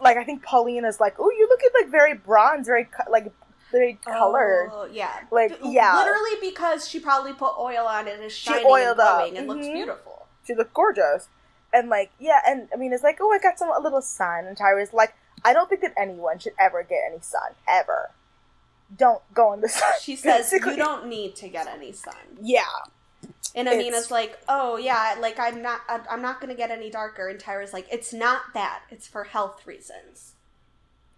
like 0.00 0.16
I 0.16 0.24
think 0.24 0.42
Pauline 0.42 0.84
is 0.84 1.00
like, 1.00 1.16
oh, 1.18 1.30
you 1.30 1.48
look 1.48 1.60
at 1.64 1.72
like 1.82 1.90
very 1.90 2.14
bronze, 2.14 2.66
very 2.66 2.84
co- 2.84 3.10
like 3.10 3.32
very 3.70 3.98
colored. 4.04 4.70
Oh, 4.72 4.84
yeah. 4.90 5.20
Like, 5.30 5.58
yeah. 5.64 5.96
Literally 5.96 6.40
because 6.40 6.88
she 6.88 6.98
probably 6.98 7.32
put 7.32 7.52
oil 7.58 7.86
on 7.86 8.08
it 8.08 8.14
and 8.14 8.24
it's 8.24 8.34
She 8.34 8.50
shining 8.50 8.66
oiled 8.66 8.98
and 8.98 9.00
up. 9.00 9.18
glowing 9.18 9.36
and 9.38 9.46
looks 9.48 9.66
Mhm. 9.66 9.74
beautiful. 9.74 10.26
She 10.44 10.54
looked 10.54 10.74
gorgeous, 10.74 11.28
and 11.72 11.88
like 11.88 12.10
yeah, 12.18 12.40
and 12.46 12.68
I 12.74 12.76
mean 12.76 12.92
it's 12.92 13.02
like, 13.04 13.18
oh, 13.20 13.30
I 13.30 13.38
got 13.38 13.58
some 13.58 13.70
a 13.70 13.78
little 13.80 14.02
sun, 14.02 14.46
and 14.46 14.56
Tyra's 14.56 14.92
like, 14.92 15.14
I 15.44 15.52
don't 15.52 15.68
think 15.68 15.82
that 15.82 15.94
anyone 15.96 16.38
should 16.38 16.54
ever 16.58 16.82
get 16.82 16.98
any 17.08 17.20
sun 17.20 17.54
ever. 17.68 18.10
Don't 18.96 19.22
go 19.32 19.52
in 19.52 19.60
the 19.60 19.68
sun. 19.68 19.92
She 20.00 20.16
says, 20.16 20.52
you 20.52 20.76
don't 20.76 21.06
need 21.06 21.36
to 21.36 21.48
get 21.48 21.68
any 21.68 21.92
sun. 21.92 22.14
Yeah, 22.40 22.62
And 23.54 23.66
It's- 23.66 23.80
Amina's 23.82 24.10
like, 24.10 24.38
oh 24.48 24.76
yeah, 24.76 25.16
like 25.20 25.38
I'm 25.40 25.60
not, 25.62 25.80
I'm 25.88 26.22
not 26.22 26.40
gonna 26.40 26.54
get 26.54 26.70
any 26.70 26.90
darker. 26.90 27.28
And 27.28 27.38
Tyra's 27.40 27.72
like, 27.72 27.86
it's 27.90 28.12
not 28.12 28.54
that. 28.54 28.82
It's 28.90 29.06
for 29.06 29.24
health 29.24 29.66
reasons. 29.66 30.32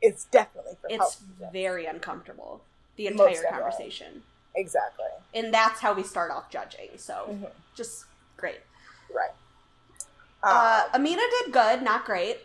it's 0.00 0.24
definitely 0.24 0.72
for 0.80 0.88
It's 0.88 0.96
health. 0.98 1.22
It's 1.40 1.52
very 1.52 1.86
uncomfortable. 1.86 2.62
The 2.96 3.04
Most 3.10 3.20
entire 3.20 3.42
definitely. 3.42 3.60
conversation, 3.70 4.22
exactly 4.56 5.06
and 5.34 5.54
that's 5.54 5.80
how 5.80 5.92
we 5.94 6.02
start 6.02 6.30
off 6.30 6.50
judging. 6.50 6.90
So 6.98 7.26
Mhm. 7.30 7.50
just 7.74 8.04
great. 8.36 8.60
right. 9.14 9.30
Uh, 10.42 10.88
Amina 10.94 11.22
did 11.42 11.52
good, 11.52 11.82
not 11.82 12.04
great. 12.04 12.40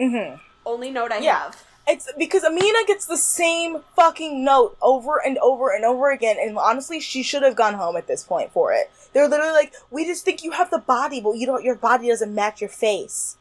mhm. 0.00 0.40
Only 0.64 0.90
note 0.90 1.10
I 1.12 1.18
Yeah. 1.18 1.38
have. 1.40 1.64
It's 1.86 2.08
because 2.16 2.44
Amina 2.44 2.78
gets 2.86 3.06
the 3.06 3.16
same 3.16 3.78
fucking 3.96 4.44
note 4.44 4.76
over 4.80 5.20
and 5.24 5.36
over 5.38 5.70
and 5.74 5.84
over 5.84 6.10
again, 6.12 6.36
and 6.40 6.56
honestly, 6.56 7.00
she 7.00 7.22
should 7.24 7.42
have 7.42 7.56
gone 7.56 7.74
home 7.74 7.96
at 7.96 8.06
this 8.06 8.22
point 8.22 8.52
for 8.52 8.72
it. 8.72 8.90
They're 9.12 9.28
literally 9.28 9.52
like, 9.52 9.74
"We 9.90 10.04
just 10.06 10.24
think 10.24 10.44
you 10.44 10.52
have 10.52 10.70
the 10.70 10.78
body, 10.78 11.20
but 11.20 11.32
you 11.32 11.46
don't. 11.46 11.64
Your 11.64 11.74
body 11.74 12.08
doesn't 12.08 12.32
match 12.34 12.60
your 12.60 12.70
face." 12.70 13.36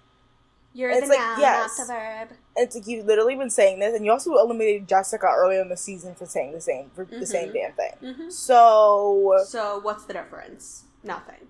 You're 0.73 0.93
the 1.01 1.06
like, 1.08 1.19
noun, 1.19 1.39
yes. 1.39 1.77
not 1.77 1.88
the 1.88 1.93
verb. 1.93 2.30
It's 2.56 2.75
like 2.75 2.88
you've 2.88 3.06
literally 3.06 3.36
been 3.36 3.49
saying 3.49 3.80
this, 3.80 3.93
and 3.93 4.06
you 4.06 4.12
also 4.12 4.32
eliminated 4.38 4.88
Jessica 4.88 5.27
earlier 5.27 5.62
in 5.62 5.69
the 5.69 5.77
season 5.77 6.15
for 6.15 6.25
saying 6.25 6.54
the 6.54 6.62
same 6.62 6.89
for 6.95 7.06
the 7.06 7.25
same 7.25 7.49
Mhm. 7.49 7.54
damn 7.54 7.73
thing. 7.73 8.15
hmm 8.15 8.30
So, 8.30 9.43
So 9.45 9.80
what's 9.80 10.06
the 10.06 10.13
difference? 10.13 10.86
Nothing. 11.04 11.47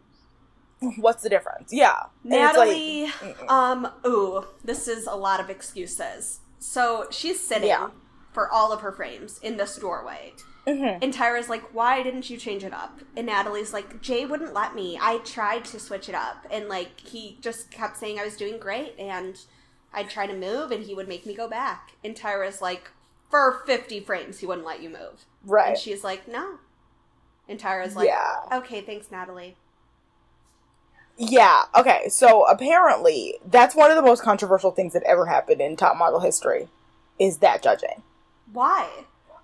what's 0.99 1.21
the 1.23 1.29
difference? 1.29 1.71
Yeah, 1.71 2.05
it's 2.25 2.57
like- 2.57 2.67
Natalie, 2.69 3.11
um, 3.47 3.91
ooh, 4.05 4.45
this 4.63 4.87
is 4.87 5.05
a 5.07 5.15
lot 5.15 5.39
of 5.39 5.49
excuses. 5.49 6.39
So 6.61 7.07
she's 7.09 7.39
sitting 7.45 7.67
Yeah. 7.69 7.89
for 8.31 8.49
all 8.51 8.71
of 8.71 8.81
her 8.81 8.91
frames 8.91 9.39
in 9.39 9.57
this 9.57 9.75
doorway. 9.77 10.33
Mhm. 10.67 10.99
And 11.01 11.11
Tyra's 11.11 11.49
like, 11.49 11.73
why 11.73 12.03
didn't 12.03 12.29
you 12.29 12.37
change 12.37 12.63
it 12.63 12.71
up? 12.71 12.99
And 13.17 13.25
Natalie's 13.25 13.73
like, 13.73 13.99
Jay 13.99 14.25
wouldn't 14.25 14.53
let 14.53 14.75
me. 14.75 14.97
I 15.01 15.17
tried 15.17 15.65
to 15.65 15.79
switch 15.79 16.07
it 16.07 16.13
up. 16.13 16.45
And 16.51 16.69
like, 16.69 16.99
he 16.99 17.39
just 17.41 17.71
kept 17.71 17.97
saying 17.97 18.19
I 18.19 18.23
was 18.25 18.37
doing 18.37 18.59
great. 18.59 18.93
And 18.99 19.39
I'd 19.91 20.09
try 20.11 20.27
to 20.27 20.35
move 20.35 20.69
and 20.71 20.83
he 20.83 20.93
would 20.93 21.07
make 21.07 21.25
me 21.25 21.33
go 21.33 21.47
back. 21.49 21.93
And 22.03 22.15
Tyra's 22.15 22.61
like, 22.61 22.91
for 23.31 23.63
50 23.65 24.01
frames, 24.01 24.37
he 24.39 24.45
wouldn't 24.45 24.67
let 24.67 24.81
you 24.83 24.89
move. 24.89 25.25
right. 25.43 25.69
And 25.69 25.77
she's 25.77 26.03
like, 26.03 26.27
no. 26.27 26.59
And 27.49 27.59
Tyra's 27.59 27.95
like, 27.95 28.07
Yeah. 28.07 28.41
okay, 28.59 28.81
thanks, 28.81 29.09
Natalie. 29.09 29.57
Yeah, 31.23 31.65
okay, 31.77 32.09
so 32.09 32.47
apparently 32.47 33.35
that's 33.45 33.75
one 33.75 33.91
of 33.91 33.95
the 33.95 34.01
most 34.01 34.23
controversial 34.23 34.71
things 34.71 34.93
that 34.93 35.03
ever 35.03 35.27
happened 35.27 35.61
in 35.61 35.75
top 35.75 35.95
model 35.95 36.19
history 36.19 36.67
is 37.19 37.37
that 37.37 37.61
judging. 37.61 38.01
Why? 38.51 38.89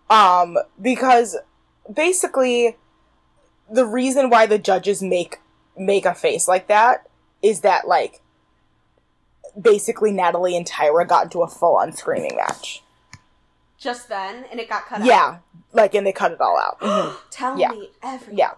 Um, 0.10 0.58
because 0.82 1.38
basically 1.94 2.78
the 3.70 3.86
reason 3.86 4.32
why 4.32 4.48
the 4.48 4.58
judges 4.58 5.04
make 5.04 5.40
make 5.78 6.06
a 6.08 6.16
face 6.16 6.48
like 6.48 6.68
that 6.68 7.08
is 7.44 7.62
that 7.62 7.88
like 7.88 8.22
basically 9.60 10.12
Natalie 10.12 10.58
and 10.58 10.66
Tyra 10.66 11.08
got 11.08 11.26
into 11.26 11.44
a 11.44 11.48
full 11.48 11.76
on 11.76 11.92
screaming 11.94 12.36
match. 12.36 12.82
Just 13.78 14.10
then, 14.10 14.46
and 14.50 14.60
it 14.60 14.68
got 14.68 14.88
cut 14.88 15.02
out. 15.02 15.06
Yeah, 15.06 15.38
like 15.74 15.94
and 15.94 16.08
they 16.08 16.12
cut 16.12 16.32
it 16.32 16.42
all 16.42 16.58
out. 16.58 16.80
Mhm. 16.82 17.16
Tell 17.30 17.60
Yeah. 17.60 17.70
me 17.70 17.92
everything. 18.02 18.40
Yeah. 18.40 18.54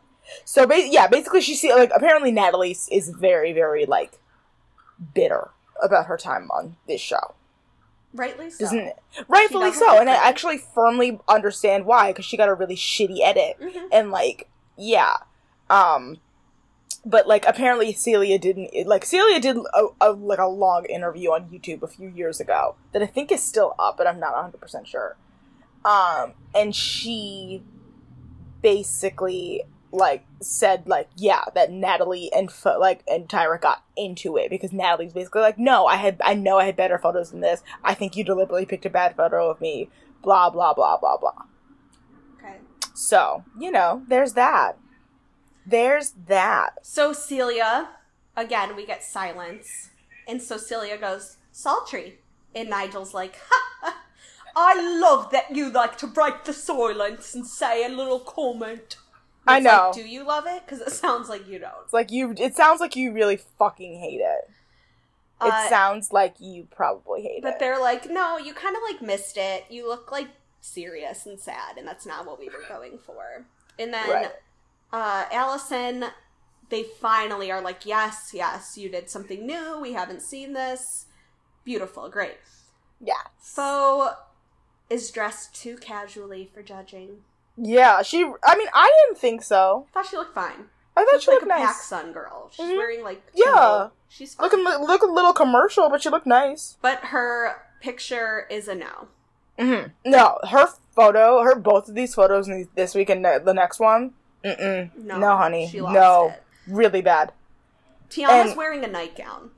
So 0.46 0.66
ba- 0.68 0.88
yeah, 0.88 1.08
basically 1.08 1.42
she 1.42 1.56
see 1.56 1.74
like 1.74 1.92
apparently 1.96 2.32
Natalie 2.32 2.72
is 2.92 3.10
very 3.10 3.54
very 3.54 3.86
like 3.86 4.20
bitter 5.14 5.50
about 5.82 6.06
her 6.08 6.18
time 6.18 6.50
on 6.52 6.76
this 6.88 7.02
show. 7.02 7.36
Rightly 8.14 8.50
so. 8.50 8.68
It? 8.76 8.98
Rightfully 9.28 9.72
so, 9.72 10.00
and 10.00 10.10
I 10.10 10.16
actually 10.16 10.58
firmly 10.58 11.20
understand 11.28 11.86
why 11.86 12.12
because 12.12 12.26
she 12.26 12.38
got 12.38 12.50
a 12.50 12.54
really 12.56 12.76
shitty 12.76 13.20
edit 13.22 13.58
Mhm. 13.62 13.88
and 13.92 14.12
like 14.12 14.50
yeah, 14.76 15.18
um, 15.70 16.18
but 17.06 17.28
like 17.28 17.46
apparently 17.46 17.94
Celia 17.94 18.40
didn't 18.40 18.72
like 18.88 19.06
Celia 19.06 19.40
did 19.40 19.58
a, 19.76 19.88
a 20.02 20.12
like 20.12 20.40
a 20.40 20.48
long 20.48 20.86
interview 20.86 21.30
on 21.30 21.50
YouTube 21.50 21.84
a 21.84 21.88
few 21.88 22.10
years 22.10 22.40
ago 22.40 22.76
that 22.94 23.02
I 23.04 23.06
think 23.06 23.32
is 23.32 23.44
still 23.44 23.76
up, 23.78 23.96
but 23.98 24.08
I'm 24.08 24.20
not 24.20 24.34
100 24.34 24.60
percent 24.60 24.88
sure. 24.88 25.16
Um, 25.86 26.34
and 26.56 26.76
she 26.76 27.64
basically 28.62 29.64
like 29.92 30.26
said 30.42 30.84
like 30.88 31.10
yeah 31.16 31.46
that 31.56 31.72
Natalie 31.72 32.32
and 32.32 32.52
Fo- 32.52 32.80
like 32.80 33.04
and 33.08 33.28
Tyra 33.28 33.60
got 33.60 33.84
into 33.98 34.38
it 34.38 34.50
because 34.50 34.72
Natalie's 34.72 35.14
basically 35.14 35.42
like 35.42 35.58
no 35.58 35.86
I 35.88 35.96
had 35.96 36.22
I 36.24 36.36
know 36.36 36.60
I 36.60 36.66
had 36.66 36.76
better 36.76 36.98
photos 37.00 37.32
than 37.32 37.42
this 37.42 37.64
I 37.84 37.94
think 37.96 38.16
you 38.16 38.24
deliberately 38.24 38.66
picked 38.66 38.86
a 38.86 38.90
bad 38.90 39.16
photo 39.16 39.50
of 39.50 39.60
me 39.60 39.90
blah 40.22 40.50
blah 40.52 40.74
blah 40.74 40.98
blah 40.98 41.18
blah 41.18 41.44
Okay. 42.38 42.58
so 42.94 43.44
you 43.60 43.72
know 43.72 44.04
there's 44.08 44.34
that 44.34 44.78
there's 45.66 46.12
that 46.28 46.86
So 46.86 47.14
Celia, 47.14 47.90
again, 48.36 48.76
we 48.76 48.86
get 48.88 49.04
silence. 49.04 49.90
And 50.28 50.42
so 50.42 50.58
Celia 50.58 50.98
goes, 50.98 51.38
sultry. 51.52 52.20
And 52.56 52.70
Nigel's 52.70 53.14
like, 53.14 53.36
ha, 53.50 53.62
ha, 53.82 54.04
I 54.56 55.00
love 55.00 55.32
that 55.32 55.56
you 55.56 55.70
like 55.72 55.98
to 56.00 56.08
break 56.08 56.44
the 56.46 56.54
silence 56.54 57.36
and 57.36 57.46
say 57.46 57.86
a 57.86 57.90
little 57.90 58.20
comment. 58.20 58.98
I 59.50 59.58
It's 59.58 59.66
like, 59.66 59.74
know. 59.76 59.92
Do 59.94 60.08
you 60.08 60.24
love 60.26 60.46
it? 60.48 60.64
Because 60.66 60.82
it 60.82 60.92
sounds 60.92 61.30
like 61.30 61.48
you 61.48 61.60
don't. 61.60 61.74
It's 61.84 61.94
like 61.94 62.12
you. 62.12 62.34
It 62.38 62.56
sounds 62.56 62.80
like 62.80 62.96
you 62.96 63.12
really 63.14 63.38
fucking 63.38 64.00
hate 64.00 64.22
it. 64.22 64.50
It 65.42 65.54
Uh, 65.54 65.70
sounds 65.70 66.12
like 66.12 66.36
you 66.40 66.68
probably 66.70 67.22
hate 67.22 67.42
But 67.42 67.50
it. 67.50 67.52
But 67.54 67.60
they're 67.60 67.80
like, 67.80 68.10
no, 68.10 68.38
you 68.38 68.54
kind 68.54 68.76
of 68.76 68.82
like 68.84 69.02
missed 69.02 69.38
it. 69.38 69.66
You 69.70 69.88
look 69.88 70.12
like 70.12 70.28
serious 70.62 71.26
and 71.26 71.40
sad, 71.40 71.78
and 71.78 71.88
that's 71.88 72.06
not 72.06 72.26
what 72.26 72.40
we 72.40 72.48
were 72.50 72.64
going 72.68 72.98
for. 72.98 73.46
And 73.78 73.94
then 73.94 74.10
Right. 74.10 74.32
uh, 74.92 75.26
Allison, 75.32 76.06
they 76.70 76.84
finally 76.84 77.50
are 77.52 77.62
like, 77.62 77.86
yes, 77.86 78.32
yes, 78.34 78.78
you 78.78 78.90
did 78.90 79.10
something 79.10 79.46
new. 79.46 79.80
We 79.80 79.94
haven't 79.94 80.22
seen 80.22 80.54
this. 80.54 81.06
Beautiful, 81.64 82.10
great. 82.10 82.38
Yeah. 83.00 83.14
Fo 83.38 84.16
is 84.90 85.10
dressed 85.12 85.56
too 85.56 85.78
casually 85.78 86.50
for 86.54 86.62
judging. 86.62 87.24
Yeah. 87.62 88.02
She. 88.02 88.24
I 88.44 88.56
mean, 88.58 88.68
I 88.74 88.92
didn't 89.08 89.20
think 89.20 89.44
so. 89.44 89.86
I 89.90 89.94
Thought 89.94 90.10
she 90.10 90.18
looked 90.18 90.36
fine. 90.36 90.66
I 90.98 91.06
thought 91.06 91.22
she 91.22 91.32
like 91.32 91.42
looked 91.42 91.52
a 91.52 91.60
nice. 91.60 91.90
PacSun 91.90 92.14
girl. 92.14 92.50
She's 92.52 92.66
Mhm. 92.66 92.78
wearing 92.78 93.04
like 93.04 93.22
Yeah. 93.34 93.46
teal. 93.46 93.92
She's 94.10 94.34
fine. 94.36 94.46
Looking 94.46 94.64
look 94.86 95.02
a 95.02 95.06
little 95.06 95.34
commercial, 95.34 95.90
but 95.90 96.02
she 96.02 96.10
looked 96.10 96.26
nice. 96.28 96.78
but 96.82 97.00
her 97.06 97.56
picture 97.82 98.46
is 98.50 98.68
a 98.68 98.76
no. 98.76 99.08
Mm-hmm. 99.58 99.90
No, 100.10 100.38
her 100.50 100.68
photo, 100.96 101.42
her 101.44 101.56
both 101.56 101.90
of 101.90 101.96
these 101.96 102.16
photos 102.16 102.48
in 102.48 102.68
this 102.76 102.96
week 102.96 103.10
and 103.10 103.24
the 103.26 103.54
next 103.54 103.80
one. 103.80 104.14
Mm-mm. 104.44 104.90
No, 104.96 105.18
No, 105.20 105.38
honey. 105.38 105.68
she 105.70 105.82
lost 105.82 105.94
no, 105.94 106.28
it. 106.30 106.44
really 106.68 107.02
bad. 107.02 107.34
Tiana's 108.10 108.50
And- 108.52 108.58
wearing 108.58 108.84
a 108.84 108.88
nightgown. 108.88 109.52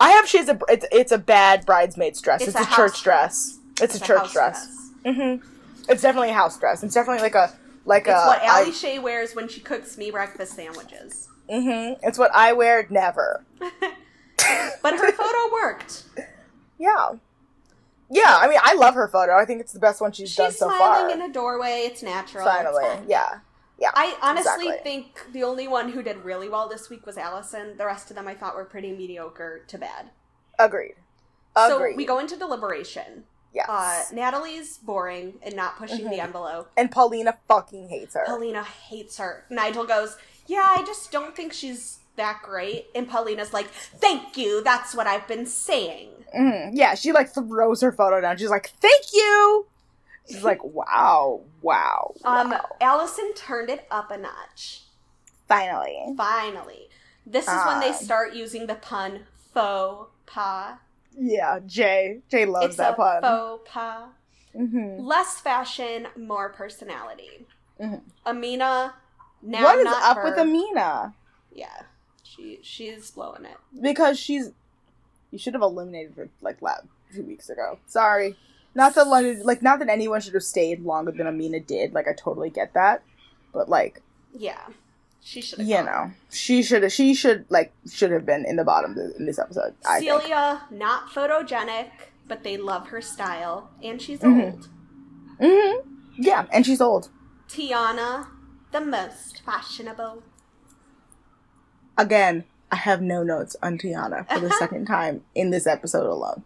I 0.00 0.10
have 0.10 0.26
she's 0.28 0.48
a 0.48 0.58
it's 0.68 0.84
it's 0.90 1.12
a 1.12 1.18
bad 1.18 1.64
bridesmaid's 1.64 2.20
dress. 2.20 2.40
It's, 2.42 2.56
It's 2.56 2.66
a, 2.66 2.70
a 2.70 2.74
church 2.74 3.02
dress. 3.04 3.58
It's, 3.80 3.94
a 3.94 4.00
church 4.00 4.18
house 4.18 4.32
dress. 4.32 4.90
Mm-hmm. 5.04 5.46
It's 5.88 6.02
definitely 6.02 6.30
a 6.30 6.34
house 6.34 6.58
dress. 6.58 6.82
It's 6.82 6.94
definitely 6.94 7.22
like 7.22 7.34
a 7.34 7.52
like 7.84 8.02
It's 8.02 8.10
a. 8.10 8.26
what 8.26 8.42
I- 8.42 8.60
Ali 8.62 8.72
Shay 8.72 8.98
wears 8.98 9.34
when 9.34 9.48
she 9.48 9.60
cooks 9.60 9.98
me 9.98 10.10
breakfast 10.10 10.54
sandwiches. 10.54 11.28
Mm-hmm. 11.50 12.00
It's 12.06 12.18
what 12.18 12.30
I 12.34 12.52
wear 12.52 12.86
never. 12.90 13.44
But 14.82 14.94
her 14.98 15.12
photo 15.12 15.52
worked. 15.52 16.04
Yeah. 16.78 17.10
Yeah, 18.10 18.36
I 18.40 18.48
mean, 18.48 18.58
I 18.60 18.74
love 18.74 18.94
her 18.94 19.06
photo. 19.08 19.36
I 19.36 19.44
think 19.44 19.60
it's 19.60 19.72
the 19.72 19.78
best 19.78 20.00
one 20.00 20.10
she's, 20.12 20.34
done 20.34 20.50
She's 20.50 20.58
so 20.58 20.66
smiling 20.66 21.06
far. 21.06 21.10
in 21.10 21.30
a 21.30 21.32
doorway. 21.32 21.84
It's 21.86 22.02
natural. 22.02 22.44
Finally, 22.44 22.82
fine. 22.84 23.04
yeah, 23.08 23.38
yeah. 23.78 23.90
I 23.94 24.16
honestly 24.20 24.66
exactly. 24.66 24.82
think 24.82 25.26
the 25.32 25.44
only 25.44 25.66
one 25.68 25.90
who 25.92 26.02
did 26.02 26.18
really 26.18 26.48
well 26.48 26.68
this 26.68 26.90
week 26.90 27.06
was 27.06 27.16
Allison. 27.16 27.76
The 27.78 27.86
rest 27.86 28.10
of 28.10 28.16
them 28.16 28.26
I 28.28 28.34
thought 28.34 28.54
were 28.56 28.64
pretty 28.64 28.92
mediocre 28.92 29.62
to 29.68 29.78
bad. 29.78 30.10
Agreed. 30.58 30.94
So 31.56 31.94
we 31.94 32.04
go 32.04 32.18
into 32.18 32.36
deliberation. 32.36 33.24
Yes. 33.54 33.68
Uh, 33.68 34.04
Natalie's 34.14 34.78
boring 34.78 35.34
and 35.42 35.54
not 35.54 35.76
pushing 35.76 36.04
the 36.08 36.16
Mhm. 36.16 36.24
envelope. 36.24 36.70
and 36.76 36.90
Paulina 36.90 37.36
fucking 37.48 37.88
hates 37.90 38.14
her. 38.14 38.24
Paulina 38.26 38.62
hates 38.64 39.18
her. 39.18 39.44
Nigel 39.50 39.84
goes, 39.84 40.16
Yeah, 40.46 40.66
I 40.76 40.82
just 40.82 41.12
don't 41.12 41.36
think 41.36 41.52
she's 41.52 41.98
that 42.16 42.40
great. 42.42 42.86
And 42.94 43.08
Paulina's 43.08 43.52
like, 43.52 43.68
Thank 43.68 44.36
you. 44.36 44.62
That's 44.62 44.94
what 44.94 45.06
I've 45.06 45.26
been 45.28 45.46
saying. 45.46 46.10
Mhm. 46.36 46.70
Yeah, 46.72 46.94
she 46.94 47.12
like 47.12 47.32
throws 47.32 47.80
her 47.82 47.92
photo 47.92 48.20
down. 48.22 48.38
She's 48.38 48.48
like, 48.50 48.70
"Thank 48.80 49.12
you." 49.12 49.66
She's 50.30 50.42
like, 50.42 50.64
"Wow, 50.64 51.42
wow." 51.60 52.14
Um, 52.24 52.50
wow. 52.52 52.76
Allison 52.80 53.34
turned 53.34 53.68
it 53.68 53.86
up 53.90 54.10
a 54.10 54.16
notch. 54.16 54.82
Finally. 55.46 56.14
Finally. 56.16 56.88
This 57.26 57.46
is 57.46 57.66
when 57.66 57.80
they 57.80 57.90
Ah. 57.90 57.92
start 57.92 58.32
using 58.32 58.66
the 58.66 58.74
pun 58.76 59.26
faux 59.52 60.08
pas. 60.26 60.78
Yeah, 61.18 61.60
Jay. 61.66 62.20
Jay 62.30 62.44
loves 62.46 62.66
it's 62.68 62.76
that 62.78 62.92
a 62.94 62.96
pun. 62.96 63.22
faux 63.22 63.70
pas. 63.70 64.08
hmm 64.54 64.98
Less 65.00 65.40
fashion, 65.40 66.08
more 66.16 66.48
personality. 66.50 67.46
Mhm. 67.80 68.00
Amina, 68.26 68.94
now 69.42 69.62
What 69.64 69.78
is 69.78 69.86
up 69.86 70.16
her. 70.18 70.24
with 70.24 70.38
Amina? 70.38 71.14
Yeah, 71.52 71.82
she 72.22 72.58
she's 72.62 73.10
blowing 73.10 73.44
it. 73.44 73.56
Because 73.80 74.18
she's. 74.18 74.50
You 75.30 75.38
should 75.38 75.54
have 75.54 75.62
eliminated 75.62 76.14
her 76.16 76.28
like 76.42 76.60
lab 76.60 76.86
two 77.14 77.22
weeks 77.24 77.48
ago. 77.48 77.78
Sorry. 77.86 78.36
Not 78.74 78.94
that 78.94 79.04
like 79.06 79.62
not 79.62 79.78
that 79.80 79.88
anyone 79.88 80.20
should 80.20 80.34
have 80.34 80.42
stayed 80.42 80.80
longer 80.84 81.12
than 81.12 81.26
Amina 81.26 81.60
did. 81.60 81.92
Like 81.94 82.06
I 82.08 82.12
totally 82.12 82.50
get 82.50 82.74
that, 82.74 83.02
but 83.52 83.68
like 83.68 84.02
Yeah, 84.36 84.60
she 85.24 85.40
should 85.40 85.60
have. 85.60 85.68
you 85.68 85.82
know, 85.84 86.10
she 86.30 86.62
should 86.62 86.82
have. 86.82 86.92
She 86.92 87.14
should 87.14 87.44
like 87.48 87.72
should 87.90 88.10
have 88.10 88.26
been 88.26 88.44
in 88.44 88.56
the 88.56 88.64
bottom 88.64 88.94
th- 88.94 89.14
in 89.18 89.26
this 89.26 89.38
episode. 89.38 89.74
I 89.86 90.00
think. 90.00 90.10
Celia, 90.22 90.62
not 90.70 91.08
photogenic, 91.10 91.90
but 92.26 92.42
they 92.42 92.56
love 92.56 92.88
her 92.88 93.00
style, 93.00 93.70
and 93.82 94.00
she's 94.02 94.18
Mhm. 94.20 94.44
old. 94.52 94.68
hmm 95.40 95.88
Yeah, 96.20 96.46
and 96.52 96.66
she's 96.66 96.80
old. 96.80 97.08
Tiana, 97.48 98.26
the 98.72 98.80
most 98.80 99.42
fashionable. 99.44 100.22
Again, 101.98 102.44
I 102.70 102.76
have 102.76 103.02
no 103.02 103.22
notes 103.22 103.54
on 103.62 103.78
Tiana 103.78 104.26
for 104.32 104.40
the 104.40 104.50
second 104.58 104.86
time 104.86 105.22
in 105.34 105.50
this 105.50 105.66
episode 105.66 106.06
alone. 106.10 106.42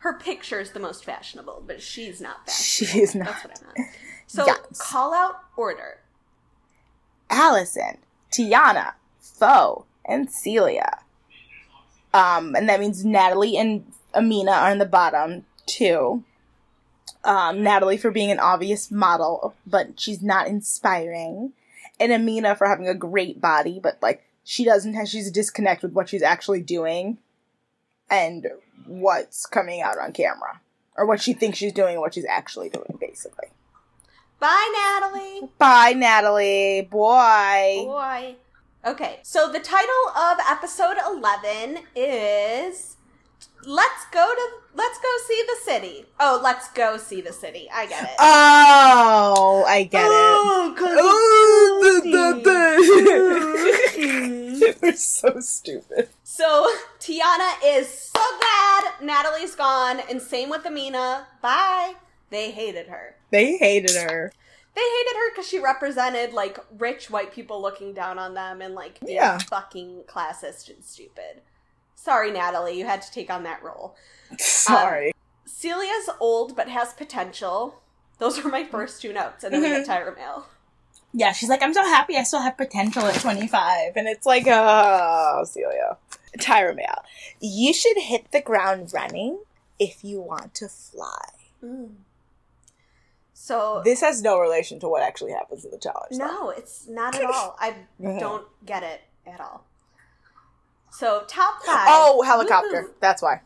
Her 0.00 0.14
picture 0.14 0.60
is 0.60 0.72
the 0.72 0.80
most 0.80 1.04
fashionable, 1.04 1.62
but 1.66 1.80
she's 1.82 2.20
not 2.20 2.46
fashionable. 2.46 2.92
She 2.92 3.00
is 3.02 3.14
not. 3.14 3.26
That's 3.28 3.44
what 3.44 3.60
I 3.76 3.78
meant. 3.80 3.90
So 4.26 4.44
Yes. 4.46 4.58
call 4.78 5.14
out 5.14 5.36
order. 5.56 5.98
Allison, 7.28 7.98
Tiana, 8.30 8.92
Fo, 9.20 9.86
and 10.04 10.30
Celia. 10.30 11.00
Um, 12.12 12.54
and 12.54 12.68
that 12.68 12.80
means 12.80 13.04
Natalie 13.04 13.56
and 13.56 13.84
Amina 14.14 14.50
are 14.50 14.72
in 14.72 14.78
the 14.78 14.86
bottom 14.86 15.44
too. 15.66 16.24
Um, 17.22 17.62
Natalie 17.62 17.96
for 17.96 18.10
being 18.10 18.30
an 18.30 18.40
obvious 18.40 18.90
model, 18.90 19.54
but 19.66 20.00
she's 20.00 20.22
not 20.22 20.48
inspiring. 20.48 21.52
And 21.98 22.12
Amina 22.12 22.56
for 22.56 22.66
having 22.66 22.88
a 22.88 22.94
great 22.94 23.40
body, 23.40 23.78
but 23.80 23.98
like 24.00 24.24
she 24.42 24.64
doesn't 24.64 24.94
have 24.94 25.08
she's 25.08 25.28
a 25.28 25.32
disconnect 25.32 25.82
with 25.82 25.92
what 25.92 26.08
she's 26.08 26.22
actually 26.22 26.62
doing 26.62 27.18
and 28.10 28.46
what's 28.86 29.46
coming 29.46 29.80
out 29.80 29.98
on 29.98 30.12
camera. 30.12 30.60
Or 30.96 31.06
what 31.06 31.22
she 31.22 31.32
thinks 31.32 31.58
she's 31.58 31.72
doing 31.72 31.92
and 31.92 32.00
what 32.00 32.14
she's 32.14 32.26
actually 32.26 32.68
doing, 32.68 32.98
basically. 33.00 33.48
Bye, 34.40 34.98
Natalie. 35.00 35.48
Bye, 35.58 35.92
Natalie. 35.96 36.88
Boy. 36.90 37.84
Boy. 37.84 38.36
Okay, 38.86 39.18
so 39.22 39.52
the 39.52 39.60
title 39.60 40.08
of 40.16 40.38
episode 40.48 40.96
11 41.06 41.80
is 41.94 42.96
Let's 43.66 44.06
Go 44.10 44.26
to 44.34 44.48
Let's 44.74 44.98
Go 44.98 45.08
See 45.28 45.42
the 45.46 45.56
City. 45.70 46.06
Oh, 46.18 46.40
let's 46.42 46.70
go 46.72 46.96
see 46.96 47.20
the 47.20 47.34
city. 47.34 47.68
I 47.70 47.84
get 47.86 48.04
it. 48.04 48.10
Oh, 48.18 49.64
I 49.68 49.82
get 49.82 50.06
Oh, 50.06 50.74
it. 50.74 50.82
Oh, 54.64 54.70
They're 54.80 54.92
so 54.96 55.38
stupid. 55.40 56.08
So 56.24 56.66
Tiana 56.98 57.52
is 57.62 57.86
so 57.88 58.20
glad 58.38 58.92
Natalie's 59.02 59.54
gone, 59.54 60.00
and 60.08 60.22
same 60.22 60.48
with 60.48 60.64
Amina. 60.64 61.26
Bye. 61.42 61.96
They 62.30 62.50
hated 62.50 62.86
her. 62.88 63.16
They 63.30 63.56
hated 63.56 63.96
her. 63.96 64.32
They 64.74 64.80
hated 64.80 65.16
her 65.16 65.30
because 65.32 65.48
she 65.48 65.58
represented 65.58 66.32
like 66.32 66.58
rich 66.78 67.10
white 67.10 67.32
people 67.32 67.60
looking 67.60 67.92
down 67.92 68.18
on 68.18 68.34
them 68.34 68.62
and 68.62 68.74
like 68.74 69.00
being 69.00 69.16
Yeah. 69.16 69.38
fucking 69.38 70.04
classist 70.08 70.68
and 70.74 70.84
stupid. 70.84 71.42
Sorry, 71.96 72.30
Natalie, 72.30 72.78
you 72.78 72.86
had 72.86 73.02
to 73.02 73.10
take 73.12 73.30
on 73.30 73.42
that 73.44 73.62
role. 73.62 73.96
Um, 74.30 74.36
Sorry. 74.38 75.12
Celia's 75.44 76.08
old 76.20 76.54
but 76.54 76.68
has 76.68 76.92
potential. 76.94 77.82
Those 78.18 78.42
were 78.42 78.50
my 78.50 78.64
first 78.64 79.02
two 79.02 79.12
notes, 79.12 79.42
and 79.44 79.52
then 79.52 79.60
we 79.62 79.68
get 79.68 79.86
Tyra 79.88 80.14
Mail. 80.16 80.46
yeah, 81.12 81.32
she's 81.32 81.48
like, 81.48 81.62
I'm 81.62 81.74
so 81.74 81.82
happy 81.82 82.16
I 82.16 82.22
still 82.22 82.40
have 82.42 82.56
potential 82.56 83.02
at 83.06 83.14
25. 83.16 83.96
And 83.96 84.06
it's 84.06 84.24
like, 84.26 84.44
oh, 84.46 85.42
Celia. 85.46 85.96
Tyra 86.38 86.76
Mail. 86.76 87.02
You 87.40 87.72
should 87.72 87.96
hit 87.98 88.30
the 88.30 88.40
ground 88.40 88.92
running 88.94 89.40
if 89.80 90.04
you 90.04 90.20
want 90.20 90.54
to 90.54 90.68
fly. 90.68 91.24
Mm. 91.64 91.94
So 93.50 93.82
This 93.84 94.00
has 94.00 94.22
no 94.22 94.38
relation 94.38 94.78
to 94.78 94.88
what 94.88 95.02
actually 95.02 95.32
happens 95.32 95.64
in 95.64 95.72
the 95.72 95.78
challenge. 95.78 96.12
though. 96.16 96.24
no, 96.24 96.50
it's 96.50 96.86
not 96.86 97.16
at 97.16 97.24
all. 97.34 97.56
I 97.58 97.74
don't 98.00 98.46
get 98.64 98.84
it 98.84 99.00
at 99.26 99.40
all. 99.40 99.64
So 100.92 101.24
top 101.26 101.60
five. 101.64 101.86
Oh, 101.88 102.22
helicopter. 102.22 102.82
Woo. 102.82 102.94
That's 103.00 103.22
why. 103.22 103.40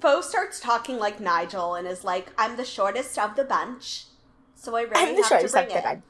Fo 0.00 0.20
starts 0.20 0.60
talking 0.60 0.98
like 0.98 1.20
Nigel 1.20 1.74
and 1.74 1.88
is 1.88 2.04
like, 2.04 2.32
"I'm 2.36 2.56
the 2.58 2.66
shortest 2.66 3.18
of 3.18 3.34
the 3.34 3.44
bunch, 3.44 4.04
so 4.54 4.76
I 4.76 4.82
really 4.82 4.92
I'm 4.96 5.14
the 5.16 5.22
have 5.22 5.26
shortest 5.28 5.54
to 5.54 5.60
of 5.62 5.68
bring 5.68 5.82
the 5.82 5.90
it." 5.90 6.02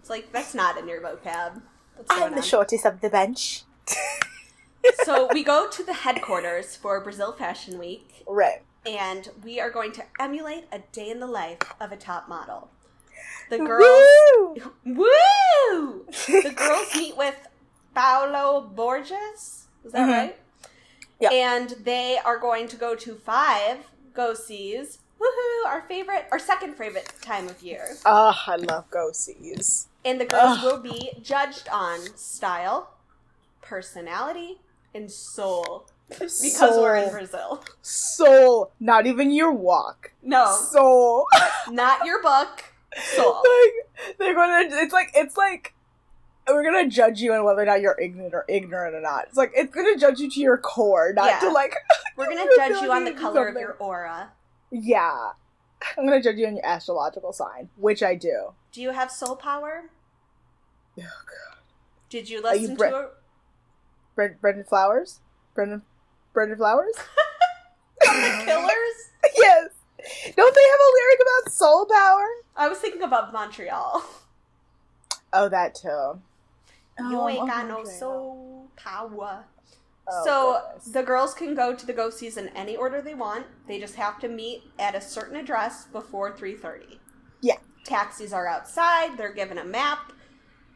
It's 0.00 0.10
like 0.10 0.30
that's 0.30 0.54
not 0.54 0.76
in 0.76 0.86
your 0.86 1.00
vocab. 1.00 1.62
I'm 2.10 2.32
the 2.32 2.36
on? 2.36 2.42
shortest 2.42 2.84
of 2.84 3.00
the 3.00 3.08
bench. 3.08 3.62
so 5.04 5.28
we 5.32 5.42
go 5.42 5.66
to 5.70 5.82
the 5.82 5.94
headquarters 5.94 6.76
for 6.76 7.00
Brazil 7.00 7.32
Fashion 7.32 7.78
Week, 7.78 8.22
Right. 8.28 8.62
And 8.86 9.28
we 9.42 9.60
are 9.60 9.70
going 9.70 9.92
to 9.92 10.04
emulate 10.20 10.64
a 10.72 10.80
day 10.92 11.10
in 11.10 11.20
the 11.20 11.26
life 11.26 11.60
of 11.80 11.92
a 11.92 11.96
top 11.96 12.28
model. 12.28 12.70
The 13.50 13.58
girls, 13.58 14.04
Woo! 14.44 14.54
woo! 14.84 16.06
The 16.26 16.52
girls 16.54 16.94
meet 16.96 17.16
with 17.16 17.36
Paulo 17.94 18.60
Borges. 18.74 19.66
Is 19.84 19.92
that 19.92 20.08
Mhm. 20.08 20.12
right? 20.12 20.38
Yeah. 21.20 21.30
And 21.30 21.70
they 21.84 22.18
are 22.18 22.38
going 22.38 22.68
to 22.68 22.76
go 22.76 22.94
to 22.96 23.14
five 23.14 23.78
go 24.14 24.34
sees. 24.34 24.98
Woohoo! 25.20 25.66
Our 25.66 25.82
favorite, 25.82 26.26
our 26.32 26.38
second 26.38 26.74
favorite 26.76 27.12
time 27.22 27.48
of 27.48 27.62
year. 27.62 27.96
Oh, 28.04 28.34
I 28.46 28.56
love 28.56 28.90
go 28.90 29.12
sees. 29.12 29.88
And 30.04 30.20
the 30.20 30.26
girls 30.26 30.62
will 30.62 30.80
be 30.80 31.12
judged 31.22 31.68
on 31.70 32.00
style, 32.16 32.90
personality, 33.62 34.60
and 34.94 35.10
soul. 35.10 35.86
Because 36.08 36.76
we're 36.76 36.96
in 36.96 37.10
Brazil. 37.10 37.64
Soul. 37.82 38.72
Not 38.80 39.06
even 39.06 39.30
your 39.30 39.52
walk. 39.52 40.12
No, 40.22 40.54
Soul. 40.70 41.26
not 41.70 42.04
your 42.06 42.22
book. 42.22 42.64
Soul. 43.16 43.42
like 43.42 44.16
they're 44.18 44.34
gonna 44.34 44.68
it's 44.70 44.92
like 44.92 45.10
it's 45.14 45.36
like 45.36 45.74
we're 46.46 46.62
gonna 46.62 46.88
judge 46.88 47.20
you 47.20 47.32
on 47.32 47.42
whether 47.44 47.62
or 47.62 47.64
not 47.64 47.80
you're 47.80 47.98
ignorant 48.00 48.34
or 48.34 48.44
ignorant 48.48 48.94
or 48.94 49.00
not. 49.00 49.24
It's 49.28 49.36
like 49.36 49.50
it's 49.54 49.74
gonna 49.74 49.96
judge 49.96 50.20
you 50.20 50.30
to 50.30 50.40
your 50.40 50.58
core, 50.58 51.12
not 51.14 51.26
Yeah. 51.26 51.40
to 51.40 51.50
like 51.50 51.74
We're 52.16 52.26
gonna 52.28 52.44
judge 52.56 52.80
you 52.82 52.92
on 52.92 53.04
the 53.04 53.10
ability 53.10 53.12
to 53.12 53.16
do 53.16 53.20
color 53.22 53.48
of 53.48 53.54
your 53.56 53.76
aura. 53.80 54.30
Yeah. 54.70 55.30
I'm 55.98 56.04
gonna 56.06 56.22
judge 56.22 56.36
you 56.36 56.46
on 56.46 56.54
your 56.56 56.64
astrological 56.66 57.32
sign, 57.32 57.68
which 57.76 58.02
I 58.02 58.14
do. 58.14 58.52
Do 58.72 58.80
you 58.80 58.90
have 58.90 59.10
soul 59.10 59.34
power? 59.36 59.90
Oh 60.98 61.02
god. 61.02 61.58
Did 62.08 62.28
you 62.28 62.36
you 62.36 62.42
listen 62.42 62.76
Bre- 62.76 62.86
to 62.90 62.94
a 62.96 63.08
Brendan, 64.14 64.38
Brendan 64.40 64.64
Flowers? 64.64 65.20
Brendan 65.54 65.82
Brendan 66.34 66.58
Flowers? 66.58 66.94
the 68.00 68.42
Killers? 68.44 69.10
yes. 69.36 69.68
Don't 70.36 70.54
they 70.54 70.60
have 70.60 70.80
a 70.80 70.90
lyric 70.94 71.18
about 71.22 71.52
soul 71.52 71.86
power? 71.86 72.26
I 72.56 72.68
was 72.68 72.78
thinking 72.78 73.02
about 73.02 73.32
Montreal. 73.32 74.04
Oh, 75.32 75.48
that 75.48 75.74
too. 75.74 75.88
you 75.88 77.18
Oh, 77.18 77.28
ain't 77.28 77.40
oh, 77.42 77.46
got 77.46 77.66
no 77.66 77.84
soul 77.84 78.68
power. 78.76 79.44
Oh, 80.06 80.24
so 80.24 80.60
goodness. 80.74 80.92
the 80.92 81.02
girls 81.02 81.32
can 81.32 81.54
go 81.54 81.74
to 81.74 81.86
the 81.86 81.94
go 81.94 82.10
sees 82.10 82.36
in 82.36 82.48
any 82.48 82.76
order 82.76 83.00
they 83.00 83.14
want. 83.14 83.46
They 83.66 83.80
just 83.80 83.94
have 83.94 84.20
to 84.20 84.28
meet 84.28 84.62
at 84.78 84.94
a 84.94 85.00
certain 85.00 85.36
address 85.36 85.86
before 85.86 86.36
three 86.36 86.54
thirty. 86.54 87.00
Yeah. 87.40 87.56
Taxis 87.84 88.32
are 88.32 88.46
outside. 88.46 89.16
They're 89.16 89.32
given 89.32 89.56
a 89.58 89.64
map. 89.64 90.12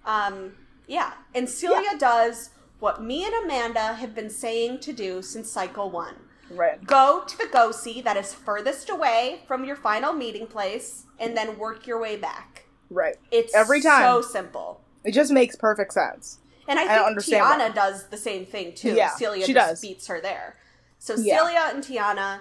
Um, 0.06 0.52
yeah, 0.86 1.12
and 1.34 1.48
Celia 1.48 1.98
does 1.98 2.50
what 2.80 3.02
me 3.02 3.24
and 3.24 3.34
Amanda 3.44 3.94
have 3.94 4.14
been 4.14 4.30
saying 4.30 4.80
to 4.80 4.92
do 4.92 5.22
since 5.22 5.50
cycle 5.50 5.90
one. 5.90 6.14
Right. 6.50 6.82
Go 6.84 7.24
to 7.26 7.36
the 7.36 7.48
go 7.52 7.70
see 7.72 8.00
that 8.02 8.16
is 8.16 8.32
furthest 8.32 8.88
away 8.88 9.42
from 9.46 9.64
your 9.64 9.76
final 9.76 10.12
meeting 10.12 10.46
place, 10.46 11.04
and 11.18 11.36
then 11.36 11.58
work 11.58 11.86
your 11.86 12.00
way 12.00 12.16
back. 12.16 12.64
Right. 12.90 13.16
It's 13.30 13.54
Every 13.54 13.82
time. 13.82 14.02
so 14.02 14.22
simple. 14.22 14.80
It 15.04 15.12
just 15.12 15.30
makes 15.30 15.56
perfect 15.56 15.92
sense. 15.92 16.38
And 16.66 16.78
I 16.78 16.86
think 16.86 17.18
Tiana 17.20 17.58
why. 17.58 17.68
does 17.70 18.08
the 18.08 18.16
same 18.16 18.44
thing 18.46 18.74
too. 18.74 18.92
Yeah, 18.94 19.10
Celia 19.10 19.44
she 19.44 19.52
just 19.54 19.68
does. 19.70 19.80
beats 19.80 20.06
her 20.06 20.20
there. 20.20 20.56
So 20.98 21.14
Yeah. 21.16 21.38
Celia 21.38 21.70
and 21.72 21.82
Tiana, 21.84 22.40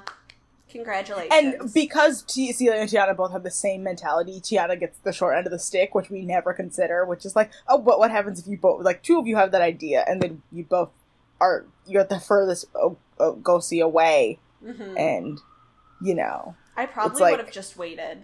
congratulations. 0.69 1.34
And 1.34 1.73
because 1.73 2.23
T- 2.23 2.51
Celia 2.51 2.82
and 2.82 2.89
Tiana 2.89 3.15
both 3.15 3.32
have 3.32 3.43
the 3.43 3.51
same 3.51 3.84
mentality, 3.84 4.39
Tiana 4.41 4.80
gets 4.80 4.97
the 4.99 5.12
short 5.13 5.38
end 5.38 5.47
of 5.47 5.51
the 5.51 5.60
stick, 5.60 5.93
which 5.95 6.10
we 6.10 6.23
never 6.25 6.53
consider. 6.53 7.06
Which 7.06 7.25
is 7.25 7.36
like, 7.36 7.51
oh, 7.67 7.77
but 7.77 7.99
what 7.99 8.12
happens 8.12 8.39
if 8.39 8.47
you 8.47 8.58
both, 8.58 8.84
like, 8.84 9.03
two 9.03 9.17
of 9.19 9.27
you 9.27 9.36
have 9.36 9.51
that 9.51 9.62
idea, 9.62 10.03
and 10.08 10.21
then 10.21 10.41
you 10.51 10.63
both 10.63 10.89
are 11.39 11.65
you're 11.86 12.01
at 12.01 12.10
the 12.10 12.19
furthest 12.19 12.65
oh, 12.75 12.97
oh, 13.19 13.34
go 13.34 13.60
see 13.60 13.80
away, 13.80 14.39
Mhm. 14.63 14.97
and 14.99 15.39
you 16.01 16.13
know, 16.15 16.56
I 16.75 16.86
probably 16.86 17.21
like- 17.21 17.38
would 17.38 17.45
have 17.45 17.53
just 17.53 17.77
waited 17.77 18.23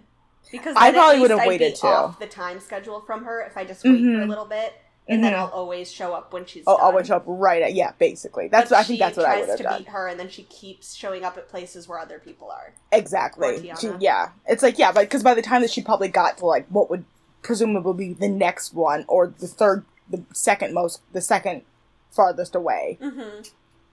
because 0.52 0.74
I 0.76 0.92
probably 0.92 1.20
would 1.20 1.30
have 1.30 1.46
waited 1.46 1.74
too. 1.76 1.86
Off 1.86 2.18
the 2.18 2.26
time 2.26 2.60
schedule 2.60 3.00
from 3.00 3.24
her 3.24 3.40
if 3.42 3.56
I 3.56 3.64
just 3.64 3.82
wait 3.84 3.92
for 4.00 4.20
a 4.22 4.24
Mhm. 4.24 4.28
little 4.28 4.44
bit, 4.44 4.74
and 5.08 5.22
then 5.22 5.32
Mhm. 5.32 5.36
I'll 5.36 5.48
always 5.48 5.90
show 5.92 6.14
up 6.14 6.32
when 6.32 6.46
she's. 6.46 6.64
Oh, 6.66 6.76
I'll 6.76 6.86
always 6.86 7.06
show 7.08 7.16
up 7.16 7.24
right 7.26 7.62
at 7.62 7.74
yeah, 7.74 7.92
basically. 7.98 8.48
That's 8.48 8.70
But 8.70 8.78
I 8.78 8.82
think 8.84 8.98
that's 9.00 9.16
what 9.16 9.26
I 9.26 9.40
would 9.40 9.48
have 9.48 9.58
done. 9.58 9.66
Tries 9.66 9.78
to 9.78 9.84
beat 9.84 9.90
her, 9.92 10.08
and 10.08 10.18
then 10.18 10.28
she 10.28 10.44
keeps 10.44 10.94
showing 10.94 11.24
up 11.24 11.36
at 11.36 11.48
places 11.48 11.86
where 11.88 11.98
other 11.98 12.18
people 12.18 12.50
are. 12.50 12.72
Exactly. 12.92 13.70
She, 13.80 13.90
yeah, 14.00 14.30
it's 14.46 14.62
like 14.62 14.78
yeah, 14.78 14.92
but 14.92 15.00
because 15.02 15.22
by 15.22 15.34
the 15.34 15.42
time 15.42 15.60
that 15.62 15.70
she 15.70 15.82
probably 15.82 16.08
got 16.08 16.38
to 16.38 16.46
like 16.46 16.66
what 16.68 16.88
would 16.90 17.04
presumably 17.42 18.08
be 18.08 18.12
the 18.14 18.28
next 18.28 18.72
one 18.72 19.04
or 19.08 19.26
the 19.38 19.46
third, 19.46 19.84
the 20.08 20.22
second 20.32 20.72
most, 20.72 21.00
the 21.12 21.20
second 21.20 21.62
farthest 22.10 22.54
away. 22.54 22.96
hmm 23.02 23.40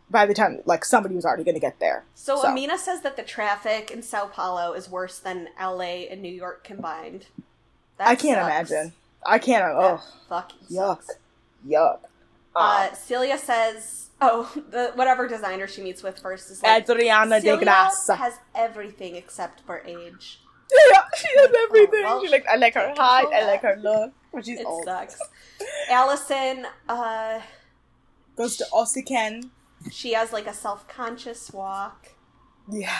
By 0.09 0.25
the 0.25 0.33
time 0.33 0.59
like 0.65 0.85
somebody 0.85 1.15
was 1.15 1.25
already 1.25 1.43
going 1.43 1.55
to 1.55 1.59
get 1.61 1.79
there. 1.79 2.05
So, 2.15 2.37
So. 2.41 2.47
Amina 2.49 2.77
says 2.77 3.01
that 3.01 3.15
the 3.17 3.23
traffic 3.23 3.91
in 3.91 4.01
Sao 4.03 4.27
Paulo 4.27 4.73
is 4.73 4.89
worse 4.89 5.19
than 5.19 5.49
L.A. 5.57 6.07
and 6.07 6.21
New 6.21 6.31
York 6.31 6.63
combined. 6.63 7.25
That 7.97 8.07
I 8.07 8.15
can't 8.15 8.37
sucks. 8.39 8.71
imagine. 8.71 8.93
I 9.25 9.39
can't. 9.39 9.63
Oh, 9.65 10.01
fucking 10.29 10.59
yuck, 10.69 11.03
yuck. 11.67 11.99
Uh, 12.55 12.87
Um, 12.89 12.95
Celia 12.95 13.37
says, 13.37 14.09
"Oh, 14.19 14.51
the 14.71 14.91
whatever 14.95 15.27
designer 15.27 15.67
she 15.67 15.81
meets 15.81 16.03
with 16.03 16.19
first 16.19 16.49
is 16.51 16.61
like 16.63 16.83
Adriana 16.89 17.39
de 17.39 17.47
Celia 17.57 17.89
has 18.17 18.39
everything 18.55 19.15
except 19.15 19.61
for 19.61 19.81
age. 19.85 20.41
yeah, 20.91 21.01
she 21.15 21.27
has 21.37 21.49
Like, 21.49 21.55
oh, 21.55 21.65
everything. 21.69 22.03
well, 22.03 22.21
she 22.25 22.29
like 22.31 22.47
I 22.47 22.55
like 22.55 22.73
her 22.73 22.93
height. 22.97 23.27
I 23.33 23.45
like 23.45 23.61
her 23.61 23.77
look. 23.81 24.11
But 24.33 24.45
she's 24.45 24.59
It 24.59 24.65
old. 24.65 24.85
sucks." 24.85 25.19
Allison, 25.89 26.65
uh, 26.89 27.39
Goes 28.35 28.57
to 28.57 28.65
Osklen. 28.73 29.49
she 29.91 30.13
has 30.13 30.31
like 30.33 30.47
a 30.47 30.53
self-conscious 30.53 31.51
walk. 31.51 32.09
Yeah. 32.69 32.99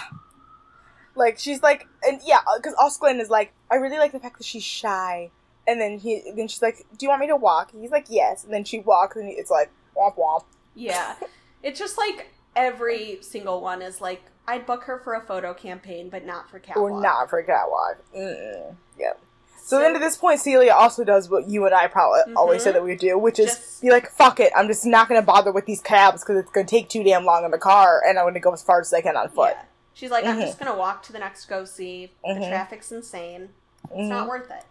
Like 1.16 1.40
she's 1.40 1.62
like, 1.64 1.88
and 2.04 2.20
yeah, 2.26 2.40
because 2.58 2.76
Osklen 2.76 3.20
is 3.20 3.30
like, 3.30 3.54
I 3.72 3.76
really 3.76 3.98
like 3.98 4.12
the 4.12 4.20
fact 4.20 4.38
that 4.38 4.46
she's 4.46 4.64
shy. 4.64 5.32
And 5.67 5.80
then 5.80 6.00
he, 6.00 6.24
then 6.36 6.47
she's 6.47 6.62
like, 6.62 6.86
"Do 6.97 7.06
you 7.06 7.10
want 7.10 7.21
me 7.21 7.28
to 7.28 7.36
walk?" 7.36 7.71
And 7.74 7.82
he's 7.82 7.91
like, 7.91 8.06
"Yes." 8.10 8.43
And 8.43 8.54
then 8.54 8.63
she 8.63 8.80
walks, 8.80 9.15
and 9.15 9.30
it's 9.30 9.52
like, 9.52 9.69
"Womp 9.95 10.17
womp." 10.17 10.43
Yeah, 10.76 11.15
it's 11.63 11.78
just 11.80 11.97
like 11.97 12.34
every 12.56 13.19
single 13.21 13.62
one 13.62 13.82
is 13.82 14.02
like, 14.02 14.24
I'd 14.47 14.65
book 14.65 14.84
her 14.86 15.00
for 15.00 15.13
a 15.13 15.21
photo 15.21 15.54
campaign, 15.54 16.10
but 16.10 16.26
not 16.26 16.50
for 16.50 16.60
catwalk. 16.60 16.91
Or 16.91 17.02
not 17.02 17.30
for 17.30 17.41
catwalk. 17.43 17.97
Mm-mm. 18.15 18.76
Yep. 19.00 19.19
So 19.63 19.80
then 19.80 19.95
at 19.95 20.02
this 20.02 20.17
point, 20.17 20.39
Celia 20.41 20.74
also 20.74 21.04
does 21.06 21.30
what 21.30 21.47
you 21.47 21.65
and 21.65 21.74
I 21.74 21.88
probably 21.88 22.34
always 22.36 22.62
Mhm. 22.62 22.63
said 22.65 22.76
that 22.76 22.84
we 22.84 22.89
would 22.89 23.00
do, 23.00 23.17
which 23.17 23.38
is 23.39 23.56
Just- 23.56 23.82
be 23.82 23.89
like, 23.91 24.10
"Fuck 24.12 24.39
it, 24.39 24.52
I'm 24.56 24.67
just 24.67 24.86
not 24.86 25.08
gonna 25.08 25.21
bother 25.21 25.52
with 25.52 25.65
these 25.67 25.80
cabs 25.82 26.24
because 26.24 26.38
it's 26.38 26.52
gonna 26.52 26.65
take 26.67 26.89
too 26.89 27.04
damn 27.04 27.24
long 27.24 27.45
in 27.45 27.52
the 27.52 27.58
car, 27.60 28.02
and 28.06 28.17
I'm 28.17 28.26
gonna 28.26 28.39
go 28.39 28.52
as 28.52 28.63
far 28.63 28.82
as 28.82 28.91
I 28.91 29.02
can 29.02 29.15
on 29.15 29.30
foot." 29.30 29.54
Yeah. 29.56 29.62
She's 29.93 30.10
like, 30.12 30.26
I'm 30.26 30.38
Mhm. 30.39 30.41
just 30.47 30.58
gonna 30.60 30.76
walk 30.76 31.04
to 31.04 31.13
the 31.13 31.19
next 31.19 31.45
go 31.45 31.63
see. 31.65 32.12
The 32.26 32.34
Mhm. 32.34 32.50
traffic's 32.50 32.91
insane. 32.91 33.50
It's 33.91 34.10
not 34.10 34.28
worth 34.28 34.50
it. 34.50 34.63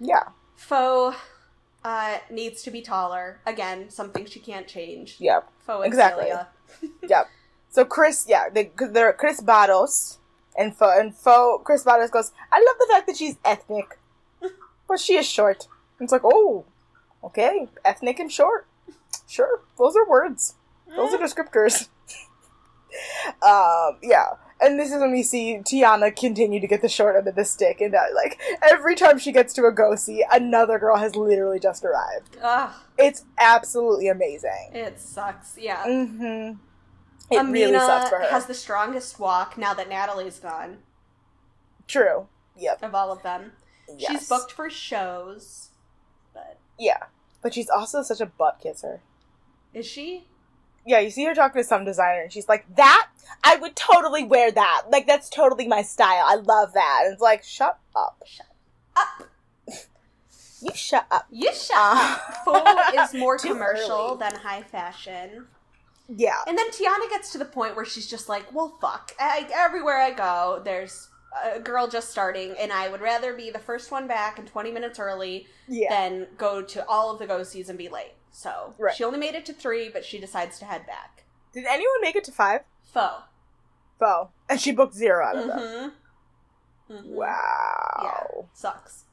Yeah. 0.00 0.28
Fo 0.56 1.14
uh, 1.84 2.18
needs 2.30 2.62
to 2.62 2.70
be 2.70 2.82
taller. 2.82 3.40
Again, 3.46 3.90
something 3.90 4.26
she 4.26 4.40
can't 4.40 4.66
change. 4.68 5.16
Yep. 5.18 5.50
Fo 5.58 5.82
and 5.82 5.86
Exactly. 5.86 6.30
Yep. 7.08 7.28
So 7.68 7.84
Chris, 7.84 8.26
yeah, 8.28 8.48
they, 8.52 8.70
they're 8.90 9.12
Cris 9.12 9.40
Barros 9.40 10.18
and 10.56 10.76
Fo 10.76 10.90
and 10.98 11.14
Fo. 11.14 11.58
Cris 11.58 11.84
Barros 11.84 12.10
goes, 12.10 12.32
"I 12.50 12.58
love 12.58 12.76
the 12.78 12.86
fact 12.90 13.06
that 13.06 13.16
she's 13.16 13.36
ethnic, 13.44 13.98
but 14.88 15.00
she 15.00 15.16
is 15.16 15.26
short." 15.26 15.68
And 15.98 16.06
it's 16.06 16.12
like, 16.12 16.22
oh, 16.24 16.64
okay, 17.24 17.68
ethnic 17.84 18.18
and 18.18 18.30
short. 18.32 18.66
Sure, 19.28 19.60
those 19.78 19.96
are 19.96 20.08
words. 20.08 20.54
Those 20.88 21.14
are 21.14 21.18
descriptors. 21.18 21.88
um, 23.42 23.98
yeah. 24.02 24.34
And 24.62 24.78
this 24.78 24.92
is 24.92 25.00
when 25.00 25.10
we 25.10 25.22
see 25.24 25.58
Tiana 25.58 26.14
continue 26.14 26.60
to 26.60 26.66
get 26.68 26.82
the 26.82 26.88
short 26.88 27.16
end 27.16 27.26
of 27.26 27.34
the 27.34 27.44
stick, 27.44 27.80
and 27.80 27.92
that, 27.94 28.14
like 28.14 28.40
every 28.62 28.94
time 28.94 29.18
she 29.18 29.32
gets 29.32 29.52
to 29.54 29.64
a 29.66 29.72
go 29.72 29.96
see, 29.96 30.24
another 30.32 30.78
girl 30.78 30.96
has 30.96 31.16
literally 31.16 31.58
just 31.58 31.84
arrived. 31.84 32.36
Ugh, 32.40 32.70
It's 32.96 33.24
absolutely 33.38 34.08
amazing. 34.08 34.70
it 34.72 35.00
sucks. 35.00 35.56
Yeah. 35.58 35.84
Mm-hmm. 35.84 36.58
It 37.30 37.38
Amina 37.38 37.52
really 37.66 37.78
sucks 37.78 38.10
for 38.10 38.18
her. 38.18 38.30
has 38.30 38.46
the 38.46 38.54
strongest 38.54 39.18
walk 39.18 39.56
now 39.58 39.74
that 39.74 39.88
Natalie's 39.88 40.38
gone 40.38 40.78
True. 41.88 42.28
Yep. 42.56 42.82
of 42.82 42.94
all 42.94 43.10
of 43.10 43.22
them. 43.22 43.52
Yes. 43.98 44.10
She's 44.20 44.28
booked 44.28 44.52
for 44.52 44.70
shows, 44.70 45.70
but 46.34 46.58
Yeah. 46.78 47.04
But 47.42 47.54
she's 47.54 47.68
also 47.68 48.02
such 48.02 48.20
a 48.20 48.26
butt 48.26 48.60
kisser. 48.62 49.00
is 49.74 49.86
she? 49.86 50.28
Yeah, 50.86 50.98
you 51.00 51.10
see 51.10 51.24
her 51.26 51.34
talking 51.34 51.62
to 51.62 51.66
some 51.66 51.84
designer 51.84 52.22
and 52.22 52.32
she's 52.32 52.48
like, 52.48 52.64
That? 52.76 53.08
I 53.44 53.56
would 53.56 53.76
totally 53.76 54.24
wear 54.24 54.50
that. 54.50 54.82
Like, 54.90 55.06
that's 55.06 55.28
totally 55.28 55.66
my 55.68 55.82
style. 55.82 56.24
I 56.26 56.36
love 56.36 56.72
that. 56.74 57.02
And 57.04 57.12
it's 57.12 57.22
like, 57.22 57.42
Shut 57.44 57.78
up. 57.96 58.22
Shut 58.26 58.46
up. 58.96 59.28
You 60.64 60.70
shut 60.74 61.06
up. 61.10 61.26
You 61.30 61.52
shut 61.52 61.76
Uh, 61.76 62.18
up. 62.46 62.94
Fo 62.94 63.02
is 63.02 63.14
more 63.14 63.36
commercial 63.36 64.10
early. 64.10 64.18
than 64.18 64.34
high 64.36 64.62
fashion. 64.62 65.46
Yeah. 66.08 66.36
And 66.46 66.56
then 66.56 66.70
Tiana 66.70 67.10
gets 67.10 67.32
to 67.32 67.38
the 67.38 67.44
point 67.44 67.74
where 67.74 67.84
she's 67.84 68.08
just 68.08 68.28
like, 68.28 68.52
well, 68.54 68.78
fuck. 68.80 69.12
I, 69.18 69.48
everywhere 69.52 69.98
I 70.00 70.12
go, 70.12 70.62
there's 70.64 71.08
a 71.54 71.60
girl 71.60 71.88
just 71.88 72.10
starting, 72.10 72.54
and 72.58 72.72
I 72.72 72.88
would 72.88 73.00
rather 73.00 73.32
be 73.34 73.50
the 73.50 73.58
first 73.58 73.90
one 73.90 74.06
back 74.06 74.38
and 74.38 74.46
20 74.48 74.70
minutes 74.70 74.98
early 74.98 75.46
Yeah. 75.68 75.88
than 75.90 76.28
go 76.36 76.62
to 76.62 76.86
all 76.86 77.10
of 77.10 77.18
the 77.18 77.26
go 77.26 77.42
sees 77.42 77.68
and 77.68 77.78
be 77.78 77.88
late. 77.88 78.14
So 78.30 78.74
Right. 78.78 78.94
she 78.94 79.04
only 79.04 79.18
made 79.18 79.34
it 79.34 79.44
to 79.46 79.52
three, 79.52 79.88
but 79.88 80.04
she 80.04 80.18
decides 80.18 80.58
to 80.60 80.64
head 80.64 80.86
back. 80.86 81.24
Did 81.52 81.64
anyone 81.66 82.00
make 82.00 82.16
it 82.16 82.24
to 82.24 82.32
five? 82.32 82.62
Fo. 82.82 83.22
Fo. 83.98 84.30
And 84.48 84.60
she 84.60 84.72
booked 84.72 84.94
zero 84.94 85.24
out 85.26 85.36
of 85.36 85.46
them. 85.46 85.58
Mm-hmm. 85.58 86.94
Mm-hmm. 86.94 87.14
Wow. 87.14 88.46
Sucks. 88.54 89.04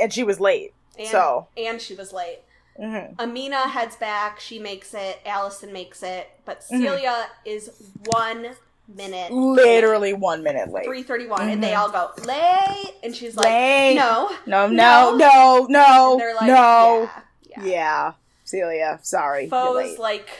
And 0.00 0.12
she 0.12 0.24
was 0.24 0.40
late. 0.40 0.74
And, 0.98 1.08
So. 1.08 1.48
and 1.56 1.80
she 1.80 1.94
was 1.94 2.12
late. 2.12 2.40
hmm 2.76 3.12
Amina 3.18 3.68
heads 3.68 3.96
back. 3.96 4.38
She 4.40 4.58
makes 4.58 4.94
it. 4.94 5.20
Allison 5.26 5.72
makes 5.72 6.02
it. 6.02 6.28
But 6.44 6.60
Mhm. 6.60 6.78
Celia 6.82 7.30
is 7.44 7.70
one 8.06 8.54
minute. 8.88 9.30
Literally 9.32 10.12
one 10.14 10.42
minute 10.42 10.70
late. 10.70 10.84
Three 10.86 11.02
thirty-one, 11.02 11.48
and 11.48 11.62
they 11.62 11.72
Mhm. 11.72 11.78
all 11.78 11.90
go 11.90 12.10
late, 12.24 12.94
and 13.02 13.14
she's 13.14 13.36
like, 13.36 13.46
Late. 13.46 13.94
"No, 13.94 14.30
No, 14.46 14.66
No. 14.68 15.14
no, 15.14 15.16
no, 15.16 15.66
no, 15.68 16.10
And 16.12 16.20
they're 16.20 16.34
like, 16.34 16.46
no. 16.46 17.10
yeah, 17.42 17.62
Yeah. 17.62 17.64
yeah. 17.64 18.12
Celia, 18.44 18.98
sorry. 19.02 19.48
Fo's 19.48 19.98
like 19.98 20.30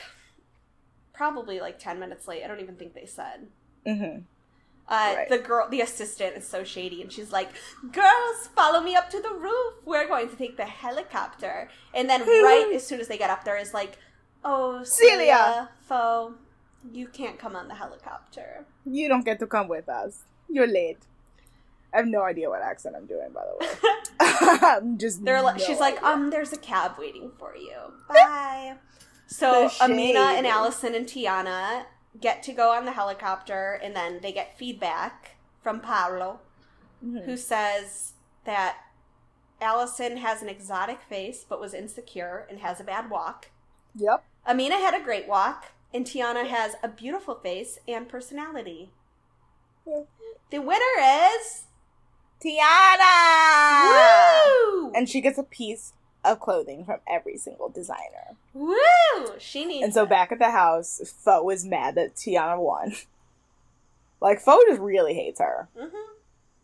probably 1.13 1.61
like 1.61 1.79
ten 1.79 1.99
minutes 1.99 2.27
late. 2.29 2.43
I 2.45 2.47
don't 2.49 2.61
even 2.61 2.77
think 2.77 2.95
they 2.95 3.07
said. 3.07 3.49
hmm 3.87 4.21
Uh, 4.91 5.13
Right. 5.19 5.29
The 5.29 5.37
girl, 5.39 5.69
the 5.69 5.83
assistant, 5.83 6.35
is 6.39 6.49
so 6.49 6.65
shady, 6.65 7.03
and 7.03 7.13
she's 7.13 7.31
like, 7.31 7.51
"Girls, 7.93 8.49
follow 8.57 8.81
me 8.81 8.97
up 8.97 9.11
to 9.11 9.21
the 9.21 9.35
roof. 9.35 9.75
We're 9.85 10.07
going 10.09 10.31
to 10.31 10.37
take 10.37 10.57
the 10.57 10.65
helicopter." 10.65 11.69
And 11.93 12.09
then, 12.09 12.23
right 12.23 12.71
as 12.75 12.87
soon 12.87 12.99
as 12.99 13.07
they 13.09 13.19
get 13.19 13.29
up 13.29 13.45
there, 13.45 13.59
is 13.59 13.75
like, 13.75 13.99
"Oh, 14.43 14.83
Celia. 14.85 15.17
Celia, 15.19 15.69
Fo, 15.87 16.35
you 16.93 17.09
can't 17.09 17.39
come 17.39 17.55
on 17.57 17.69
the 17.69 17.75
helicopter." 17.75 18.65
You 18.85 19.09
don't 19.09 19.25
get 19.25 19.39
to 19.41 19.47
come 19.47 19.69
with 19.69 19.89
us. 19.89 20.25
You're 20.49 20.67
late. 20.67 20.99
I 21.93 21.99
have 21.99 22.07
no 22.07 22.23
idea 22.23 22.51
what 22.51 22.63
accent 22.63 22.95
I'm 22.97 23.07
doing, 23.07 23.31
by 23.33 23.45
the 23.45 23.57
way. 23.67 23.71
I'm 24.21 24.99
just. 25.05 25.25
They're 25.25 25.43
like, 25.43 25.59
no 25.59 25.65
she's 25.65 25.81
like, 25.81 26.03
um, 26.03 26.31
there's 26.31 26.53
a 26.53 26.59
cab 26.59 26.93
waiting 26.99 27.31
for 27.39 27.57
you. 27.57 27.77
Bye. 28.09 28.77
so 29.27 29.71
Amina 29.81 30.35
and. 30.37 30.47
Allison 30.47 30.95
and 30.95 31.07
Tiana 31.07 31.85
get 32.21 32.43
to 32.45 32.53
go 32.53 32.73
on 32.73 32.85
the 32.85 32.93
helicopter, 32.93 33.81
and 33.83 33.95
then 33.95 34.21
they 34.23 34.33
get 34.33 34.59
feedback 34.59 35.37
from 35.63 35.81
Paulo, 35.81 36.41
Mhm. 37.05 37.25
who 37.27 37.37
says 37.37 38.13
that 38.45 38.79
Allison 39.61 40.17
has 40.19 40.43
an 40.43 40.49
exotic 40.49 41.01
face 41.03 41.45
but 41.49 41.61
was 41.61 41.75
insecure 41.75 42.47
and 42.51 42.61
has 42.61 42.81
a 42.81 42.85
bad 42.85 43.09
walk. 43.11 43.51
Yep. 43.95 44.25
Amina 44.47 44.77
had 44.77 44.95
a 44.95 45.03
great 45.05 45.29
walk, 45.29 45.73
and 45.95 46.05
Tiana 46.07 46.47
has 46.47 46.75
a 46.83 46.89
beautiful 46.89 47.35
face 47.37 47.79
and 47.89 48.09
personality. 48.09 48.91
The 50.51 50.61
winner 50.61 51.01
is 51.01 51.65
Tiana! 52.45 53.95
Woo! 54.75 54.93
And 54.95 55.09
she 55.09 55.21
gets 55.21 55.39
a 55.39 55.43
piece 55.43 55.93
of 56.25 56.41
clothing 56.41 56.85
from 56.85 57.01
every 57.11 57.37
single 57.37 57.69
designer. 57.69 58.37
Woo! 58.53 58.77
She 59.39 59.65
needs 59.65 59.85
And 59.85 59.95
so 59.95 60.03
it. 60.05 60.09
back 60.11 60.33
at 60.33 60.39
the 60.39 60.51
house, 60.51 61.01
Fo 61.25 61.49
is 61.51 61.65
mad 61.65 61.95
that 61.97 62.15
Tiana 62.17 62.59
won. 62.59 62.93
Like, 64.21 64.41
Fo 64.41 64.59
just 64.69 64.81
really 64.81 65.15
hates 65.15 65.39
her. 65.39 65.69
Mhm. 65.79 65.93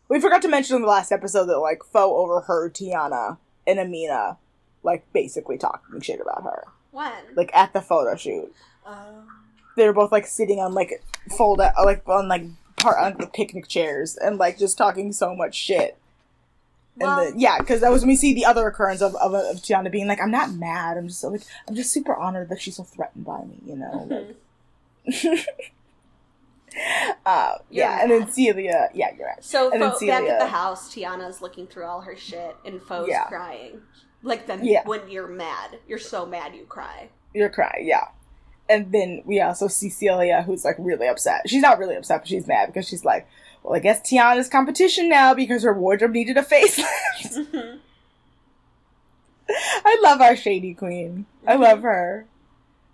We 0.09 0.18
forgot 0.20 0.43
to 0.43 0.49
mention 0.49 0.75
in 0.75 0.83
the 0.83 0.89
last 0.89 1.12
episode 1.12 1.45
that, 1.47 1.61
like, 1.61 1.85
Fo 1.85 2.16
overheard 2.16 2.75
Tiana 2.75 3.39
and 3.64 3.79
Amina, 3.79 4.39
like, 4.83 5.05
basically 5.12 5.57
talking 5.57 6.01
shit 6.01 6.20
about 6.20 6.43
her. 6.43 6.64
When? 6.91 7.12
Like, 7.37 7.55
at 7.55 7.72
the 7.72 7.81
photo 7.81 8.16
shoot. 8.16 8.53
Um, 8.85 9.28
They 9.76 9.87
were 9.87 9.93
both, 9.93 10.12
like, 10.12 10.26
sitting 10.26 10.61
on, 10.61 10.72
like, 10.74 11.03
fold 11.37 11.61
out, 11.61 11.72
like, 11.85 12.07
on, 12.09 12.28
like, 12.28 12.45
part 12.76 12.99
on 12.99 13.16
the 13.18 13.26
picnic 13.26 13.66
chairs 13.68 14.16
and, 14.16 14.39
like, 14.39 14.59
just 14.59 14.78
talking 14.78 15.12
so 15.12 15.35
much 15.35 15.55
shit. 15.55 15.97
And 17.01 17.09
Well- 17.09 17.24
then, 17.24 17.41
yeah, 17.41 17.59
because 17.59 17.80
that 17.80 17.91
was 17.91 18.03
when 18.03 18.09
we 18.11 18.16
see 18.16 18.35
the 18.35 18.45
other 18.45 18.66
occurrence 18.68 19.01
of, 19.01 19.16
of, 19.16 19.35
of 19.35 19.57
Tiana 19.57 19.91
being 19.91 20.07
like, 20.07 20.20
I'm 20.20 20.30
not 20.30 20.53
mad. 20.53 20.97
I'm 20.97 21.09
just 21.09 21.24
like, 21.24 21.43
I'm 21.66 21.74
just 21.74 21.91
super 21.91 22.14
honored 22.14 22.49
that 22.51 22.61
she's 22.61 22.76
so 22.76 22.85
threatened 22.85 23.24
by 23.24 23.41
me, 23.45 23.59
you 23.66 23.74
know? 23.76 24.07
Like, 24.09 25.14
mhm. 25.14 25.45
uh, 27.26 27.59
yeah, 27.70 28.03
and 28.03 28.11
then. 28.11 28.30
Celia, 28.32 28.89
yeah, 28.95 29.11
you're 29.16 29.26
right. 29.28 29.43
So 29.45 29.70
And 29.72 29.80
Fo- 29.82 30.07
back 30.07 30.24
at 30.24 30.39
the 30.41 30.47
house, 30.47 30.93
Tiana's 30.95 31.41
looking 31.41 31.66
through 31.66 31.85
all 31.85 32.01
her 32.03 32.16
shit, 32.16 32.57
and 32.64 32.80
Fo's 32.82 33.09
Yeah. 33.09 33.24
crying. 33.26 33.82
Like 34.22 34.47
then 34.47 34.64
Yeah. 34.64 34.82
when 34.87 35.09
you're 35.09 35.28
mad, 35.28 35.78
you're 35.87 35.99
so 35.99 36.24
mad 36.26 36.55
you 36.55 36.64
cry. 36.64 37.11
You're 37.35 37.51
crying, 37.51 37.87
yeah. 37.87 38.07
And 38.69 38.93
then 38.93 39.23
we 39.27 39.41
also 39.41 39.69
see 39.69 39.91
Celia, 39.91 40.43
who's 40.43 40.65
like 40.65 40.77
really 40.79 41.07
upset. 41.07 41.43
She's 41.49 41.62
not 41.62 41.79
really 41.79 41.97
upset, 41.97 42.23
but 42.23 42.29
she's 42.29 42.47
mad 42.47 42.67
because 42.67 42.89
she's 42.89 43.05
like, 43.05 43.29
well, 43.62 43.75
I 43.75 43.79
guess 43.79 44.01
Tiana's 44.01 44.49
competition 44.49 45.09
now 45.09 45.35
because 45.35 45.62
her 45.62 45.75
wardrobe 45.75 46.12
needed 46.12 46.37
a 46.39 46.43
facelift. 46.43 46.87
Mhm. 47.51 47.79
I 49.85 50.01
love 50.03 50.21
our 50.21 50.37
shady 50.37 50.73
queen. 50.75 51.27
I 51.47 51.57
love 51.57 51.83
her. 51.83 52.27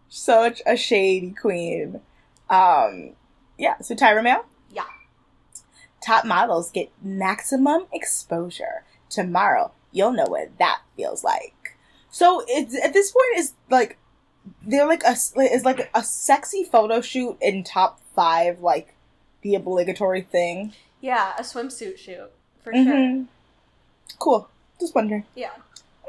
Such 0.09 0.61
a 0.66 0.77
shady 0.77 1.31
queen. 1.31 2.01
Um, 2.49 3.11
yeah, 3.57 3.79
so 3.81 3.95
Tyra 3.95 4.23
Mail? 4.25 4.45
Yeah. 4.73 4.83
Top 6.05 6.25
models 6.25 6.71
get 6.73 6.91
maximum 7.01 7.87
exposure. 7.93 8.83
Tomorrow, 9.09 9.71
you'll 9.93 10.12
know 10.12 10.27
what 10.27 10.59
that 10.59 10.81
feels 10.97 11.23
like. 11.23 11.77
So 12.11 12.43
it's 12.49 12.77
at 12.83 12.93
this 12.93 13.12
point 13.12 13.39
is 13.39 13.53
like 13.71 13.99
they're 14.66 14.86
like 14.86 15.03
a 15.05 15.12
is 15.12 15.64
like 15.64 15.91
a 15.95 16.03
sexy 16.03 16.64
photo 16.64 17.01
shoot 17.01 17.36
in 17.41 17.64
top 17.64 18.01
five 18.14 18.61
like 18.61 18.95
the 19.43 19.55
obligatory 19.55 20.22
thing. 20.22 20.72
Yeah, 21.01 21.34
a 21.38 21.43
swimsuit 21.43 21.99
shoot 21.99 22.30
for 22.62 22.72
sure. 22.72 22.84
Mhm. 22.84 23.26
Cool. 24.18 24.49
Just 24.78 24.95
wondering. 24.95 25.24
Yeah. 25.34 25.53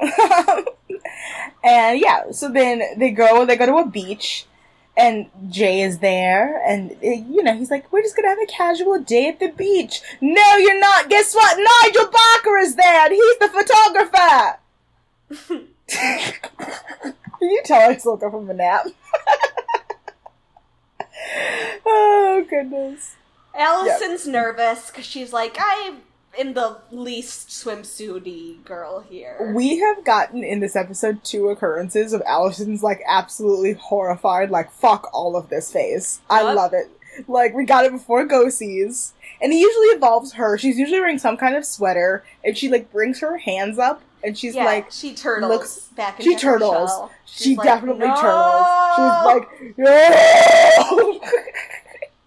and 1.64 2.00
yeah, 2.00 2.30
so 2.32 2.50
then 2.50 2.82
they 2.98 3.10
go, 3.10 3.44
they 3.46 3.56
go 3.56 3.66
to 3.66 3.76
a 3.76 3.86
beach, 3.86 4.46
and 4.96 5.30
Jay 5.48 5.82
is 5.82 5.98
there, 5.98 6.60
and 6.66 6.92
uh, 6.92 7.08
you 7.08 7.42
know 7.42 7.54
he's 7.56 7.70
like, 7.70 7.92
"We're 7.92 8.02
just 8.02 8.16
gonna 8.16 8.28
have 8.28 8.38
a 8.42 8.46
casual 8.46 8.98
day 9.00 9.28
at 9.28 9.38
the 9.38 9.48
beach." 9.48 10.00
No, 10.20 10.56
you're 10.56 10.80
not. 10.80 11.08
Guess 11.08 11.34
what? 11.34 11.56
Nigel 11.56 12.10
Barker 12.10 12.58
is 12.58 12.74
there, 12.74 13.04
and 13.06 13.12
he's 13.12 13.38
the 13.38 13.48
photographer. 13.48 14.58
Can 17.64 17.80
tell 17.80 17.90
I 17.90 17.94
just 17.94 18.06
woke 18.06 18.22
up 18.22 18.32
from 18.32 18.50
a 18.50 18.54
nap? 18.54 18.86
oh 21.86 22.46
goodness. 22.48 23.16
Allison's 23.54 24.26
nervous 24.26 24.90
because 24.90 25.04
she's 25.04 25.32
like, 25.32 25.56
I 25.58 25.96
am 26.38 26.54
the 26.54 26.78
least 26.90 27.48
swimsuity 27.48 28.64
girl 28.64 29.00
here. 29.00 29.52
We 29.54 29.78
have 29.78 30.04
gotten 30.04 30.42
in 30.42 30.60
this 30.60 30.76
episode 30.76 31.22
two 31.22 31.48
occurrences 31.48 32.12
of 32.12 32.22
Allison's 32.26 32.82
like 32.82 33.02
absolutely 33.06 33.74
horrified, 33.74 34.50
like 34.50 34.72
fuck 34.72 35.10
all 35.12 35.36
of 35.36 35.48
this 35.48 35.70
face. 35.70 36.20
I 36.30 36.52
love 36.52 36.72
it. 36.72 36.90
Like 37.28 37.54
we 37.54 37.66
got 37.66 37.84
it 37.84 37.92
before 37.92 38.24
Go 38.24 38.48
sees, 38.48 39.12
and 39.40 39.52
it 39.52 39.56
usually 39.56 39.90
involves 39.90 40.32
her. 40.32 40.56
She's 40.56 40.78
usually 40.78 41.00
wearing 41.00 41.18
some 41.18 41.36
kind 41.36 41.56
of 41.56 41.66
sweater, 41.66 42.24
and 42.42 42.56
she 42.56 42.70
like 42.70 42.90
brings 42.90 43.20
her 43.20 43.36
hands 43.36 43.78
up, 43.78 44.00
and 44.24 44.36
she's 44.38 44.54
yeah, 44.54 44.64
like, 44.64 44.90
she 44.90 45.14
turtles 45.14 45.50
looks- 45.50 45.88
back 45.96 46.20
she 46.20 46.36
turtles. 46.36 46.90
shell. 46.90 47.10
she 47.26 47.56
like, 47.56 47.64
definitely 47.66 48.06
"No!" 48.06 48.14
turtles. 48.20 48.66
She's 48.96 49.24
like, 49.26 49.78
no. 49.78 51.20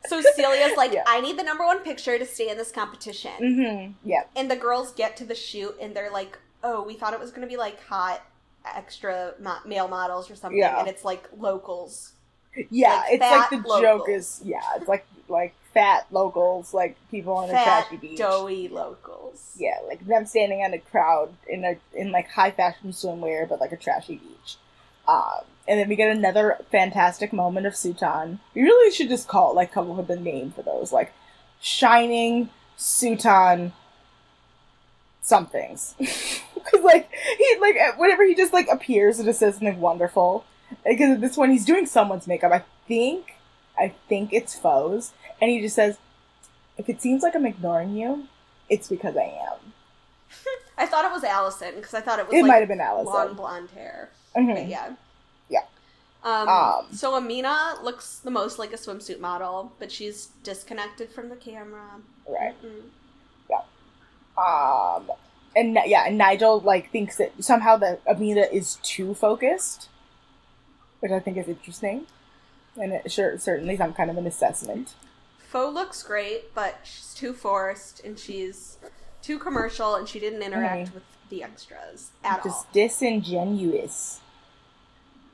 So 0.07 0.21
Celia's 0.37 0.77
like, 0.77 0.93
Yeah. 0.93 1.03
I 1.07 1.19
need 1.19 1.37
the 1.39 1.43
number 1.43 1.65
one 1.65 1.79
picture 1.79 2.19
to 2.19 2.25
stay 2.27 2.49
in 2.49 2.57
this 2.57 2.71
competition. 2.71 3.31
mm-hmm. 3.39 3.91
Yeah, 4.03 4.23
And 4.35 4.51
the 4.51 4.55
girls 4.55 4.91
get 4.91 5.17
to 5.17 5.25
the 5.25 5.33
shoot 5.33 5.75
and 5.81 5.95
they're 5.95 6.11
like, 6.11 6.37
oh, 6.63 6.83
we 6.83 6.93
thought 6.93 7.13
it 7.13 7.19
was 7.19 7.31
going 7.31 7.41
to 7.41 7.47
be 7.47 7.57
like 7.57 7.83
hot 7.85 8.21
extra 8.75 9.33
mo- 9.39 9.57
male 9.65 9.87
models 9.87 10.29
or 10.29 10.35
something. 10.35 10.59
Yeah. 10.59 10.79
And 10.79 10.87
it's 10.87 11.03
like 11.03 11.27
locals. 11.35 12.11
yeah. 12.69 12.97
Like 13.09 13.13
it's 13.13 13.21
like 13.21 13.49
the 13.63 13.79
joke 13.81 14.07
is 14.09 14.41
yeah. 14.43 14.61
It's 14.75 14.87
like 14.87 15.05
like 15.27 15.55
fat 15.75 16.07
locals, 16.09 16.73
like 16.73 16.97
people 17.11 17.33
on 17.33 17.49
a 17.49 17.51
Fat, 17.51 17.85
trashy 17.87 17.97
beach. 17.97 18.17
doughy 18.17 18.67
locals. 18.67 19.51
Yeah, 19.57 19.77
like 19.87 20.07
them 20.07 20.25
standing 20.25 20.61
on 20.61 20.73
a 20.73 20.79
crowd 20.79 21.35
in 21.47 21.63
a 21.63 21.75
in 21.93 22.11
like 22.11 22.29
high 22.31 22.49
fashion 22.49 22.89
swimwear, 22.91 23.47
but 23.47 23.59
like 23.59 23.71
a 23.71 23.77
trashy 23.77 24.15
beach. 24.15 24.55
Um, 25.07 25.41
and 25.67 25.79
then 25.79 25.87
we 25.87 25.95
get 25.95 26.09
another 26.15 26.57
fantastic 26.71 27.31
moment 27.31 27.67
of 27.67 27.73
Sutan. 27.73 28.39
We 28.55 28.63
really 28.63 28.91
should 28.91 29.09
just 29.09 29.27
call 29.27 29.51
it 29.51 29.55
like 29.55 29.71
come 29.71 29.91
up 29.91 29.97
with 29.97 30.09
a 30.09 30.19
name 30.19 30.51
for 30.51 30.63
those, 30.63 30.91
like 30.91 31.13
shining 31.61 32.49
Sutan 32.79 33.71
somethings. 35.21 35.93
Because 36.65 36.83
like 36.83 37.11
he 37.37 37.57
like 37.61 37.75
whenever 37.99 38.25
he 38.25 38.33
just 38.33 38.51
like 38.51 38.67
appears, 38.71 39.19
it 39.19 39.25
just 39.25 39.37
says 39.37 39.53
something 39.57 39.79
wonderful. 39.79 40.45
Because 40.83 41.11
at 41.11 41.21
this 41.21 41.37
one, 41.37 41.51
he's 41.51 41.63
doing 41.63 41.85
someone's 41.85 42.25
makeup. 42.25 42.51
I 42.51 42.63
think, 42.87 43.35
I 43.77 43.93
think 44.09 44.33
it's 44.33 44.55
Fo's, 44.57 45.11
and 45.41 45.49
he 45.51 45.61
just 45.61 45.75
says, 45.75 45.97
"If 46.77 46.89
it 46.89 47.01
seems 47.01 47.23
like 47.23 47.35
I'm 47.35 47.45
ignoring 47.45 47.95
you, 47.95 48.27
it's 48.69 48.87
because 48.87 49.15
I 49.17 49.23
am." 49.51 49.73
I 50.77 50.85
thought 50.85 51.05
it 51.05 51.11
was 51.11 51.23
Allison 51.23 51.75
because 51.75 51.93
I 51.93 52.01
thought 52.01 52.19
it 52.19 52.27
was 52.27 52.33
It 52.35 52.41
like 52.41 52.47
might 52.49 52.59
have 52.59 52.67
been 52.67 52.81
Allison. 52.81 53.13
long 53.13 53.33
blonde 53.35 53.69
hair. 53.71 54.09
Mhm. 54.35 54.53
But 54.55 54.67
yeah. 54.67 54.93
Yeah. 55.49 55.61
Um, 56.23 56.49
Um, 56.49 56.85
so 56.91 57.15
Amina 57.15 57.75
looks 57.83 58.17
the 58.17 58.31
most 58.31 58.59
like 58.59 58.73
a 58.73 58.77
swimsuit 58.77 59.19
model, 59.19 59.71
but 59.79 59.91
she's 59.91 60.27
disconnected 60.43 61.09
from 61.11 61.29
the 61.29 61.35
camera. 61.35 62.01
Right. 62.27 62.55
Mm. 62.63 62.89
Um, 64.37 65.09
and 65.55 65.77
yeah, 65.85 66.03
and 66.07 66.17
Nigel 66.17 66.59
like 66.59 66.91
thinks 66.91 67.15
that 67.17 67.31
somehow 67.41 67.77
that 67.77 68.01
Amina 68.05 68.41
is 68.51 68.75
too 68.83 69.13
focused, 69.13 69.87
which 70.99 71.11
I 71.13 71.19
think 71.19 71.37
is 71.37 71.47
interesting, 71.47 72.05
and 72.75 72.91
it 72.91 73.09
sure 73.09 73.37
certainly 73.37 73.77
some 73.77 73.93
kind 73.93 74.09
of 74.11 74.17
an 74.17 74.27
assessment. 74.27 74.93
Fo 75.55 75.69
looks 75.69 76.03
great, 76.03 76.53
but 76.53 76.79
she's 76.83 77.13
too 77.13 77.31
forced 77.31 78.03
and 78.03 78.19
she's 78.19 78.75
too 79.21 79.39
commercial, 79.39 79.95
and 79.95 80.05
she 80.05 80.19
didn't 80.19 80.41
interact 80.41 80.89
Mhm. 80.89 80.95
with 80.95 81.03
the 81.29 81.43
extras 81.43 82.11
at 82.25 82.43
Just 82.43 82.65
all. 82.65 82.67
disingenuous. 82.73 84.19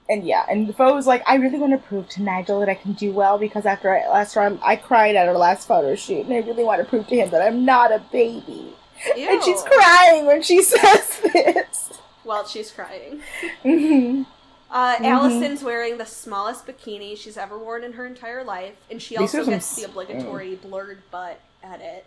And 0.07 0.23
yeah, 0.23 0.45
and 0.47 0.75
Fo 0.77 0.93
was 0.93 1.07
like, 1.07 1.23
I 1.25 1.37
really 1.37 1.57
want 1.57 1.71
to 1.73 1.79
prove 1.87 2.07
to 2.09 2.21
Nigel 2.21 2.59
that 2.59 2.69
I 2.69 2.75
can 2.75 2.93
do 2.93 3.11
well 3.11 3.39
because 3.39 3.65
after 3.65 3.89
I, 3.97 4.07
last 4.09 4.35
time 4.35 4.59
I 4.61 4.75
cried 4.75 5.15
at 5.15 5.27
our 5.27 5.33
last 5.35 5.67
photo 5.67 5.95
shoot, 5.95 6.27
and 6.27 6.33
I 6.35 6.41
really 6.47 6.63
want 6.63 6.79
to 6.83 6.85
prove 6.87 7.07
to 7.07 7.15
him 7.15 7.31
that 7.31 7.41
I'm 7.41 7.65
not 7.65 7.91
a 7.91 7.97
baby. 8.11 8.75
Ew. 9.17 9.27
And 9.27 9.43
she's 9.43 9.63
crying 9.63 10.27
when 10.27 10.43
she 10.43 10.61
says 10.73 11.19
this. 11.33 11.89
While 12.23 12.45
she's 12.45 12.69
crying. 12.69 13.21
Mhm. 13.63 14.27
Uh, 14.71 14.95
Mhm. 14.95 15.05
Allison's 15.05 15.63
wearing 15.63 15.97
the 15.97 16.05
smallest 16.05 16.65
bikini 16.65 17.17
she's 17.17 17.37
ever 17.37 17.57
worn 17.57 17.83
in 17.83 17.93
her 17.93 18.05
entire 18.05 18.41
life, 18.43 18.75
and 18.89 19.01
she 19.01 19.15
These 19.17 19.35
also 19.35 19.43
some 19.43 19.53
gets 19.53 19.75
the 19.75 19.83
obligatory 19.83 20.55
blurred 20.55 21.01
butt 21.11 21.41
edit. 21.61 22.05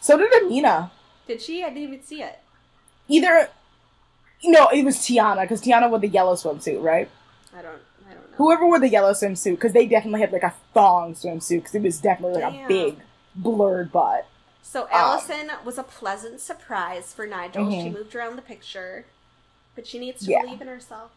So 0.00 0.18
did 0.18 0.30
Amina. 0.42 0.90
Did 1.26 1.40
she? 1.40 1.64
I 1.64 1.68
didn't 1.70 1.82
even 1.84 2.02
see 2.04 2.22
it. 2.22 2.38
Either, 3.08 3.48
no, 4.44 4.68
it 4.68 4.84
was 4.84 4.98
Tiana 4.98 5.42
because 5.42 5.62
Tiana 5.62 5.88
wore 5.88 5.98
the 5.98 6.06
yellow 6.08 6.34
swimsuit, 6.34 6.82
right? 6.82 7.08
I 7.56 7.62
don't. 7.62 7.80
I 8.08 8.12
don't 8.12 8.30
know. 8.30 8.36
Whoever 8.36 8.66
wore 8.66 8.78
the 8.78 8.88
yellow 8.90 9.12
swimsuit 9.12 9.52
because 9.52 9.72
they 9.72 9.86
definitely 9.86 10.20
had 10.20 10.32
like 10.32 10.42
a 10.42 10.54
thong 10.74 11.14
swimsuit 11.14 11.56
because 11.60 11.74
it 11.74 11.82
was 11.82 11.98
definitely 11.98 12.42
like 12.42 12.52
Damn. 12.52 12.64
a 12.66 12.68
big 12.68 13.00
blurred 13.34 13.90
butt. 13.90 14.26
So 14.62 14.86
Allison 14.92 15.50
was 15.64 15.78
a 15.78 15.82
pleasant 15.82 16.40
surprise 16.40 17.14
for 17.14 17.26
Nigel. 17.26 17.70
She 17.70 17.88
Mhm. 17.88 17.94
moved 17.94 18.14
around 18.14 18.36
the 18.36 18.42
picture, 18.42 19.06
but 19.74 19.86
she 19.86 19.98
needs 19.98 20.24
to 20.26 20.30
Yeah. 20.30 20.42
believe 20.42 20.60
in 20.60 20.68
herself. 20.68 21.12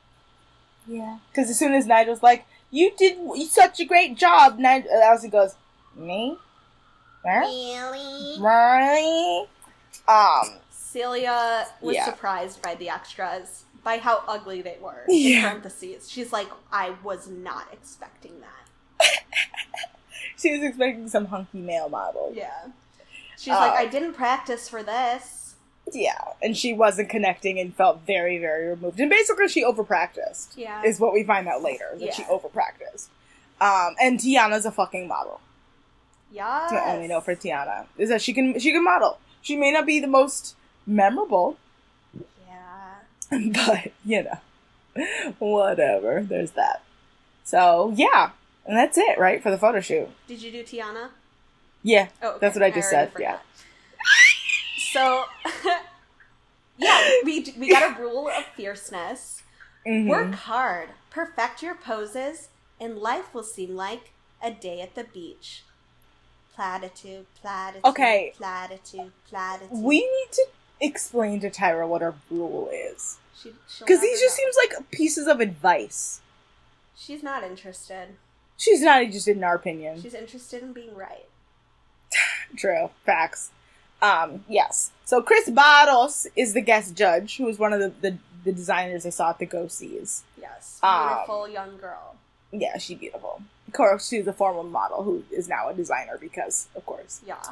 Yeah. 0.90 1.20
Because 1.32 1.50
as 1.50 1.60
soon 1.60 1.74
as 1.74 1.86
Nigel's 1.86 2.24
like, 2.24 2.46
"You 2.72 2.92
did 2.98 3.18
such 3.48 3.80
a 3.80 3.86
great 3.86 4.18
job," 4.18 4.58
Nigel 4.58 4.90
Allison 4.92 5.30
goes, 5.30 5.56
"Me, 5.96 6.38
Huh? 7.26 7.40
Really? 7.42 8.38
really?" 8.42 9.48
Um. 10.08 10.60
Celia 10.72 11.68
was 11.82 11.96
Yeah. 11.96 12.06
surprised 12.06 12.62
by 12.64 12.74
the 12.74 12.90
extras, 12.90 13.66
by 13.84 14.00
how 14.00 14.24
ugly 14.28 14.64
they 14.64 14.78
were. 14.82 15.04
Yeah. 15.08 15.38
In 15.38 15.44
parentheses, 15.44 16.10
she's 16.10 16.34
like, 16.34 16.50
I 16.72 16.96
was 17.04 17.28
not 17.28 17.68
expecting 17.72 18.42
that. 18.42 19.06
She 20.38 20.52
was 20.54 20.64
expecting 20.64 21.08
some 21.10 21.26
hunky 21.26 21.60
male 21.60 21.90
model. 21.90 22.32
Yeah. 22.34 22.68
She's 23.38 23.54
like, 23.54 23.74
Uh, 23.74 23.76
I 23.76 23.86
didn't 23.88 24.14
practice 24.14 24.68
for 24.70 24.82
this. 24.84 25.39
Yeah, 25.94 26.18
and 26.42 26.56
she 26.58 26.74
wasn't 26.74 27.10
connecting 27.10 27.60
and 27.60 27.76
felt 27.76 28.02
very, 28.06 28.38
very 28.38 28.68
removed. 28.68 29.00
And 29.00 29.10
basically, 29.10 29.48
she 29.48 29.64
overpracticed. 29.64 30.50
Yeah. 30.56 30.84
Is 30.84 31.00
what 31.00 31.14
we 31.14 31.24
find 31.24 31.48
out 31.48 31.62
later 31.62 31.90
that 32.00 32.14
she 32.14 32.24
overpracticed. 32.24 33.08
Um, 33.62 33.96
and 34.02 34.20
Tiana's 34.20 34.66
a 34.66 34.72
fucking 34.72 35.08
model. 35.08 35.42
Yeah. 36.32 36.68
The 36.70 36.92
only 36.92 37.08
know 37.08 37.22
for 37.22 37.36
Tiana 37.36 37.88
is 37.98 38.10
that 38.10 38.22
she 38.22 38.34
can 38.34 38.60
she 38.60 38.72
can 38.72 38.84
model. 38.84 39.20
She 39.42 39.56
may 39.56 39.72
not 39.72 39.86
be 39.86 40.00
the 40.00 40.08
most 40.08 40.56
memorable, 40.86 41.58
Yeah. 42.48 43.40
but 43.66 43.92
you 44.06 44.24
know, 44.24 44.40
whatever. 45.40 46.22
There's 46.24 46.52
that. 46.52 46.84
So 47.44 47.94
yeah, 47.96 48.32
and 48.66 48.78
that's 48.78 48.98
it, 48.98 49.18
right, 49.18 49.42
for 49.42 49.50
the 49.52 49.58
photo 49.58 49.80
shoot. 49.80 50.08
Did 50.28 50.42
you 50.42 50.52
do 50.52 50.64
Tiana? 50.64 51.10
Yeah, 51.82 52.10
Oh, 52.22 52.30
okay. 52.32 52.38
that's 52.42 52.56
what 52.56 52.64
I 52.64 52.72
just 52.72 52.92
already 52.94 53.12
said. 53.12 53.22
Yeah. 53.22 53.38
So, 54.92 55.26
yeah, 56.78 57.10
we 57.24 57.54
we 57.58 57.70
got 57.70 57.98
a 57.98 58.02
rule 58.02 58.30
of 58.30 58.46
fierceness. 58.56 59.44
Mhm. 59.86 60.08
Work 60.08 60.34
hard, 60.34 60.90
perfect 61.10 61.62
your 61.64 61.76
poses, 61.76 62.50
and 62.80 62.98
life 62.98 63.34
will 63.34 63.44
seem 63.44 63.76
like 63.76 64.12
a 64.42 64.52
day 64.52 64.82
at 64.82 64.96
the 64.96 65.04
beach. 65.06 65.64
Platitude, 66.54 67.26
platitude, 67.42 67.86
Okay. 67.86 68.34
platitude, 68.36 69.12
platitude. 69.30 69.72
We 69.72 70.00
need 70.00 70.32
to 70.34 70.46
explain 70.82 71.40
to 71.42 71.50
Tyra 71.50 71.88
what 71.88 72.02
our 72.02 72.16
rule 72.30 72.70
is. 72.72 73.18
Because 73.80 74.02
these 74.02 74.20
just 74.20 74.38
know. 74.38 74.44
seems 74.44 74.56
like 74.58 74.92
pieces 74.92 75.28
of 75.28 75.40
advice. 75.40 76.20
She's 76.98 77.24
not 77.24 77.44
interested. 77.44 78.18
She's 78.58 78.82
not 78.82 79.02
interested 79.02 79.38
in 79.38 79.44
our 79.46 79.56
opinion. 79.56 80.02
She's 80.02 80.14
interested 80.14 80.62
in 80.62 80.74
being 80.74 80.94
right. 80.94 81.30
True. 82.58 82.90
Facts. 83.06 83.52
Um, 84.02 84.44
yes. 84.48 84.92
So 85.06 85.22
Cris 85.22 85.50
Barros 85.50 86.28
is 86.36 86.54
the 86.54 86.62
guest 86.62 86.96
judge, 86.96 87.38
who 87.38 87.48
is 87.48 87.60
one 87.60 87.74
of 87.74 87.80
the, 87.80 87.92
the, 88.02 88.18
the 88.46 88.52
designers 88.52 89.06
I 89.06 89.10
saw 89.10 89.32
at 89.32 89.40
the 89.40 89.46
Go 89.46 89.68
Sees. 89.68 90.24
Yes, 90.40 90.80
Um, 90.82 91.10
beautiful 91.10 91.50
young 91.50 91.78
girl. 91.78 92.16
Yeah, 92.52 92.78
she's 92.78 92.98
beautiful. 92.98 93.42
Of 93.68 93.74
course, 93.74 94.08
she's 94.08 94.26
a 94.28 94.34
former 94.34 94.64
model 94.64 95.04
who 95.04 95.24
is 95.32 95.48
now 95.48 95.70
a 95.70 95.74
designer 95.74 96.18
because, 96.20 96.68
of 96.76 96.86
course. 96.86 97.22
Yeah. 97.28 97.44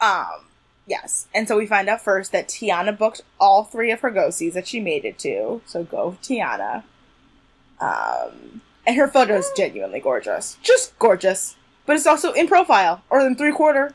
Um, 0.00 0.44
yes. 0.86 1.26
And 1.34 1.48
so 1.48 1.56
we 1.56 1.66
find 1.66 1.88
out 1.88 2.02
first 2.02 2.30
that 2.32 2.48
Tiana 2.48 2.96
booked 2.96 3.22
all 3.40 3.64
three 3.64 3.90
of 3.90 4.00
her 4.00 4.10
Go 4.10 4.30
Sees 4.30 4.54
that 4.54 4.68
she 4.68 4.80
made 4.80 5.04
it 5.04 5.18
to. 5.20 5.62
So 5.66 5.82
go 5.84 6.18
Tiana. 6.22 6.84
Um, 7.80 8.60
and 8.86 8.96
her 8.96 9.08
photo 9.08 9.38
is 9.38 9.50
genuinely 9.56 10.00
gorgeous. 10.00 10.56
Just 10.62 10.98
gorgeous. 10.98 11.56
But 11.86 11.96
it's 11.96 12.06
also 12.06 12.32
in 12.32 12.46
profile 12.46 13.02
or 13.10 13.20
in 13.20 13.34
three 13.34 13.52
quarter. 13.52 13.94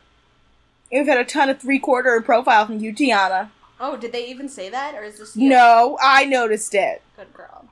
We've 0.92 1.08
had 1.08 1.18
a 1.18 1.26
ton 1.26 1.50
of 1.50 1.60
three 1.60 1.80
quarter 1.80 2.22
profile 2.22 2.66
from 2.68 2.80
you, 2.80 2.94
Tiana. 2.94 3.50
Oh, 3.80 3.98
did 3.98 4.12
they 4.12 4.28
even 4.28 4.48
say 4.48 4.70
that, 4.70 4.96
or 4.96 5.04
is 5.04 5.20
this 5.20 5.36
No, 5.36 5.98
I 6.02 6.26
noticed 6.26 6.74
it. 6.76 7.02
good 7.18 7.34
girl? 7.34 7.66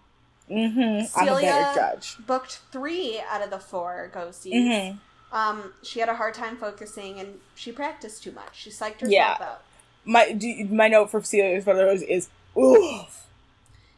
Mm-hmm. 0.49 0.79
I'm 1.19 1.27
a 1.27 1.31
Celia 1.31 1.41
better 1.51 1.79
judge. 1.79 2.17
booked 2.27 2.59
three 2.71 3.21
out 3.29 3.41
of 3.41 3.49
the 3.49 3.59
four 3.59 4.09
go 4.13 4.31
sees. 4.31 4.53
Mhm. 4.53 4.97
Um, 5.31 5.73
she 5.81 5.99
had 5.99 6.09
a 6.09 6.15
hard 6.15 6.33
time 6.33 6.57
focusing, 6.57 7.19
and 7.19 7.39
she 7.55 7.71
practiced 7.71 8.23
too 8.23 8.31
much. 8.33 8.49
She 8.53 8.69
psyched 8.69 8.99
herself 9.01 9.11
Yeah. 9.11 9.37
out. 9.39 9.61
My 10.05 10.31
do, 10.33 10.65
my 10.65 10.89
note 10.89 11.09
for 11.09 11.21
Celia's 11.21 11.63
photos 11.63 12.01
is 12.01 12.29
oof. 12.57 13.25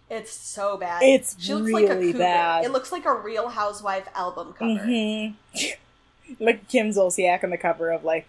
It's 0.08 0.32
so 0.32 0.78
bad. 0.78 1.02
It's 1.02 1.36
she 1.40 1.56
looks 1.56 1.72
like 1.72 1.86
a 1.90 1.96
cougar. 1.96 2.20
bad. 2.20 2.64
It 2.66 2.72
looks 2.72 2.92
like 2.92 3.06
a 3.06 3.14
Real 3.14 3.50
Housewife 3.50 4.08
album 4.14 4.54
cover. 4.54 4.70
Mm-hmm. 4.72 5.74
like 6.40 6.68
Kim 6.70 6.92
Zolciak 6.92 7.44
on 7.44 7.50
the 7.50 7.58
cover 7.58 7.90
of 7.92 8.04
like 8.04 8.28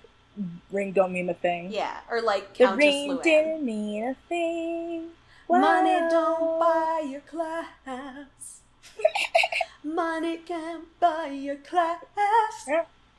Ring 0.71 0.93
Don't 0.93 1.13
Mean 1.13 1.29
a 1.29 1.35
Thing. 1.35 1.73
Yeah, 1.73 1.99
or 2.11 2.21
like 2.21 2.57
The 2.57 2.65
Countess 2.65 2.79
ring 2.79 3.19
didn't 3.23 3.65
mean 3.65 4.05
a 4.05 4.15
thing. 4.29 5.09
Money 5.49 5.99
don't 6.11 6.59
buy 6.59 7.07
your 7.09 7.21
class. 7.21 8.61
Money 9.85 10.39
can't 10.39 10.85
buy 10.99 11.29
your 11.29 11.57
class. 11.57 12.69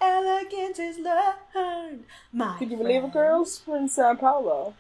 Elegance 0.02 0.80
is 0.80 1.00
learned. 1.00 2.04
My 2.34 2.58
Could 2.58 2.72
you 2.72 2.78
believe 2.78 3.04
it, 3.04 3.14
girls? 3.14 3.62
We're 3.66 3.78
in 3.78 3.90
Sao 3.90 4.14
Paulo. 4.16 4.76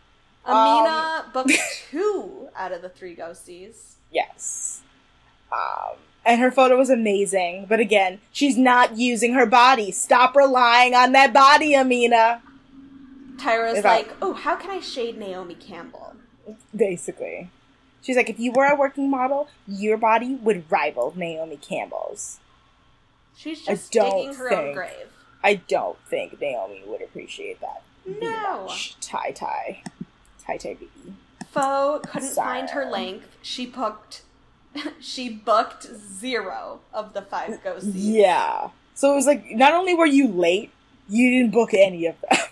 Amina 0.45 1.25
booked 1.33 1.51
two 1.91 2.49
out 2.55 2.71
of 2.71 2.81
the 2.81 2.89
three 2.89 3.15
go 3.15 3.33
sees. 3.33 3.97
Yes. 4.11 4.81
Um, 5.51 5.97
and 6.27 6.41
her 6.41 6.51
photo 6.51 6.77
was 6.77 6.89
amazing, 6.89 7.65
but 7.69 7.79
again, 7.79 8.19
she's 8.31 8.57
not 8.57 8.97
using 8.97 9.33
her 9.33 9.45
body. 9.45 9.91
Stop 9.91 10.35
relying 10.35 10.93
on 10.93 11.13
that 11.13 11.33
body, 11.33 11.73
Amina. 11.73 12.41
Tyra's 13.37 13.83
like, 13.83 14.13
oh, 14.21 14.33
how 14.33 14.55
can 14.55 14.69
I 14.69 14.81
shade 14.81 15.17
Naomi 15.17 15.55
Campbell? 15.55 16.15
Basically. 16.75 17.49
She's 18.01 18.15
like, 18.17 18.29
if 18.29 18.39
you 18.39 18.51
were 18.51 18.65
a 18.65 18.75
working 18.75 19.09
model, 19.09 19.47
your 19.67 19.97
body 19.97 20.35
would 20.35 20.69
rival 20.69 21.13
Naomi 21.15 21.57
Campbell's. 21.57 22.39
She's 23.35 23.63
just 23.63 23.91
digging 23.91 24.33
her 24.33 24.51
own 24.51 24.63
think- 24.63 24.75
grave. 24.75 25.07
I 25.43 25.55
don't 25.55 25.97
think 26.09 26.41
Naomi 26.41 26.81
would 26.85 27.01
appreciate 27.01 27.61
that. 27.61 27.83
No. 28.05 28.69
Tie 28.99 29.31
tie. 29.31 29.83
Tie 30.43 30.57
tie 30.57 30.73
baby. 30.73 30.89
Fo 31.51 31.99
couldn't 31.99 32.29
Sorry. 32.29 32.59
find 32.59 32.69
her 32.71 32.85
length. 32.89 33.29
She 33.41 33.65
booked. 33.65 34.23
she 34.99 35.29
booked 35.29 35.83
zero 36.19 36.79
of 36.93 37.13
the 37.13 37.21
five 37.21 37.63
go 37.63 37.79
sees. 37.79 37.95
Yeah. 37.95 38.69
So 38.93 39.11
it 39.11 39.15
was 39.15 39.25
like, 39.27 39.51
not 39.51 39.73
only 39.73 39.93
were 39.93 40.05
you 40.07 40.27
late, 40.27 40.71
you 41.07 41.29
didn't 41.29 41.51
book 41.51 41.73
any 41.73 42.05
of 42.05 42.15
them. 42.21 42.39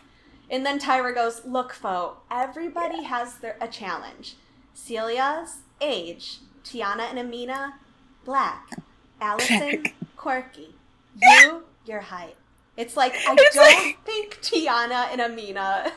And 0.47 0.63
then 0.63 0.79
Tyra 0.79 1.11
goes, 1.13 1.43
"Look, 1.43 1.73
Fo, 1.73 2.17
everybody 2.29 3.01
has 3.01 3.39
their 3.39 3.57
a 3.59 3.67
challenge. 3.67 4.35
Celia's 4.75 5.57
age, 5.81 6.37
Tiana 6.63 7.09
and 7.09 7.17
Amina, 7.17 7.79
black, 8.23 8.69
Allison, 9.19 9.85
quirky, 10.15 10.75
you, 11.19 11.63
your 11.87 12.01
height." 12.01 12.35
It's 12.77 12.95
like 12.95 13.13
I 13.27 13.33
It's 13.39 13.55
don't 13.55 13.85
like- 13.85 14.05
think 14.05 14.39
Tiana 14.43 15.07
and 15.11 15.19
Amina. 15.19 15.91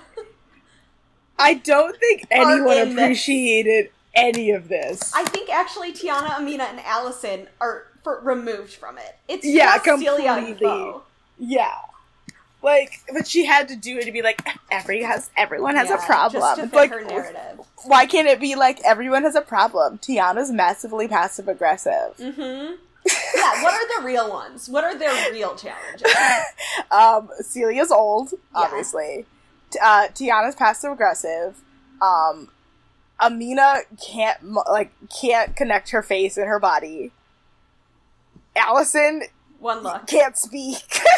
I 1.38 1.52
don't 1.54 1.96
think 1.98 2.26
anyone 2.30 2.92
appreciated 2.92 3.90
any 4.18 4.50
of 4.50 4.68
this. 4.68 5.12
I 5.14 5.24
think 5.24 5.50
actually 5.50 5.92
Tiana, 5.92 6.38
Amina, 6.38 6.64
and 6.64 6.80
Allison 6.80 7.48
are 7.60 7.84
for 8.02 8.20
removed 8.22 8.72
from 8.74 8.98
it. 8.98 9.16
It's 9.28 9.46
Yeah, 9.46 9.78
just 9.78 10.00
Celia 10.00 10.32
and 10.32 10.46
completely. 10.46 10.92
Yeah. 11.38 11.74
Like, 12.60 13.00
but 13.12 13.26
she 13.28 13.44
had 13.44 13.68
to 13.68 13.76
do 13.76 13.98
it 13.98 14.04
to 14.06 14.12
be 14.12 14.20
like 14.22 14.46
every 14.70 15.02
has 15.02 15.30
everyone 15.36 15.76
has 15.76 15.88
Yeah, 15.90 16.02
a 16.02 16.06
problem. 16.06 16.42
Just 16.42 16.60
to 16.60 16.68
fit 16.68 16.90
like 16.90 17.58
why 17.84 18.06
can't 18.06 18.26
it 18.26 18.40
be 18.40 18.56
like 18.56 18.80
everyone 18.84 19.22
has 19.22 19.36
a 19.36 19.40
problem? 19.40 19.98
Tiana's 19.98 20.50
massively 20.50 21.06
passive 21.06 21.46
aggressive. 21.48 22.16
Mm-hmm. 22.18 22.74
Yeah, 23.06 23.62
what 23.62 23.74
are 23.74 24.00
the 24.00 24.06
real 24.06 24.28
ones? 24.28 24.68
What 24.68 24.84
are 24.84 24.98
their 24.98 25.30
real 25.30 25.54
challenges? 25.54 26.12
um, 26.90 27.30
Celia's 27.40 27.92
old, 27.92 28.30
obviously. 28.54 29.24
T- 29.70 29.78
uh, 29.82 30.08
Tiana's 30.08 30.56
passive 30.56 30.92
aggressive. 30.92 31.60
Um, 32.02 32.48
Amina 33.20 33.78
can't 34.00 34.52
like 34.70 34.92
can't 35.20 35.56
connect 35.56 35.90
her 35.90 36.02
face 36.02 36.36
and 36.36 36.46
her 36.46 36.58
body. 36.60 37.10
Allison 38.56 39.22
One 39.60 39.82
look. 39.82 40.06
can't 40.06 40.36
speak. 40.36 40.76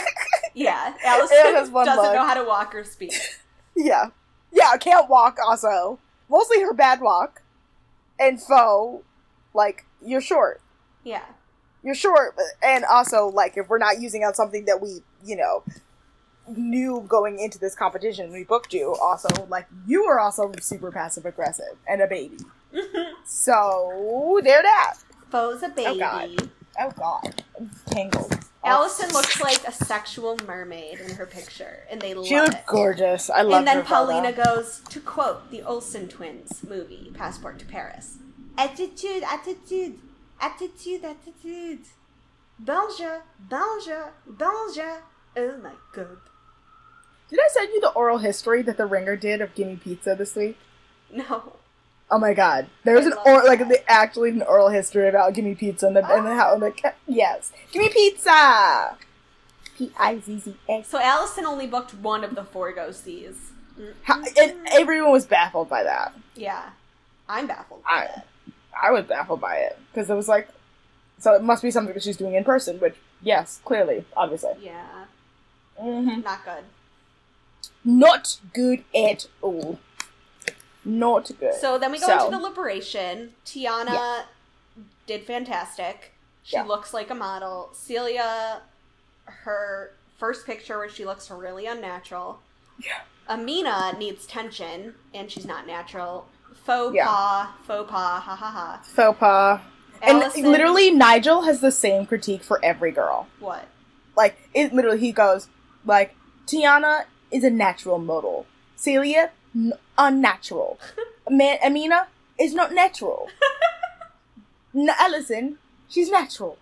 Yeah, 0.53 0.95
Allison 1.05 1.37
has 1.55 1.71
one 1.71 1.87
doesn't 1.87 2.03
look. 2.03 2.13
know 2.13 2.25
how 2.27 2.35
to 2.35 2.43
walk 2.43 2.75
or 2.75 2.83
speak. 2.83 3.13
yeah, 3.77 4.07
yeah, 4.53 4.77
can't 4.79 5.09
walk. 5.09 5.39
Also, 5.47 6.01
mostly 6.29 6.61
her 6.63 6.75
bad 6.75 7.01
walk. 7.01 7.43
And 8.19 8.43
Fo, 8.43 9.03
like 9.55 9.85
you're 10.05 10.21
short. 10.21 10.61
Yeah. 11.05 11.23
you're 11.85 11.95
short 11.95 12.37
and 12.65 12.85
also 12.85 13.29
like 13.29 13.57
if 13.57 13.69
we're 13.69 13.79
not 13.79 14.01
using 14.01 14.25
on 14.25 14.35
something 14.35 14.65
that 14.65 14.83
we 14.83 15.03
you 15.25 15.37
know 15.37 15.63
knew 16.49 17.05
going 17.09 17.39
into 17.39 17.59
this 17.59 17.75
competition 17.75 18.33
we 18.33 18.45
booked 18.45 18.73
you 18.73 18.95
also 18.97 19.29
like 19.49 19.67
you 19.87 20.05
were 20.05 20.19
also 20.19 20.51
super 20.61 20.91
passive 20.91 21.25
aggressive 21.25 21.77
and 21.89 22.01
a 22.01 22.07
baby 22.07 22.39
mm-hmm. 22.75 23.13
so 23.25 24.41
there 24.43 24.63
that 24.63 24.95
Fo's 25.31 25.63
a 25.63 25.67
oh, 25.67 25.71
baby. 25.71 25.99
God. 25.99 26.51
oh 26.81 26.91
god 26.97 27.45
I'm 27.59 27.71
tangled 27.87 28.33
oh. 28.33 28.69
Allison 28.69 29.11
looks 29.13 29.41
like 29.41 29.67
a 29.67 29.73
sexual 29.73 30.37
mermaid 30.47 31.01
in 31.01 31.15
her 31.15 31.25
picture, 31.25 31.85
and 31.91 31.99
they 32.01 32.11
she 32.25 32.37
love 32.37 32.51
it. 32.51 32.67
gorgeous 32.67 33.31
i 33.31 33.41
love 33.41 33.61
and 33.61 33.67
then. 33.67 33.85
Paulina 33.85 34.33
goes 34.33 34.83
to 34.91 35.01
quote 35.01 35.51
the 35.51 35.63
Olsen 35.63 36.09
twins 36.09 36.63
movie, 36.69 37.11
Passport 37.15 37.59
to 37.61 37.65
Paris. 37.65 38.19
Attitude, 38.59 39.23
attitude, 39.23 39.99
attitude, 40.41 41.05
attitude. 41.05 41.87
Bonjour, 42.59 43.23
bonjour, 43.39 44.13
bonjour. 44.27 45.03
Oh 45.37 45.57
my 45.59 45.73
god. 45.95 46.19
Did 47.31 47.39
i 47.41 47.49
send 47.53 47.69
you 47.73 47.81
the 47.81 47.91
oral 47.91 48.19
history 48.19 48.63
that 48.63 48.77
the 48.77 48.87
ringer 48.87 49.17
did 49.17 49.41
of 49.41 49.55
gimme 49.55 49.77
pizza 49.77 50.15
this 50.17 50.35
week 50.37 50.59
No. 51.13 51.55
Oh 52.13 52.19
my 52.19 52.35
god. 52.35 52.67
There 52.83 52.97
was 52.97 53.07
I 53.07 53.11
an 53.11 53.15
love 53.17 53.27
or 53.27 53.45
like 53.45 53.61
that. 53.61 53.69
the 53.69 53.89
actually 53.91 54.31
an 54.31 54.43
oral 54.43 54.69
history 54.69 55.09
about 55.09 55.33
gimme 55.33 55.55
pizza 55.55 55.87
and 55.87 55.95
the 55.95 56.05
and 56.13 56.27
the 56.27 56.35
how 56.35 56.57
like 56.59 56.83
yes. 57.07 57.53
Gimme 57.71 57.89
pizza. 57.89 58.97
P 59.79 59.93
I 59.97 60.19
Z 60.19 60.41
Z 60.41 60.57
A. 60.69 60.83
So 60.83 60.99
Allison 61.01 61.47
only 61.47 61.69
booked 61.69 61.95
one 61.95 62.25
of 62.25 62.35
the 62.35 62.43
four 62.43 62.73
go 62.73 62.91
sees. 62.91 63.53
How- 64.03 64.23
And 64.41 64.67
everyone 64.73 65.13
was 65.13 65.25
baffled 65.27 65.69
by 65.69 65.85
that. 65.85 66.13
Yeah. 66.35 66.71
I'm 67.29 67.47
baffled 67.47 67.85
by 67.85 67.91
I 67.91 68.03
it. 68.07 68.53
I 68.83 68.91
was 68.91 69.05
baffled 69.05 69.41
by 69.41 69.59
it 69.59 69.79
because 69.93 70.11
it 70.11 70.15
was 70.15 70.27
like 70.29 70.49
so 71.21 71.35
it 71.35 71.43
must 71.45 71.63
be 71.63 71.71
something 71.71 71.95
that 71.95 72.03
she's 72.03 72.17
doing 72.17 72.35
in 72.35 72.43
person, 72.43 72.79
which 72.81 72.97
yes, 73.23 73.61
clearly, 73.65 74.05
obviously. 74.17 74.55
Yeah. 74.61 75.05
hmm 75.79 76.23
Not 76.23 76.45
good. 76.45 76.65
Not 77.85 78.39
good 78.55 78.85
at 78.95 79.27
all. 79.43 79.79
Not 80.85 81.31
good. 81.39 81.55
So 81.55 81.79
then 81.79 81.93
we 81.93 81.99
go 81.99 82.07
So- 82.07 82.27
into 82.27 82.37
the 82.37 82.43
liberation. 82.43 83.35
Tiana 83.45 83.93
Yeah. 83.93 84.23
did 85.07 85.27
fantastic. 85.27 86.13
She 86.43 86.57
Yeah. 86.57 86.65
looks 86.65 86.95
like 86.95 87.11
a 87.11 87.15
model. 87.15 87.71
Celia, 87.73 88.63
her 89.25 89.93
first 90.19 90.47
picture 90.47 90.79
where 90.79 90.89
she 90.89 91.05
looks 91.05 91.31
really 91.31 91.67
unnatural. 91.67 92.41
Yeah. 92.79 93.01
Amina 93.29 93.93
needs 93.99 94.27
tension, 94.27 94.95
and 95.15 95.31
she's 95.31 95.45
not 95.47 95.67
natural. 95.67 96.27
Faux 96.65 96.95
Yeah. 96.95 97.07
pas, 97.07 97.49
faux 97.67 97.91
pas, 97.91 98.21
ha 98.23 98.35
ha 98.37 98.51
ha. 98.51 98.81
faux 98.83 99.19
pas. 99.19 99.61
And 100.03 100.19
literally, 100.35 100.91
Nigel 100.91 101.43
has 101.43 101.61
the 101.61 101.71
same 101.71 102.07
critique 102.07 102.43
for 102.43 102.59
every 102.65 102.91
girl. 102.91 103.29
What? 103.39 103.67
like 104.17 104.37
it 104.53 104.73
literally 104.75 104.99
he 104.99 105.13
goes 105.13 105.49
like 105.87 106.15
Tiana 106.47 107.05
is 107.31 107.45
a 107.45 107.51
natural 107.51 107.99
model. 107.99 108.47
Celia 108.77 109.31
n- 109.55 109.73
unnatural. 109.99 110.79
Man, 111.31 111.59
Amina 111.65 112.09
is 112.39 112.55
not 112.55 112.73
natural. 112.73 113.29
N- 114.75 114.89
Allison, 114.99 115.59
she's 115.89 116.11
natural. 116.11 116.59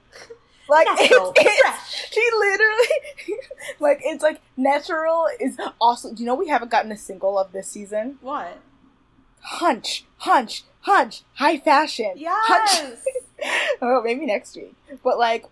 Like 0.69 0.87
Natural, 0.87 1.33
it's, 1.37 1.41
it's- 1.47 1.61
fresh. 1.61 2.11
she 2.13 2.29
literally 2.39 3.39
like 3.81 4.01
it's 4.05 4.23
like 4.23 4.41
natural 4.57 5.27
is 5.41 5.57
awesome. 5.81 6.15
Do 6.15 6.23
you 6.23 6.27
know 6.27 6.35
we 6.35 6.49
haven't 6.49 6.71
gotten 6.71 6.93
a 6.93 6.97
single 6.97 7.39
of 7.39 7.53
this 7.53 7.69
season? 7.69 8.19
What? 8.21 8.59
Hunch, 9.41 10.05
hunch, 10.19 10.65
hunch, 10.81 11.23
high 11.35 11.57
fashion. 11.59 12.13
Hunch. 12.19 12.21
Yes! 12.21 13.05
oh, 13.81 14.03
maybe 14.03 14.27
next 14.27 14.57
week. 14.57 14.75
But 15.03 15.19
like, 15.19 15.47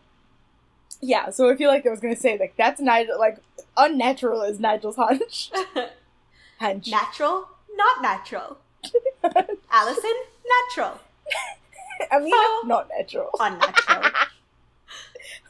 yeah. 1.00 1.30
So 1.30 1.50
I 1.50 1.56
feel 1.56 1.68
like 1.70 1.86
I 1.86 1.90
was 1.90 2.00
gonna 2.00 2.16
say 2.16 2.38
like 2.38 2.54
that's 2.56 2.80
Nigel. 2.80 3.18
Like 3.18 3.38
unnatural 3.76 4.42
is 4.42 4.58
Nigel's 4.60 4.96
hunch. 4.96 5.50
Hunch. 6.60 6.88
natural? 6.88 7.48
Not 7.74 8.00
natural. 8.02 8.56
Allison? 9.70 10.14
Natural. 10.70 10.98
I 12.10 12.18
mean, 12.18 12.32
Oh. 12.34 12.64
not 12.66 12.88
natural. 12.96 13.28
Unnatural. 13.38 14.04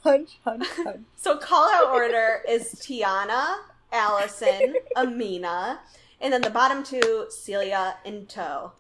Hunch, 0.03 0.39
hunch, 0.45 0.67
hunch. 0.85 1.01
So 1.17 1.37
call 1.37 1.69
out 1.73 1.93
order 1.93 2.41
is 2.49 2.75
Tiana, 2.75 3.57
Allison, 3.93 4.75
Amina, 4.97 5.81
and 6.21 6.33
then 6.33 6.43
the 6.43 6.51
bottom 6.51 6.85
two, 6.85 7.27
Celia 7.29 7.97
and 8.05 8.29
Toe. 8.29 8.73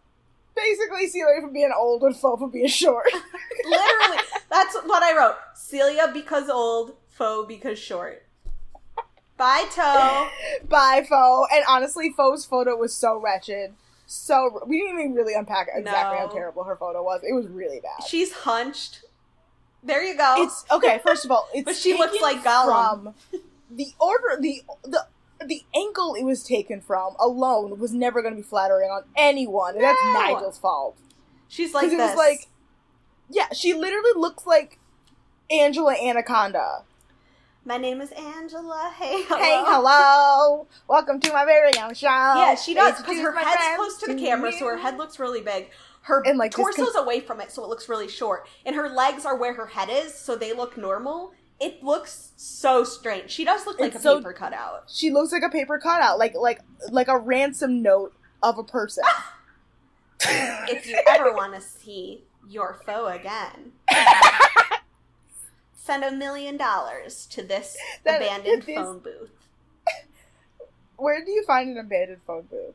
Basically, 0.56 1.06
Celia 1.08 1.40
for 1.40 1.48
being 1.48 1.72
old 1.76 2.02
and 2.02 2.16
Fo 2.16 2.36
for 2.36 2.48
being 2.48 2.66
short. 2.66 3.06
Literally, 3.64 4.22
that's 4.50 4.74
what 4.84 5.02
I 5.02 5.16
wrote. 5.16 5.36
Celia 5.54 6.10
because 6.12 6.48
old, 6.48 6.96
Fo 7.08 7.44
because 7.44 7.78
short. 7.78 8.22
Bye, 9.36 9.66
Toe. 9.70 10.28
Bye, 10.68 11.04
Fo. 11.08 11.44
And 11.52 11.64
honestly, 11.68 12.10
Fo's 12.16 12.46
photo 12.46 12.74
was 12.74 12.94
so 12.94 13.18
wretched. 13.18 13.74
So 14.06 14.60
we 14.66 14.78
didn't 14.80 15.00
even 15.00 15.14
really 15.14 15.34
unpack 15.34 15.68
exactly 15.74 16.18
how 16.18 16.28
terrible 16.28 16.64
her 16.64 16.76
photo 16.76 17.02
was. 17.02 17.22
It 17.28 17.34
was 17.34 17.48
really 17.48 17.80
bad. 17.80 18.06
She's 18.06 18.32
hunched. 18.32 19.02
There 19.82 20.02
you 20.02 20.16
go. 20.16 20.36
It's 20.38 20.64
okay. 20.70 21.00
First 21.04 21.24
of 21.24 21.30
all, 21.30 21.48
it's 21.52 21.64
But 21.64 21.76
she 21.76 21.94
looks 21.94 22.20
like 22.22 22.42
Gollum. 22.42 23.14
From 23.30 23.40
the 23.70 23.88
order, 24.00 24.40
the 24.40 24.62
the 24.84 25.06
the 25.48 25.62
angle 25.74 26.14
it 26.14 26.24
was 26.24 26.42
taken 26.42 26.80
from 26.80 27.14
alone 27.18 27.78
was 27.78 27.92
never 27.92 28.22
going 28.22 28.34
to 28.34 28.40
be 28.40 28.46
flattering 28.46 28.90
on 28.90 29.02
anyone, 29.16 29.74
and 29.74 29.82
that's 29.84 29.98
No. 30.04 30.12
Nigel's 30.12 30.58
fault. 30.58 30.96
She's 31.48 31.72
like 31.74 31.90
this. 31.90 31.94
it 31.94 31.98
was 32.02 32.16
like, 32.16 32.48
yeah, 33.30 33.52
she 33.52 33.72
literally 33.74 34.12
looks 34.16 34.46
like 34.46 34.78
Angela 35.50 35.94
Anaconda. 35.94 36.82
My 37.64 37.76
name 37.78 38.00
is 38.00 38.12
Angela. 38.12 38.92
Hey, 38.96 39.24
hello. 39.26 39.40
Hey, 39.40 39.62
hello, 39.66 40.66
welcome 40.88 41.18
to 41.20 41.32
my 41.32 41.44
very 41.44 41.72
own 41.82 41.94
show. 41.94 42.06
Yeah, 42.06 42.54
she 42.54 42.74
does 42.74 42.96
because 43.00 43.18
her 43.20 43.32
head's 43.32 43.76
close 43.76 43.98
to 43.98 44.14
the 44.14 44.20
camera, 44.20 44.52
so 44.52 44.66
her 44.66 44.76
head 44.76 44.96
looks 44.98 45.18
really 45.18 45.40
big. 45.40 45.70
Her 46.02 46.22
And, 46.24 46.38
like, 46.38 46.52
torso's 46.52 46.92
con- 46.92 47.02
away 47.02 47.18
from 47.18 47.40
it, 47.40 47.50
so 47.50 47.64
it 47.64 47.68
looks 47.68 47.88
really 47.88 48.06
short, 48.06 48.46
and 48.64 48.76
her 48.76 48.88
legs 48.88 49.24
are 49.26 49.36
where 49.36 49.54
her 49.54 49.66
head 49.66 49.88
is, 49.90 50.14
so 50.14 50.36
they 50.36 50.52
look 50.52 50.76
normal. 50.76 51.32
It 51.58 51.82
looks 51.82 52.32
so 52.36 52.84
strange. 52.84 53.30
She 53.30 53.44
does 53.44 53.64
look 53.66 53.80
like 53.80 53.88
It's 53.94 54.00
a 54.00 54.02
so- 54.02 54.16
paper 54.18 54.32
cutout. 54.34 54.84
She 54.92 55.10
looks 55.10 55.32
like 55.32 55.42
a 55.42 55.48
paper 55.48 55.78
cutout, 55.78 56.18
like 56.18 56.34
like 56.34 56.60
like 56.90 57.08
a 57.08 57.18
ransom 57.18 57.82
note 57.82 58.14
of 58.42 58.58
a 58.58 58.64
person. 58.64 59.04
If 60.28 60.86
you 60.86 60.98
ever 61.06 61.32
want 61.34 61.54
to 61.54 61.60
see 61.60 62.24
your 62.48 62.80
foe 62.86 63.06
again, 63.08 63.72
send 65.74 66.04
a 66.04 66.10
million 66.10 66.56
dollars 66.56 67.26
to 67.26 67.42
this 67.42 67.76
That- 68.04 68.20
abandoned 68.22 68.62
this- 68.62 68.76
phone 68.76 68.98
booth. 69.00 69.30
Where 70.96 71.22
do 71.22 71.30
you 71.30 71.44
find 71.46 71.68
an 71.70 71.76
abandoned 71.84 72.22
phone 72.26 72.46
booth? 72.50 72.74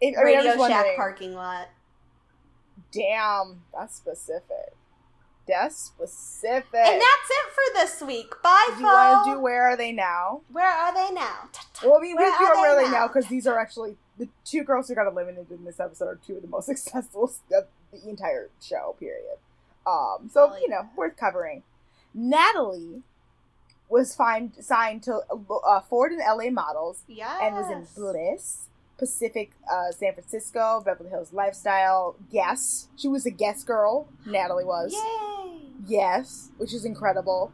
If, 0.00 0.16
I 0.16 0.24
mean, 0.24 0.36
Radio 0.38 0.68
Shack 0.68 0.94
parking 0.96 1.34
lot. 1.34 1.68
Damn, 2.92 3.62
that's 3.74 3.96
specific. 3.96 4.74
That's 5.48 5.76
specific. 5.76 6.74
And 6.74 7.00
that's 7.00 7.30
it 7.30 7.52
for 7.52 7.74
this 7.74 8.02
week. 8.06 8.32
Bye, 8.42 8.64
do 8.74 8.80
you 8.80 8.86
want 8.86 9.26
to 9.26 9.32
do 9.34 9.40
Where 9.40 9.64
Are 9.64 9.76
They 9.76 9.92
Now? 9.92 10.42
Where 10.50 10.66
are 10.66 10.94
they 10.94 11.12
now? 11.12 11.48
Well, 11.84 12.00
we 12.00 12.12
are 12.12 12.16
do 12.16 12.16
Where 12.16 12.70
Are 12.70 12.76
they 12.76 12.90
Now 12.90 13.00
now? 13.00 13.06
because 13.08 13.26
these 13.28 13.46
are 13.46 13.58
actually 13.58 13.96
the 14.18 14.28
two 14.44 14.62
girls 14.62 14.88
who 14.88 14.94
got 14.94 15.06
eliminated 15.08 15.50
in 15.58 15.64
this 15.64 15.80
episode 15.80 16.06
are 16.06 16.18
two 16.24 16.36
of 16.36 16.42
the 16.42 16.48
most 16.48 16.66
successful 16.72 17.24
of 17.52 17.64
the 17.92 18.08
entire 18.08 18.50
show. 18.60 18.94
Period. 19.00 19.38
Um, 19.86 20.30
so 20.32 20.48
Hell 20.48 20.60
you 20.60 20.68
know, 20.68 20.82
yeah. 20.82 20.88
worth 20.96 21.16
covering. 21.16 21.64
Natalie 22.14 23.02
was 23.88 24.14
find, 24.14 24.52
signed 24.60 25.02
to 25.02 25.20
uh, 25.66 25.80
Ford 25.80 26.12
and 26.12 26.20
LA 26.20 26.50
Models 26.50 27.02
Yes. 27.08 27.38
and 27.42 27.54
was 27.54 27.70
in 27.70 27.86
Bliss, 27.94 28.68
Pacific, 28.96 29.52
uh, 29.70 29.90
San 29.90 30.12
Francisco, 30.14 30.80
Beverly 30.84 31.10
Hills 31.10 31.32
Lifestyle, 31.32 32.14
Guest. 32.30 32.88
She 32.96 33.08
was 33.08 33.26
a 33.26 33.30
guest 33.30 33.66
girl. 33.66 34.08
Natalie 34.24 34.64
was. 34.64 34.92
Yay! 34.92 35.28
Yes, 35.86 36.50
which 36.58 36.72
is 36.74 36.84
incredible. 36.84 37.52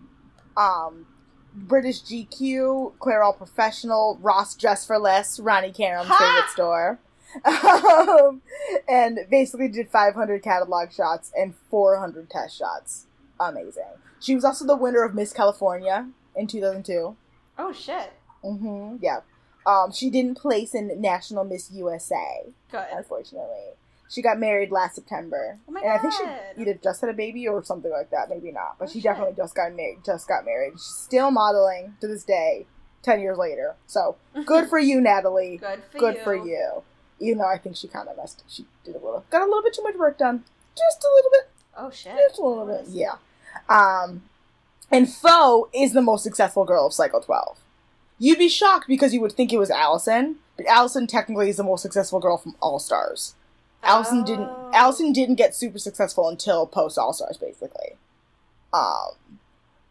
Um, 0.56 1.06
British 1.54 2.02
GQ, 2.02 2.94
Clairol 2.98 3.36
Professional, 3.36 4.18
Ross 4.20 4.54
Dress 4.54 4.86
for 4.86 4.98
Less, 4.98 5.40
Ronnie 5.40 5.72
Karam's 5.72 6.08
Ha! 6.08 6.18
favorite 6.18 6.50
store. 6.50 6.98
Um, 7.44 8.40
and 8.88 9.18
basically 9.30 9.68
did 9.68 9.90
500 9.90 10.42
catalog 10.42 10.90
shots 10.92 11.30
and 11.38 11.54
400 11.70 12.30
test 12.30 12.56
shots. 12.56 13.06
Amazing. 13.38 13.84
She 14.18 14.34
was 14.34 14.44
also 14.46 14.64
the 14.66 14.74
winner 14.76 15.04
of 15.04 15.14
Miss 15.14 15.34
California 15.34 16.08
in 16.34 16.46
2002. 16.46 17.16
Oh 17.58 17.72
shit. 17.72 18.14
Mm-hmm. 18.42 18.96
Yeah. 19.02 19.20
Um, 19.66 19.92
she 19.92 20.08
didn't 20.08 20.36
place 20.38 20.74
in 20.74 21.00
National 21.02 21.44
Miss 21.44 21.70
USA, 21.70 22.46
Good. 22.70 22.86
unfortunately. 22.94 23.74
She 24.10 24.22
got 24.22 24.38
married 24.38 24.70
last 24.70 24.94
September. 24.94 25.58
Oh 25.68 25.72
my 25.72 25.80
and 25.80 25.92
I 25.92 25.98
think 25.98 26.14
she 26.14 26.62
either 26.62 26.74
just 26.82 27.00
had 27.02 27.10
a 27.10 27.14
baby 27.14 27.46
or 27.46 27.62
something 27.62 27.90
like 27.90 28.10
that. 28.10 28.30
Maybe 28.30 28.50
not. 28.52 28.76
But 28.78 28.88
Oh, 28.88 28.92
she 28.92 29.00
shit. 29.00 29.04
definitely 29.04 29.34
just 29.36 29.54
got 29.54 29.74
married. 29.74 29.98
Just 30.04 30.26
got 30.28 30.44
married. 30.46 30.72
She's 30.74 30.84
still 30.84 31.30
modeling 31.30 31.94
to 32.00 32.06
this 32.08 32.24
day, 32.24 32.66
ten 33.02 33.20
years 33.20 33.36
later. 33.36 33.74
So 33.86 34.16
good 34.46 34.68
for 34.68 34.78
you, 34.78 35.00
Natalie. 35.00 35.56
Good 35.60 35.82
for 35.92 35.98
good 35.98 36.14
you. 36.16 36.22
for 36.24 36.34
you. 36.34 36.82
Even 37.20 37.38
though 37.38 37.48
I 37.48 37.58
think 37.58 37.76
she 37.76 37.88
kind 37.88 38.08
of 38.08 38.16
messed. 38.16 38.44
She 38.48 38.64
did 38.84 38.94
a 38.94 38.98
little. 38.98 39.24
Got 39.30 39.42
a 39.42 39.44
little 39.44 39.62
bit 39.62 39.74
too 39.74 39.82
much 39.82 39.96
work 39.96 40.16
done. 40.18 40.44
Just 40.76 41.04
a 41.04 41.08
little 41.14 41.30
bit. 41.30 41.50
Oh 41.76 41.90
shit. 41.90 42.16
Just 42.16 42.38
a 42.40 42.44
little 42.46 42.66
bit. 42.66 42.86
Yeah. 42.88 43.16
Um, 43.68 44.22
and 44.90 45.12
Fo 45.12 45.68
is 45.74 45.92
the 45.92 46.00
most 46.00 46.22
successful 46.22 46.64
girl 46.64 46.86
of 46.86 46.92
Cycle 46.94 47.20
12. 47.20 47.58
You'd 48.18 48.38
be 48.38 48.48
shocked 48.48 48.86
because 48.88 49.12
you 49.12 49.20
would 49.20 49.32
think 49.32 49.52
it 49.52 49.58
was 49.58 49.70
Allison, 49.70 50.36
but 50.56 50.66
Allison 50.66 51.06
technically 51.06 51.50
is 51.50 51.56
the 51.56 51.62
most 51.64 51.82
successful 51.82 52.20
girl 52.20 52.36
from 52.38 52.56
All 52.60 52.78
Stars. 52.78 53.34
Allison 53.82 54.24
didn't. 54.24 54.48
Oh. 54.48 54.70
Allison 54.74 55.12
didn't 55.12 55.36
get 55.36 55.54
super 55.54 55.78
successful 55.78 56.28
until 56.28 56.66
post 56.66 56.98
All 56.98 57.12
Stars, 57.12 57.36
basically. 57.36 57.96
Um, 58.72 59.38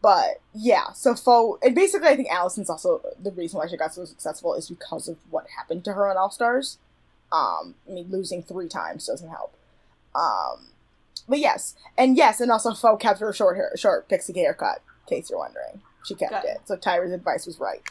but 0.01 0.41
yeah, 0.53 0.91
so 0.93 1.15
Fo, 1.15 1.57
and 1.63 1.73
basically, 1.73 2.07
I 2.07 2.15
think 2.15 2.29
Allison's 2.29 2.69
also 2.69 3.01
the 3.21 3.31
reason 3.31 3.57
why 3.57 3.67
she 3.67 3.77
got 3.77 3.93
so 3.93 4.05
successful 4.05 4.53
is 4.53 4.69
because 4.69 5.07
of 5.07 5.17
what 5.29 5.45
happened 5.57 5.83
to 5.85 5.93
her 5.93 6.09
on 6.09 6.17
All 6.17 6.31
Stars. 6.31 6.77
Um, 7.31 7.75
I 7.87 7.93
mean, 7.93 8.07
losing 8.09 8.43
three 8.43 8.67
times 8.67 9.07
doesn't 9.07 9.29
help. 9.29 9.53
Um, 10.15 10.67
but 11.27 11.39
yes, 11.39 11.75
and 11.97 12.15
yes, 12.15 12.39
and 12.39 12.51
also 12.51 12.73
Fo 12.73 12.95
kept 12.95 13.19
her 13.19 13.33
short 13.33 13.57
hair, 13.57 13.71
short 13.75 14.07
pixie 14.07 14.33
haircut. 14.33 14.81
In 15.09 15.17
case 15.17 15.29
you're 15.29 15.39
wondering, 15.39 15.81
she 16.05 16.15
kept 16.15 16.45
it. 16.45 16.59
So 16.65 16.75
Tyra's 16.75 17.11
advice 17.11 17.45
was 17.45 17.59
right. 17.59 17.81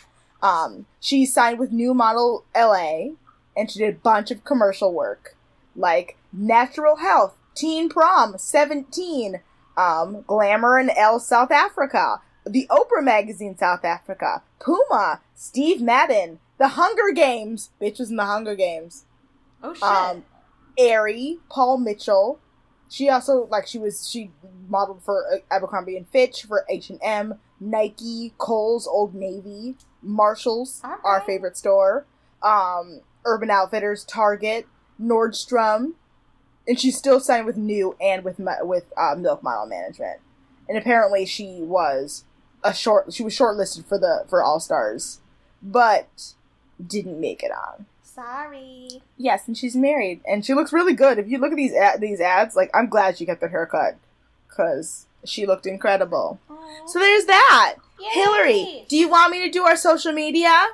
Um, 0.42 0.86
she 1.00 1.26
signed 1.26 1.58
with 1.58 1.72
New 1.72 1.94
Model 1.94 2.44
LA, 2.54 3.08
and 3.56 3.70
she 3.70 3.78
did 3.78 3.94
a 3.94 3.98
bunch 3.98 4.30
of 4.30 4.44
commercial 4.44 4.92
work, 4.92 5.35
like 5.76 6.16
Natural 6.32 6.96
Health, 6.96 7.36
Teen 7.54 7.88
Prom, 7.88 8.38
Seventeen, 8.38 9.40
um, 9.76 10.22
Glamour 10.26 10.78
and 10.78 10.90
Elle 10.96 11.20
South 11.20 11.50
Africa, 11.50 12.20
the 12.46 12.66
Oprah 12.70 13.02
Magazine 13.04 13.56
South 13.56 13.84
Africa, 13.84 14.42
Puma, 14.60 15.20
Steve 15.34 15.80
Madden, 15.80 16.38
The 16.58 16.68
Hunger 16.68 17.12
Games, 17.14 17.70
bitches 17.80 17.98
was 18.00 18.10
in 18.10 18.16
The 18.16 18.24
Hunger 18.24 18.54
Games, 18.54 19.04
Oh 19.62 19.74
shit. 19.74 19.82
um, 19.82 20.24
Aerie, 20.78 21.38
Paul 21.50 21.78
Mitchell. 21.78 22.38
She 22.88 23.08
also 23.08 23.46
like 23.50 23.66
she 23.66 23.78
was 23.78 24.08
she 24.08 24.30
modeled 24.68 25.02
for 25.02 25.24
uh, 25.32 25.38
Abercrombie 25.50 25.96
and 25.96 26.08
Fitch 26.08 26.44
for 26.44 26.64
H 26.68 26.88
and 26.90 27.00
M, 27.02 27.34
Nike, 27.58 28.32
Kohl's, 28.38 28.86
Old 28.86 29.14
Navy, 29.14 29.76
Marshalls, 30.02 30.80
our 31.04 31.20
favorite 31.22 31.56
store, 31.56 32.06
um, 32.42 33.00
Urban 33.24 33.50
Outfitters, 33.50 34.04
Target, 34.04 34.66
Nordstrom, 35.00 35.92
and 36.66 36.78
she's 36.78 36.96
still 36.96 37.20
signed 37.20 37.46
with 37.46 37.56
New 37.56 37.96
and 38.00 38.24
with 38.24 38.40
with 38.62 38.84
uh, 38.96 39.14
Milk 39.16 39.42
Model 39.42 39.66
Management. 39.66 40.20
And 40.68 40.76
apparently 40.76 41.26
she 41.26 41.60
was 41.62 42.24
a 42.64 42.74
short 42.74 43.12
she 43.12 43.22
was 43.22 43.36
shortlisted 43.36 43.86
for 43.86 43.98
the 43.98 44.24
for 44.28 44.42
All 44.42 44.60
Stars, 44.60 45.20
but 45.62 46.34
didn't 46.84 47.20
make 47.20 47.42
it 47.42 47.52
on. 47.52 47.86
Sorry. 48.02 49.02
Yes, 49.18 49.46
and 49.46 49.56
she's 49.56 49.76
married, 49.76 50.22
and 50.26 50.44
she 50.44 50.54
looks 50.54 50.72
really 50.72 50.94
good. 50.94 51.18
If 51.18 51.28
you 51.28 51.38
look 51.38 51.52
at 51.52 51.56
these 51.56 51.74
ad- 51.74 52.00
these 52.00 52.20
ads, 52.20 52.56
like 52.56 52.70
I'm 52.74 52.88
glad 52.88 53.18
she 53.18 53.26
kept 53.26 53.42
the 53.42 53.48
haircut 53.48 53.98
because 54.48 55.06
she 55.24 55.46
looked 55.46 55.66
incredible. 55.66 56.40
Aw. 56.50 56.86
So 56.86 56.98
there's 56.98 57.26
that. 57.26 57.76
Yay. 58.00 58.08
Hillary, 58.10 58.86
do 58.88 58.96
you 58.96 59.08
want 59.08 59.32
me 59.32 59.42
to 59.42 59.50
do 59.50 59.64
our 59.64 59.76
social 59.76 60.12
media? 60.12 60.66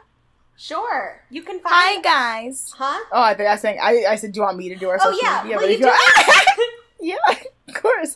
Sure. 0.56 1.24
You 1.30 1.42
can 1.42 1.60
find. 1.60 1.74
Hi 1.74 2.00
guys. 2.00 2.72
Huh? 2.76 3.04
Oh, 3.12 3.22
I 3.22 3.34
think 3.34 3.48
I 3.48 3.52
was 3.52 3.60
saying 3.60 3.78
I, 3.82 4.04
I 4.08 4.16
said, 4.16 4.32
do 4.32 4.40
you 4.40 4.44
want 4.44 4.58
me 4.58 4.68
to 4.68 4.76
do 4.76 4.88
our 4.88 4.98
Oh 5.00 5.10
social 5.12 5.20
yeah. 5.22 5.42
media? 5.42 5.56
Well, 5.56 5.66
But 5.66 5.70
you 5.70 5.86
if 5.86 6.56
do. 6.60 6.66
yeah, 7.00 7.38
of 7.68 7.74
course. 7.74 8.14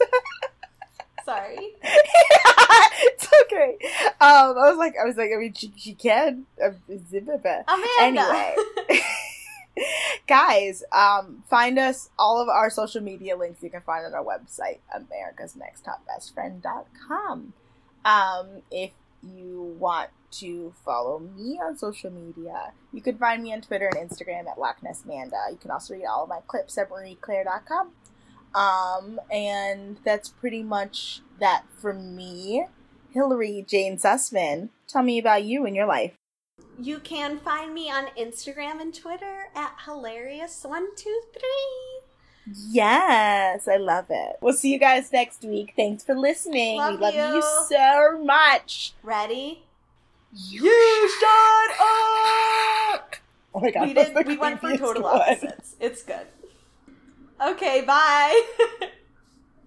Sorry. 1.25 1.59
it's 1.83 3.29
okay. 3.43 3.77
Um, 4.21 4.57
I 4.57 4.71
was 4.71 4.77
like, 4.79 4.95
I 5.01 5.05
was 5.05 5.17
like, 5.17 5.31
I 5.35 5.39
mean, 5.41 5.55
she, 5.55 5.73
she 5.77 5.95
can. 5.95 6.47
Uh, 6.63 6.71
Amanda. 7.67 8.23
Anyway. 8.23 8.55
Guys, 10.29 10.85
um, 10.93 11.43
find 11.51 11.79
us 11.79 12.11
all 12.19 12.41
of 12.41 12.49
our 12.49 12.71
social 12.71 13.03
media 13.03 13.37
links 13.37 13.63
you 13.63 13.71
can 13.71 13.83
find 13.83 14.07
on 14.07 14.15
our 14.15 14.25
website, 14.25 14.79
America's 14.95 15.55
Next 15.57 15.85
Top 15.85 16.01
Best 16.07 16.35
americasnexttopbestfriend.com. 16.37 17.53
Um, 18.05 18.63
if 18.71 18.93
you 19.35 19.77
want 19.79 20.11
to 20.33 20.75
follow 20.85 21.19
me 21.19 21.59
on 21.63 21.79
social 21.79 22.11
media, 22.11 22.73
you 22.93 23.01
can 23.01 23.19
find 23.19 23.43
me 23.43 23.53
on 23.53 23.61
Twitter 23.61 23.91
and 23.95 24.11
Instagram 24.11 24.49
at 24.49 24.59
Loch 24.59 24.83
Ness 24.83 25.05
Manda. 25.07 25.37
You 25.51 25.57
can 25.57 25.71
also 25.71 25.95
read 25.95 26.07
all 26.07 26.25
of 26.25 26.29
my 26.29 26.41
clips 26.47 26.77
at 26.79 26.91
marieclaire.com. 26.91 27.93
Um, 28.55 29.21
and 29.31 29.99
that's 30.05 30.29
pretty 30.29 30.63
much 30.63 31.21
that 31.41 31.65
for 31.79 31.93
me. 31.93 32.67
Hillary 33.11 33.65
Jane 33.67 33.97
Sussman, 33.97 34.71
tell 34.87 35.03
me 35.03 35.19
about 35.19 35.45
you 35.45 35.67
and 35.67 35.75
your 35.75 35.87
life. 35.87 36.13
You 36.79 36.99
can 36.99 37.39
find 37.39 37.73
me 37.73 37.91
on 37.91 38.09
Instagram 38.19 38.81
and 38.81 38.95
Twitter 38.95 39.49
at 39.55 39.77
hilarious123. 39.87 42.06
Yes, 42.55 43.67
I 43.67 43.77
love 43.77 44.07
it. 44.11 44.37
We'll 44.41 44.53
see 44.53 44.73
you 44.73 44.79
guys 44.79 45.13
next 45.13 45.43
week. 45.43 45.73
Thanks 45.75 46.05
for 46.05 46.15
listening. 46.15 46.77
Love 46.79 47.01
we 47.01 47.07
love 47.07 47.15
you. 47.15 47.37
you. 47.37 47.43
so 47.69 48.23
much. 48.23 48.95
Ready? 49.03 49.65
You 50.33 51.11
shut 51.21 51.71
up. 51.81 53.17
Oh 53.55 53.61
my 53.61 53.71
god, 53.71 53.89
we 53.89 53.95
did. 53.95 54.27
We 54.27 54.37
went 54.37 54.61
for 54.61 54.77
total 54.77 55.03
one. 55.03 55.21
opposites. 55.21 55.77
It's 55.81 56.03
good. 56.03 56.27
Okay. 57.45 57.83
Bye. 57.83 58.43